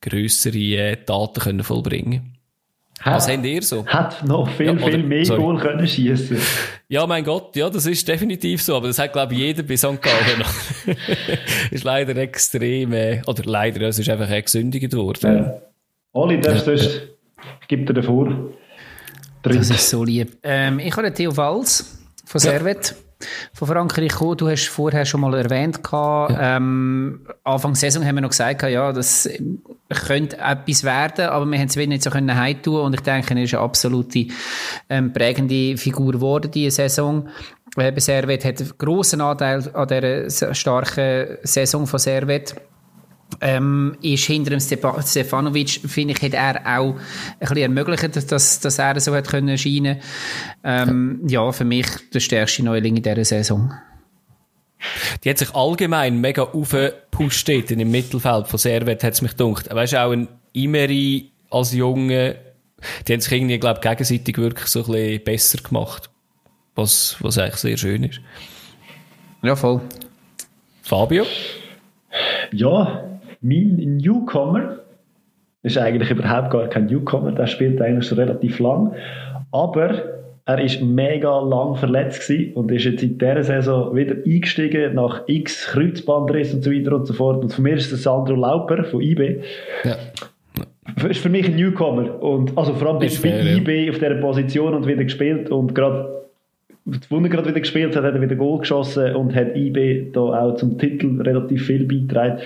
[0.00, 2.34] grössere äh, Taten können vollbringen
[3.04, 3.86] hat, Was habt ihr so?
[3.86, 5.40] Hat noch viel, ja, viel mehr sorry.
[5.40, 6.38] Goal können schießen.
[6.88, 8.76] Ja, mein Gott, ja, das ist definitiv so.
[8.76, 10.00] Aber das hat, glaube ich, jeder bei St.
[10.00, 10.54] Gallen noch.
[11.70, 15.36] ist leider extrem, äh, oder leider, es ist einfach gesündigt worden.
[15.36, 15.60] Ja.
[16.14, 16.74] Oli, darfst ja.
[16.76, 17.00] du,
[17.66, 18.32] gib dir davor.
[19.42, 20.38] Das ist so lieb.
[20.42, 22.94] Ähm, ich habe Theo Walz von Servet
[23.52, 24.36] von Frankreich gekommen.
[24.36, 26.56] Du hast vorher schon mal erwähnt, ja.
[26.56, 29.28] ähm, Anfang Saison haben wir noch gesagt, ja, das
[30.06, 33.42] könnte etwas werden, aber wir haben es nicht so können heimtun und ich denke, er
[33.42, 34.28] ist eine absolute
[34.88, 37.28] ähm, prägende Figur geworden diese Saison.
[37.76, 42.54] Äh, Servet hat einen grossen Anteil an dieser starken Saison von Servet
[43.40, 46.98] ähm, ist hinter dem Stefanovic, finde ich, hat er auch ein
[47.40, 50.00] bisschen ermöglicht, dass, dass er so hat können erscheinen
[50.62, 53.72] ähm, ja, für mich der stärkste Neuling in dieser Saison.
[55.22, 59.74] Die hat sich allgemein mega aufgepusht im Mittelfeld von Servet, hat es mich gedacht.
[59.74, 62.36] Weißt du, auch ein Imeri als Junge,
[63.06, 66.10] die haben sich irgendwie, glaube ich, gegenseitig wirklich so ein bisschen besser gemacht.
[66.74, 68.20] Was, was eigentlich sehr schön ist.
[69.42, 69.80] Ja, voll.
[70.82, 71.24] Fabio?
[72.52, 73.13] Ja,
[73.44, 74.78] mein Newcomer
[75.62, 78.94] ist eigentlich überhaupt gar kein Newcomer, der spielt eigentlich schon relativ lang,
[79.52, 80.14] aber
[80.46, 85.22] er ist mega lang verletzt gewesen und ist jetzt in dieser Saison wieder eingestiegen nach
[85.26, 87.42] x Kreuzbandriss und so weiter und so fort.
[87.42, 89.40] Und von mir ist das Sandro Lauper von IB.
[89.84, 89.96] Ja.
[91.08, 94.74] Ist für mich ein Newcomer und also vor allem bei, bei IB auf dieser Position
[94.74, 96.24] und wieder gespielt und gerade
[97.08, 100.20] wo er gerade wieder gespielt hat, hat er wieder Goal geschossen und hat IB da
[100.20, 102.40] auch zum Titel relativ viel beigetragen.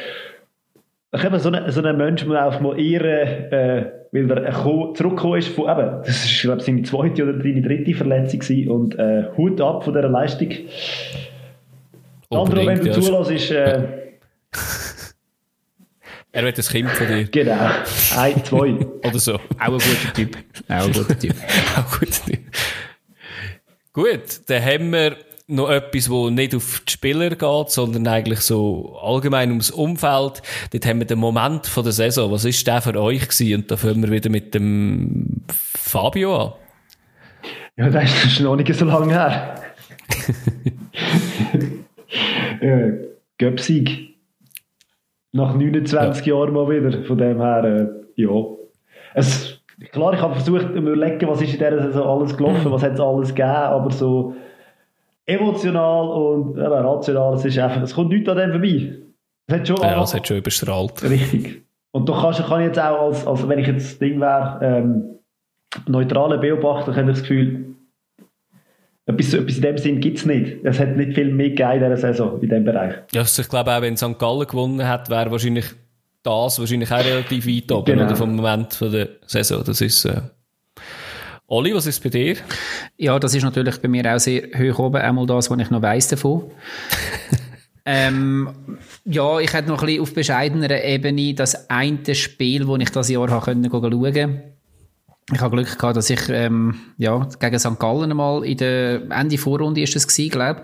[1.10, 5.48] Ich habe so einen, so einen Menschen auf mal ehren, äh, weil er zurückgekommen ist
[5.48, 9.24] von, eben, das ist, glaube ich, seine zweite oder seine dritte Verletzung gewesen und äh,
[9.36, 10.50] Hut ab von dieser Leistung.
[12.30, 13.82] Andere, wenn du ja, zulässt, ist, äh,
[16.30, 17.24] Er wird ein Kind von dir.
[17.24, 17.70] Genau.
[18.16, 18.74] Ein, zwei.
[19.04, 19.34] Oder so.
[19.34, 20.36] Auch ein guter Typ.
[20.68, 21.34] Auch ein guter Typ.
[21.76, 22.40] Auch ein guter Typ.
[23.92, 25.16] Gut, dann haben wir
[25.48, 30.42] noch etwas, wo nicht auf die Spieler geht, sondern eigentlich so allgemein ums Umfeld.
[30.70, 32.30] Dort haben wir den Moment von der Saison.
[32.30, 33.54] Was ist der für euch gewesen?
[33.54, 36.52] Und da fangen wir wieder mit dem Fabio an.
[37.76, 39.54] Ja, das ist schon noch nicht so lange her.
[42.60, 42.92] äh,
[43.38, 44.16] Göpsig.
[45.32, 46.34] Nach 29 ja.
[46.34, 47.04] Jahren mal wieder.
[47.04, 48.44] Von dem her, äh, ja.
[49.14, 49.62] Es,
[49.92, 52.94] klar, ich habe versucht zu überlegen, was ist in dieser Saison alles gelaufen, was hat
[52.94, 54.34] es alles gegeben, aber so
[55.28, 58.98] emotional und äh, rational, es ist einfach, es kommt nichts an dem vorbei.
[59.46, 61.02] Es hat schon, ja, es hat schon überstrahlt.
[61.02, 61.62] Richtig.
[61.92, 64.58] Und du kannst, kann ich jetzt auch, als, als wenn ich jetzt das Ding wäre,
[64.62, 65.18] ähm,
[65.86, 67.74] neutraler Beobachter, hätte ich das Gefühl,
[69.06, 70.64] etwas, etwas in dem Sinn gibt es nicht.
[70.64, 72.94] Es hat nicht viel mehr gegeben in dieser Saison, in diesem Bereich.
[73.12, 74.18] Ja, also ich glaube auch, wenn St.
[74.18, 75.66] Gallen gewonnen hat, wäre wahrscheinlich
[76.22, 78.04] das wahrscheinlich auch relativ weit oben, genau.
[78.04, 79.62] oder vom Moment von der Saison.
[79.64, 80.20] Das ist, äh
[81.50, 82.36] Oli, was ist bei dir?
[82.98, 85.80] Ja, das ist natürlich bei mir auch sehr hoch oben, einmal das, was ich noch
[85.80, 86.50] weiss davon.
[87.86, 92.90] ähm, ja, ich hätte noch ein bisschen auf bescheidener Ebene das eine Spiel, das ich
[92.90, 94.57] das Jahr schauen konnte,
[95.30, 97.78] ich habe Glück gehabt, dass ich ähm, ja, gegen St.
[97.78, 100.62] Gallen einmal in der Ende Vorrunde ist das gewesen, glaube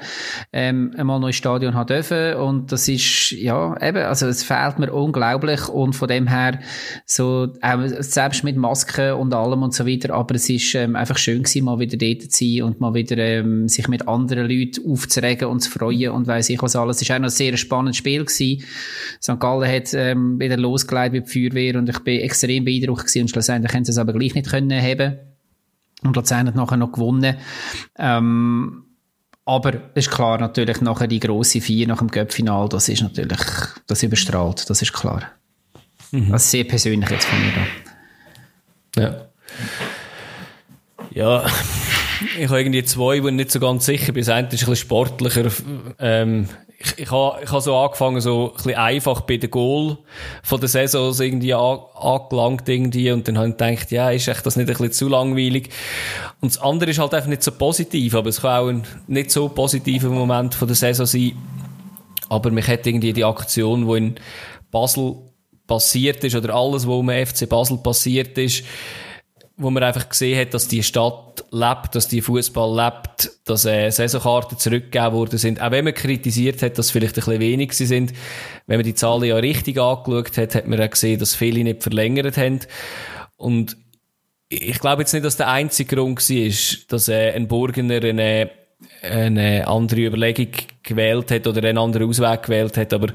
[0.55, 4.91] ähm, einmal ins Stadion haben dürfen und das ist ja eben, also es fehlt mir
[4.91, 6.61] unglaublich und von dem her
[7.05, 11.19] so äh, selbst mit Masken und allem und so weiter, aber es ist ähm, einfach
[11.19, 14.91] schön gewesen, mal wieder dort zu sein und mal wieder ähm, sich mit anderen Leuten
[14.91, 16.97] aufzuregen und zu freuen und weiß ich was alles.
[16.97, 18.65] Es ist auch noch ein sehr spannendes Spiel gewesen.
[19.23, 19.39] St.
[19.39, 23.74] Gallen hat ähm, wieder losgelegt mit Feuerwehr und ich bin extrem beeindruckt gewesen und schlussendlich
[23.74, 25.19] haben sie es aber gleich nicht können haben.
[26.03, 27.37] Und hat nachher noch gewonnen.
[27.99, 28.85] Ähm,
[29.47, 33.41] aber ist klar, natürlich nachher die grosse Vier nach dem Göppfinal, das ist natürlich,
[33.87, 35.23] das überstrahlt, das ist klar.
[36.11, 36.31] Mhm.
[36.31, 37.53] Das ist sehr persönlich jetzt von mir
[38.95, 39.03] da.
[39.03, 39.29] Ja.
[41.11, 41.47] Ja,
[42.39, 44.23] ich habe irgendwie zwei, wo ich nicht so ganz sicher bin.
[44.23, 45.51] Das eine ist ein bisschen sportlicher.
[45.99, 46.49] Ähm,
[46.85, 49.98] ich, ich habe ich ha so angefangen, so ein bisschen einfach bei den Goal
[50.43, 54.28] von der Saison so irgendwie an, angelangt irgendwie und dann habe ich gedacht, ja, ist
[54.28, 55.70] echt das nicht ein bisschen zu langweilig?
[56.40, 59.31] Und das andere ist halt einfach nicht so positiv, aber es kann auch ein nicht
[59.31, 61.32] so positiver Moment von der Saison sein.
[62.28, 64.15] Aber mich hat irgendwie die Aktion, die in
[64.70, 65.16] Basel
[65.66, 68.65] passiert ist oder alles, was um FC Basel passiert ist,
[69.57, 73.91] wo man einfach gesehen hat, dass die Stadt lebt, dass die Fußball lebt, dass äh,
[73.91, 75.63] Saisonkarten zurückgegeben worden sind.
[75.63, 78.13] Auch wenn man kritisiert hat, dass vielleicht ein bisschen wenig sie sind.
[78.67, 81.85] Wenn man die Zahlen ja richtig angeschaut hat, hat man auch gesehen, dass viele nicht
[81.85, 82.61] verlängert haben.
[83.37, 83.77] Und
[84.49, 88.51] ich glaube jetzt nicht, dass der einzige Grund war, dass äh, ein Burgener eine,
[89.03, 90.49] eine andere Überlegung
[90.83, 93.09] gewählt hat oder einen anderen Ausweg gewählt hat, aber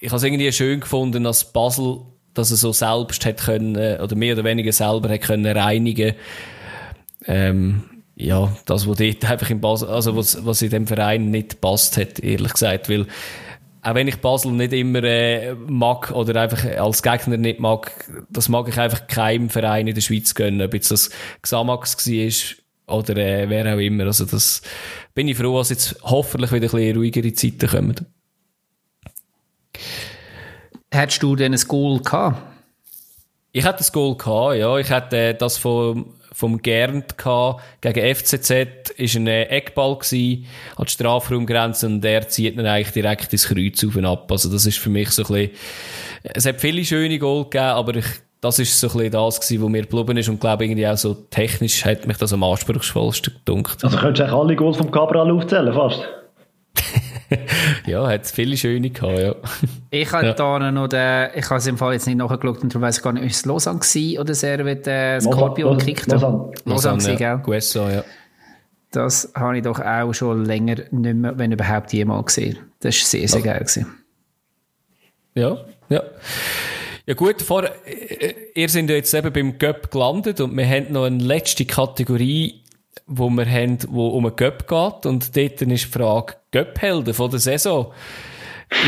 [0.00, 2.02] ich habe es irgendwie schön gefunden, dass Basel
[2.38, 6.14] dass er so selbst hat können, oder mehr oder weniger selber hat können reinigen,
[7.26, 7.82] ähm,
[8.16, 11.96] ja, das, was dort einfach in Basel, also was, was in dem Verein nicht passt
[11.96, 13.06] hat, ehrlich gesagt, weil,
[13.82, 17.92] auch wenn ich Basel nicht immer äh, mag oder einfach als Gegner nicht mag,
[18.28, 21.10] das mag ich einfach keinem Verein in der Schweiz gönnen, ob jetzt das
[21.42, 24.06] Xamax war oder äh, wer auch immer.
[24.06, 24.62] Also das
[25.14, 28.06] bin ich froh, dass jetzt hoffentlich wieder ein bisschen ruhigere Zeiten kommen.
[30.90, 32.38] Hättest du denn ein Goal gehabt?
[33.52, 34.76] Ich hatte ein Goal gehabt, ja.
[34.78, 37.62] Ich hatte das vom, vom Gernt gehabt.
[37.80, 40.46] Gegen FCZ ist ein Eckball gewesen,
[40.76, 44.30] an die Strafraumgrenze und der zieht dann eigentlich direkt ins Kreuz auf und ab.
[44.30, 45.50] Also das ist für mich so ein bisschen,
[46.22, 48.06] es hat viele schöne Goal gegeben, aber ich,
[48.40, 50.96] das ist so ein bisschen das gewesen, was mir geblieben ist und glaube irgendwie auch
[50.96, 53.82] so technisch hat mich das am anspruchsvollsten gedunkt.
[53.82, 56.00] Also könntest du eigentlich alle Goals vom Cabral aufzählen, fast?
[57.86, 59.34] ja, hat viele schöne gehabt, ja.
[59.90, 60.32] Ich habe ja.
[60.32, 63.02] da noch den, ich habe es im Fall jetzt nicht nachgeschaut und darum weiss ich
[63.02, 66.06] gar nicht, ist es Lausanne gewesen oder Servet äh, Scorpio gekickt?
[66.06, 66.52] Lausanne.
[66.64, 67.36] Lausanne, Lausanne ja.
[67.36, 67.46] gell?
[67.46, 68.04] USA, ja.
[68.90, 72.58] Das habe ich doch auch schon länger nicht mehr, wenn überhaupt jemals gesehen.
[72.80, 73.60] Das war sehr, sehr geil.
[73.60, 73.86] Gewesen.
[75.34, 76.02] Ja, ja.
[77.06, 80.92] Ja gut, vor, äh, ihr seid ja jetzt eben beim Göpp gelandet und wir haben
[80.92, 82.62] noch eine letzte Kategorie
[83.06, 85.06] wo wir haben, wo um einen Göpp geht.
[85.06, 87.92] Und dort ist die Frage, Göpp-Helden von der Saison.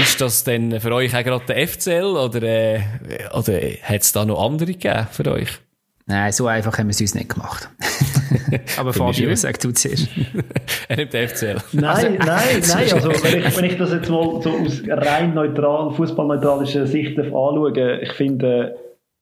[0.03, 2.81] Ist das denn für euch auch gerade der FCL oder, äh,
[3.33, 5.49] oder hat es da noch andere gegeben für euch?
[6.07, 7.71] Nein, so einfach haben wir es uns nicht gemacht.
[8.77, 10.09] Aber Fabio, sag du zuerst.
[10.89, 11.57] er nimmt den FCL.
[11.73, 12.87] Nein, also, nein, nein.
[12.93, 18.01] Also, wenn ich, wenn ich das jetzt mal so aus rein neutral, fußballneutralischer Sicht anschaue,
[18.01, 18.77] ich finde,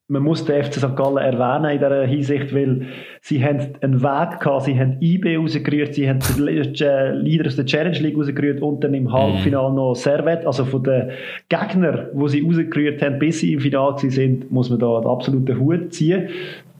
[0.09, 0.95] man muss den FC St.
[0.95, 2.87] Gallen erwähnen in dieser Hinsicht, weil
[3.21, 7.65] sie haben einen Weg gehabt, sie haben IB rausgerührt, sie haben die Leader aus der
[7.65, 9.13] Challenge League rausgerührt und dann im mhm.
[9.13, 11.11] Halbfinale noch Servet, also von den
[11.47, 15.59] Gegnern, wo sie rausgerührt haben, bis sie im Finale sind, muss man da den absoluten
[15.59, 16.29] Hut ziehen.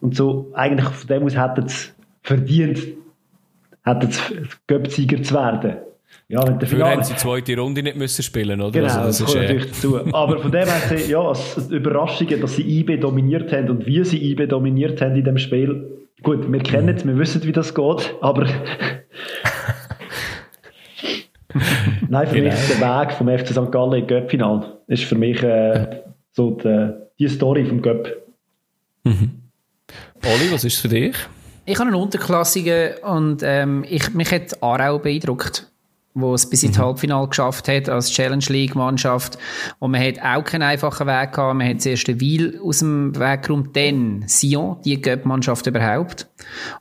[0.01, 1.89] Und so, eigentlich von dem aus hätten sie
[2.23, 2.79] verdient,
[3.83, 4.21] hätten sie
[4.65, 5.73] Göpsieger zu werden.
[6.31, 6.95] Ja, wenn der Dafür Finale...
[6.95, 8.71] haben sie die zweite Runde nicht müssen spielen, oder?
[8.71, 9.41] Genau, also das, das kommt äh...
[9.41, 10.13] natürlich dazu.
[10.13, 14.31] Aber von dem her, ja, die Überraschungen, dass sie IB dominiert haben und wie sie
[14.31, 16.05] IB dominiert haben in dem Spiel.
[16.21, 18.45] Gut, wir kennen es, wir wissen, wie das geht, aber...
[22.09, 22.49] Nein, für genau.
[22.49, 23.71] mich ist der Weg vom FC St.
[23.71, 28.15] Gallen in Göpp-Final ist für mich äh, so die, die Story vom Göpp.
[29.03, 29.31] Mhm.
[30.23, 31.15] Oli, was ist für dich?
[31.65, 35.68] Ich habe einen Unterklassigen und ähm, ich, mich hat Aarau beeindruckt
[36.21, 36.83] wo es bis ins mhm.
[36.83, 39.37] Halbfinale geschafft hat als Challenge League Mannschaft.
[39.79, 41.57] Und man hat auch keinen einfachen Weg gehabt.
[41.57, 46.28] Man hat zuerst den Wiel aus dem Weg geräumt, dann Sion, die Göpp-Mannschaft überhaupt.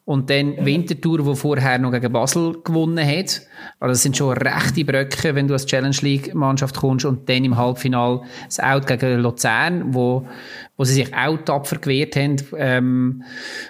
[0.04, 3.42] Und dann Winterthur, wo vorher noch gegen Basel gewonnen hat.
[3.80, 7.04] Also das sind schon rechte Bröcke, wenn du als Challenge League Mannschaft kommst.
[7.04, 10.26] Und dann im Halbfinale das Out gegen Luzern, wo
[10.78, 12.36] wo sie sich auch tapfer gewehrt haben.
[12.56, 13.24] Ähm,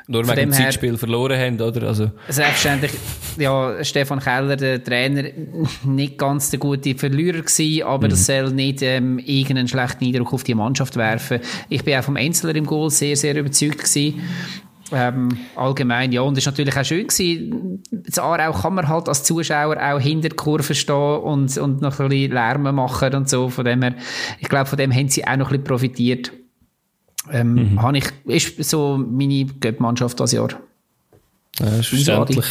[0.06, 1.88] Nur wegen dem Zeitspiel verloren haben, oder?
[1.88, 2.10] Also.
[2.28, 2.92] Selbstverständlich,
[3.38, 5.24] ja, Stefan Keller, der Trainer,
[5.84, 8.10] nicht ganz der gute Verlierer gewesen, aber mhm.
[8.10, 11.40] das soll nicht ähm, irgendeinen schlechten Eindruck auf die Mannschaft werfen.
[11.70, 14.20] Ich bin auch vom Enzler im Goal sehr, sehr überzeugt gewesen.
[14.90, 17.82] Ähm, allgemein, ja, und es war natürlich auch schön gewesen.
[17.90, 22.00] Das Aarau kann man halt als Zuschauer auch hinter der Kurve stehen und, und noch
[22.00, 23.48] ein bisschen Lärm machen und so.
[23.50, 23.94] Von dem her,
[24.38, 26.32] ich glaube, von dem haben sie auch noch ein bisschen profitiert.
[27.30, 27.82] Ähm, mhm.
[27.82, 30.50] habe ich, ist so meine Göpp-Mannschaft das Jahr.
[31.58, 32.46] Ja, ist verständlich.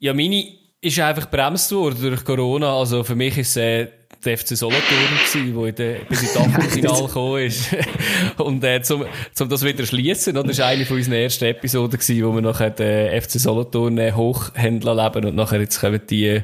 [0.00, 0.44] Ja, meine
[0.80, 2.76] ist einfach bremst worden durch Corona.
[2.78, 3.88] Also für mich ist äh,
[4.24, 7.68] der FC Solothurn gewesen, wo in der, bis in das Achtelfinale gekommen ist.
[8.38, 12.24] und äh, zum, zum das wieder schließen, das war eine von unseren ersten Episoden gewesen,
[12.24, 16.42] wo wir nachher den FC Solothurn äh, hochhändeln leben und nachher jetzt kommen die äh,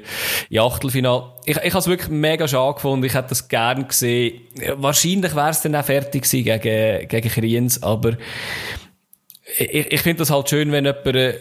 [0.50, 1.32] in Achtelfinale.
[1.44, 4.40] Ich, ich habe es wirklich mega schade gefunden, ich hätte das gern gesehen.
[4.76, 8.16] Wahrscheinlich wäre es dann auch fertig gewesen gegen, gegen Kriens, aber
[9.58, 11.34] ich, ich finde das halt schön, wenn jemand äh,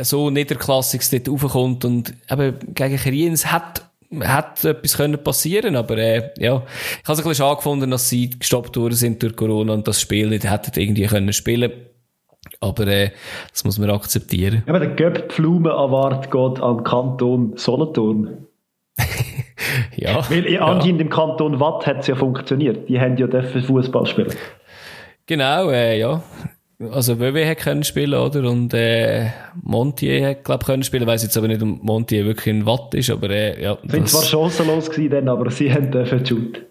[0.00, 6.30] so Niederklassiges dort raufkommt und eben gegen Kriens hat hat etwas können passieren aber äh,
[6.38, 9.72] ja, ich habe es ein bisschen schade gefunden, dass sie gestoppt worden sind durch Corona
[9.72, 11.72] und das Spiel nicht hätten irgendwie können spielen
[12.60, 13.10] aber äh,
[13.50, 14.62] das muss man akzeptieren.
[14.66, 18.46] Ja, aber der Göpp-Pflume Award geht am Kanton Solothurn.
[19.96, 20.28] ja.
[20.30, 20.62] Weil ja.
[20.62, 22.88] anscheinend im Kanton Watt hat es ja funktioniert.
[22.88, 24.34] Die haben ja dürfen Fußball spielen.
[25.26, 26.22] Genau, äh, ja.
[26.90, 28.48] Also WW hat können spielen, oder?
[28.48, 29.28] Und äh,
[29.62, 31.02] Montier hat, glaube ich, können spielen.
[31.02, 33.78] Ich weiss jetzt aber nicht, ob Montier wirklich ein Watt ist, aber äh, ja.
[33.86, 36.62] Sind zwar chancenlos gewesen dann, aber sie haben dürfen shoot.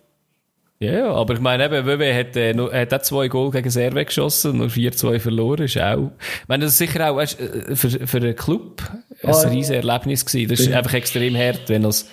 [0.81, 3.69] Ja, ja, aber ich meine eben, WW hat, äh, nur, hat auch zwei Goal gegen
[3.69, 6.09] Serve geschossen, nur 4-2 verloren, ist auch,
[6.41, 8.81] ich meine, das ist sicher auch, weißt, äh, für, für einen Club
[9.21, 10.49] ein ah, riesiges Erlebnis gewesen.
[10.49, 12.09] Das ist einfach extrem hart, wenn das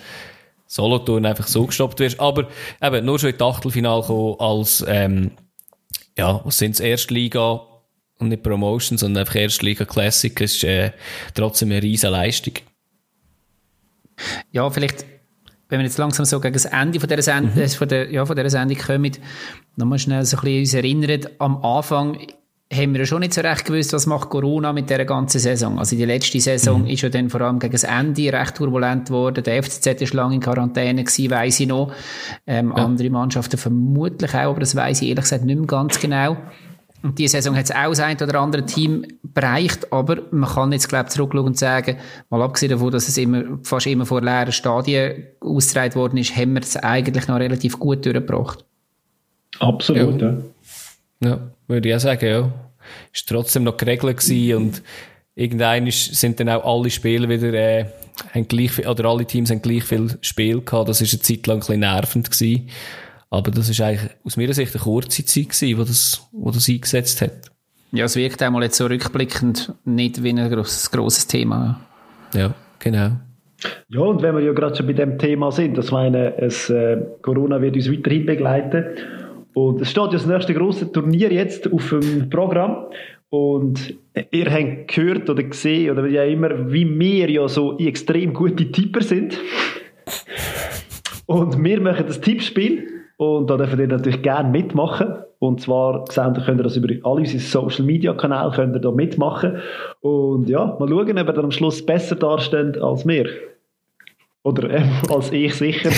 [0.67, 2.19] Solothurn einfach so gestoppt wird.
[2.19, 2.47] Aber
[2.79, 5.31] eben, nur schon in die Achtelfinale kommen als, ähm,
[6.15, 7.61] ja, was sind es, Erstliga,
[8.19, 10.91] und nicht Promotion, sondern einfach Erstliga Classic ist äh,
[11.33, 12.53] trotzdem eine riesige Leistung.
[14.51, 15.05] Ja, vielleicht,
[15.69, 17.61] wenn wir jetzt langsam so gegen das Ende von dieser, Send mhm.
[17.61, 19.11] Äh, von der, ja, von dieser Sendung kommen,
[19.77, 22.17] nochmal schnell so ein bisschen uns erinnern, am Anfang
[22.71, 25.79] haben wir ja schon nicht so recht gewusst, was macht Corona mit dieser ganzen Saison.
[25.79, 26.87] Also die letzte Saison mhm.
[26.87, 29.43] ist ja dann vor allem gegen das Ende recht turbulent geworden.
[29.43, 31.91] Der FCZ ist lange in Quarantäne gewesen, weiss ich noch.
[32.45, 32.83] Ähm, ja.
[32.83, 36.37] Andere Mannschaften vermutlich auch, aber das weiss ich ehrlich gesagt nicht mehr ganz genau.
[37.01, 40.71] Und diese Saison hat es auch das ein oder andere Team bereicht, aber man kann
[40.73, 41.97] jetzt, glaube ich, zurückschauen und sagen,
[42.29, 46.53] mal abgesehen davon, dass es immer, fast immer vor leeren Stadien ausgetragen worden ist, haben
[46.53, 48.65] wir es eigentlich noch relativ gut durchgebracht.
[49.59, 50.37] Absolut, ja.
[51.21, 52.51] Ja, ja würde ich auch sagen, ja.
[53.13, 54.81] Ist trotzdem noch geregelt gewesen und
[55.35, 57.85] irgendwann sind dann auch alle Spieler wieder, äh,
[58.33, 60.89] haben gleich, oder alle Teams haben gleich viel Spiel gehabt.
[60.89, 62.69] Das ist eine Zeit lang ein bisschen nervend gewesen.
[63.29, 66.67] Aber das ist eigentlich aus meiner Sicht eine kurze Zeit gewesen, wo das, wo das
[66.67, 67.51] eingesetzt hat.
[67.91, 71.79] Ja, es wirkt einmal jetzt so rückblickend nicht wie ein grosses, grosses Thema.
[72.33, 73.11] Ja, genau.
[73.89, 76.97] Ja, und wenn wir ja gerade schon bei dem Thema sind, das meine, es, äh,
[77.21, 78.85] Corona wird uns weiterhin begleiten.
[79.53, 82.85] Und es steht ja das nächste große Turnier jetzt auf dem Programm.
[83.29, 83.95] Und
[84.31, 89.01] ihr habt gehört oder gesehen, oder ja immer, wie wir ja so extrem gute Tipper
[89.01, 89.37] sind.
[91.25, 92.98] Und wir machen das Tippspiel.
[93.19, 95.13] Und da dürft ihr natürlich gerne mitmachen.
[95.39, 99.57] Und zwar könnt ihr das über alle unsere Social Media Kanäle könnt ihr da mitmachen.
[99.99, 103.29] Und ja, mal schauen, ob ihr dann am Schluss besser dastehen als wir.
[104.43, 104.83] Oder äh,
[105.13, 105.89] als ich sicher.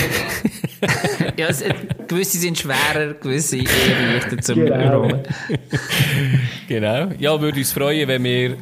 [1.37, 1.63] ja, es,
[2.07, 5.07] gewisse sind schwerer, gewisse eher leichter zum genau.
[6.67, 7.11] genau.
[7.19, 8.57] Ja, würde uns freuen, wenn wir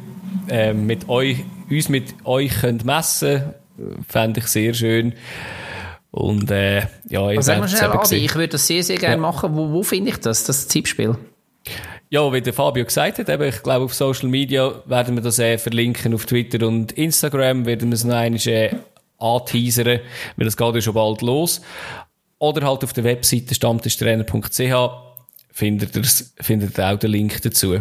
[0.50, 3.40] äh, mit euch, uns mit euch könnt messen
[3.78, 4.04] können.
[4.06, 5.14] Fände ich sehr schön.
[6.10, 9.20] Und äh, ja, ich sag mal schnell, Adi, ich würde das sehr, sehr gerne ja.
[9.20, 9.54] machen.
[9.54, 11.16] Wo, wo finde ich das, das Tippspiel?
[12.08, 15.38] Ja, wie der Fabio gesagt hat, eben, ich glaube, auf Social Media werden wir das
[15.38, 18.74] äh, verlinken, auf Twitter und Instagram werden wir es noch einmal äh,
[19.18, 20.00] anteasern,
[20.36, 21.60] weil es geht ja schon bald los.
[22.38, 24.74] Oder halt auf der Webseite stammtischtrainer.ch
[25.52, 26.04] findet ihr,
[26.40, 27.80] findet ihr auch den Link dazu.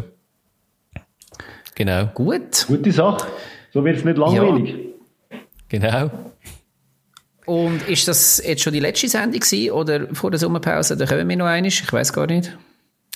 [1.74, 2.08] Genau.
[2.08, 2.66] Gut.
[2.68, 3.26] Gute Sache.
[3.74, 4.76] So wird es nicht langweilig.
[5.32, 5.38] Ja.
[5.70, 6.12] Genau.
[7.50, 10.96] Und ist das jetzt schon die letzte Sendung gewesen, oder vor der Sommerpause?
[10.96, 11.82] Da kommen wir noch einisch.
[11.82, 12.56] Ich weiß gar nicht.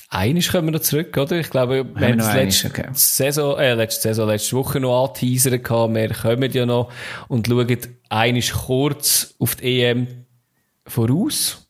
[0.10, 1.34] Einisch kommen wir noch zurück, oder?
[1.34, 2.88] Ich glaube, wir haben das letzte, okay.
[2.94, 5.94] Saison, äh, letzte Saison, letzte Woche noch anteasern gehabt.
[5.94, 6.92] Wir kommen ja noch
[7.28, 7.78] und schauen
[8.10, 10.08] einisch kurz auf die EM
[10.88, 11.68] voraus.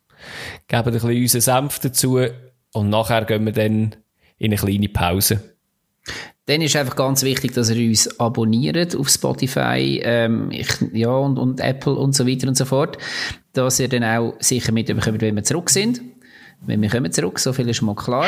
[0.70, 2.22] Geben ein bisschen unseren Senf dazu
[2.72, 3.98] und nachher gehen wir dann
[4.38, 5.58] in eine kleine Pause.
[6.46, 11.38] Dann ist einfach ganz wichtig, dass ihr uns abonniert auf Spotify, ähm, ich, ja, und,
[11.38, 12.98] und Apple und so weiter und so fort,
[13.54, 16.02] dass ihr dann auch sicher mitbekommt, wenn wir zurück sind.
[16.66, 18.28] Wenn wir kommen zurück, so viel ist mal klar.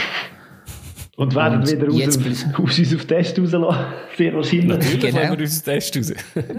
[1.18, 3.86] Und werden und wieder aus, aus uns auf Test rauslassen.
[4.18, 4.68] Sehr wahrscheinlich.
[4.68, 5.32] Natürlich genau.
[5.32, 6.14] wir uns Test raus.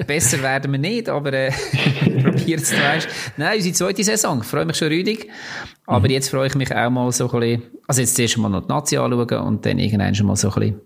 [0.06, 1.52] Besser werden wir nicht, aber äh,
[2.54, 3.08] es weißt.
[3.36, 4.40] Nein, unsere zweite Saison.
[4.42, 5.28] Ich freue mich schon rüdig.
[5.86, 6.14] Aber mhm.
[6.14, 8.68] jetzt freue ich mich auch mal so ein bisschen, also jetzt zuerst mal noch die
[8.68, 10.80] Nazi anschauen und dann irgendwann schon mal so ein bisschen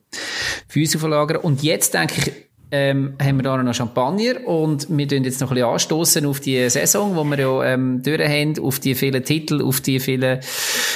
[0.69, 1.39] Füße verlagern.
[1.39, 2.33] Und jetzt denke ich,
[2.73, 6.41] ähm, haben wir da noch Champagner und wir tun jetzt noch ein bisschen anstoßen auf
[6.41, 10.41] die Saison, wo wir ja ähm, durch haben, auf die vielen Titel, auf die vielen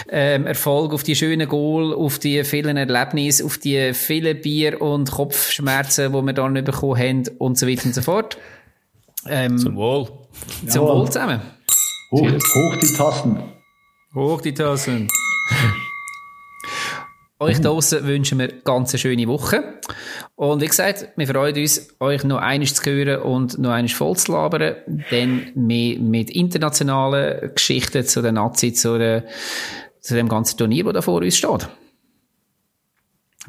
[0.09, 5.11] ähm, Erfolge, auf die schönen Goal, auf die vielen Erlebnisse, auf die vielen Bier- und
[5.11, 8.39] Kopfschmerzen, die wir dann bekommen haben und so weiter und so fort.
[9.29, 10.09] Ähm, zum Wohl.
[10.69, 11.41] Zum Wohl zusammen.
[12.11, 13.39] Hoch, hoch die Tassen.
[14.15, 15.09] Hoch die Tassen.
[17.41, 19.81] Euch da draussen wünschen wir ganz eine schöne Woche.
[20.37, 24.17] Und wie gesagt, wir freuen uns, euch noch einiges zu hören und noch einiges voll
[24.17, 24.77] zu labern.
[25.11, 29.25] Dann mehr mit internationalen Geschichten zu den Nazi, zu, der,
[30.01, 31.69] zu dem ganzen Turnier, das da vor uns steht.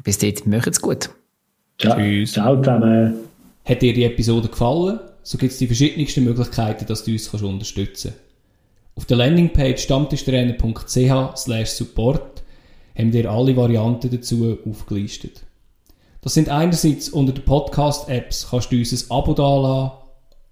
[0.04, 1.10] Bis dahin, macht's gut.
[1.78, 1.96] Ciao.
[1.96, 2.32] Tschüss.
[2.32, 3.14] Ciao zusammen.
[3.64, 5.00] Hat dir die Episode gefallen?
[5.26, 8.24] So gibt es die verschiedensten Möglichkeiten, dass du uns kannst unterstützen kannst.
[8.94, 12.44] Auf der Landingpage stammtischtrainer.ch support
[12.96, 15.42] haben wir alle Varianten dazu aufgelistet.
[16.20, 19.96] Das sind einerseits unter den Podcast-Apps kannst du uns ein Abo dalassen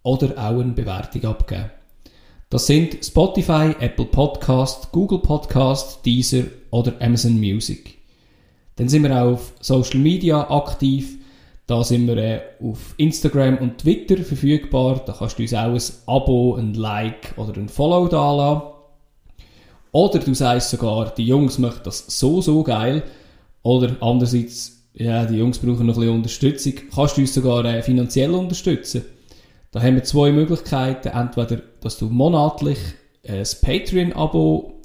[0.03, 1.71] oder auch eine Bewertung abgeben.
[2.51, 7.99] Das sind Spotify, Apple Podcast, Google Podcast, Deezer oder Amazon Music.
[8.75, 11.19] Dann sind wir auch auf Social Media aktiv.
[11.67, 15.03] Da sind wir äh, auf Instagram und Twitter verfügbar.
[15.07, 18.75] Da kannst du uns auch ein Abo, ein Like oder ein Follow dalassen.
[19.93, 23.03] Oder du sagst sogar, die Jungs möchten das so, so geil.
[23.63, 26.75] Oder andererseits, ja, die Jungs brauchen noch ein bisschen Unterstützung.
[26.95, 29.05] Kannst du uns sogar äh, finanziell unterstützen.
[29.71, 31.09] Da haben wir zwei Möglichkeiten.
[31.09, 32.79] Entweder, dass du monatlich
[33.23, 34.83] äh, ein Patreon-Abo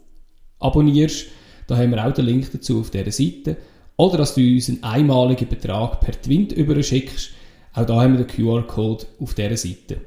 [0.60, 1.26] abonnierst.
[1.68, 3.57] Da haben wir auch den Link dazu auf dieser Seite.
[4.00, 7.32] Oder dass du uns einen einmaligen Betrag per Twint überschickst.
[7.74, 10.00] Auch da haben wir den QR-Code auf dieser Seite.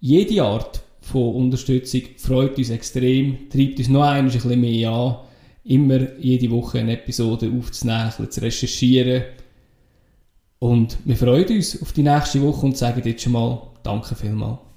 [0.00, 5.16] Jede Art von Unterstützung freut uns extrem, treibt uns noch ein bisschen mehr an,
[5.64, 9.24] immer jede Woche eine Episode aufzunehmen, zu recherchieren.
[10.58, 14.67] Und wir freuen uns auf die nächste Woche und sagen jetzt schon mal Danke vielmals.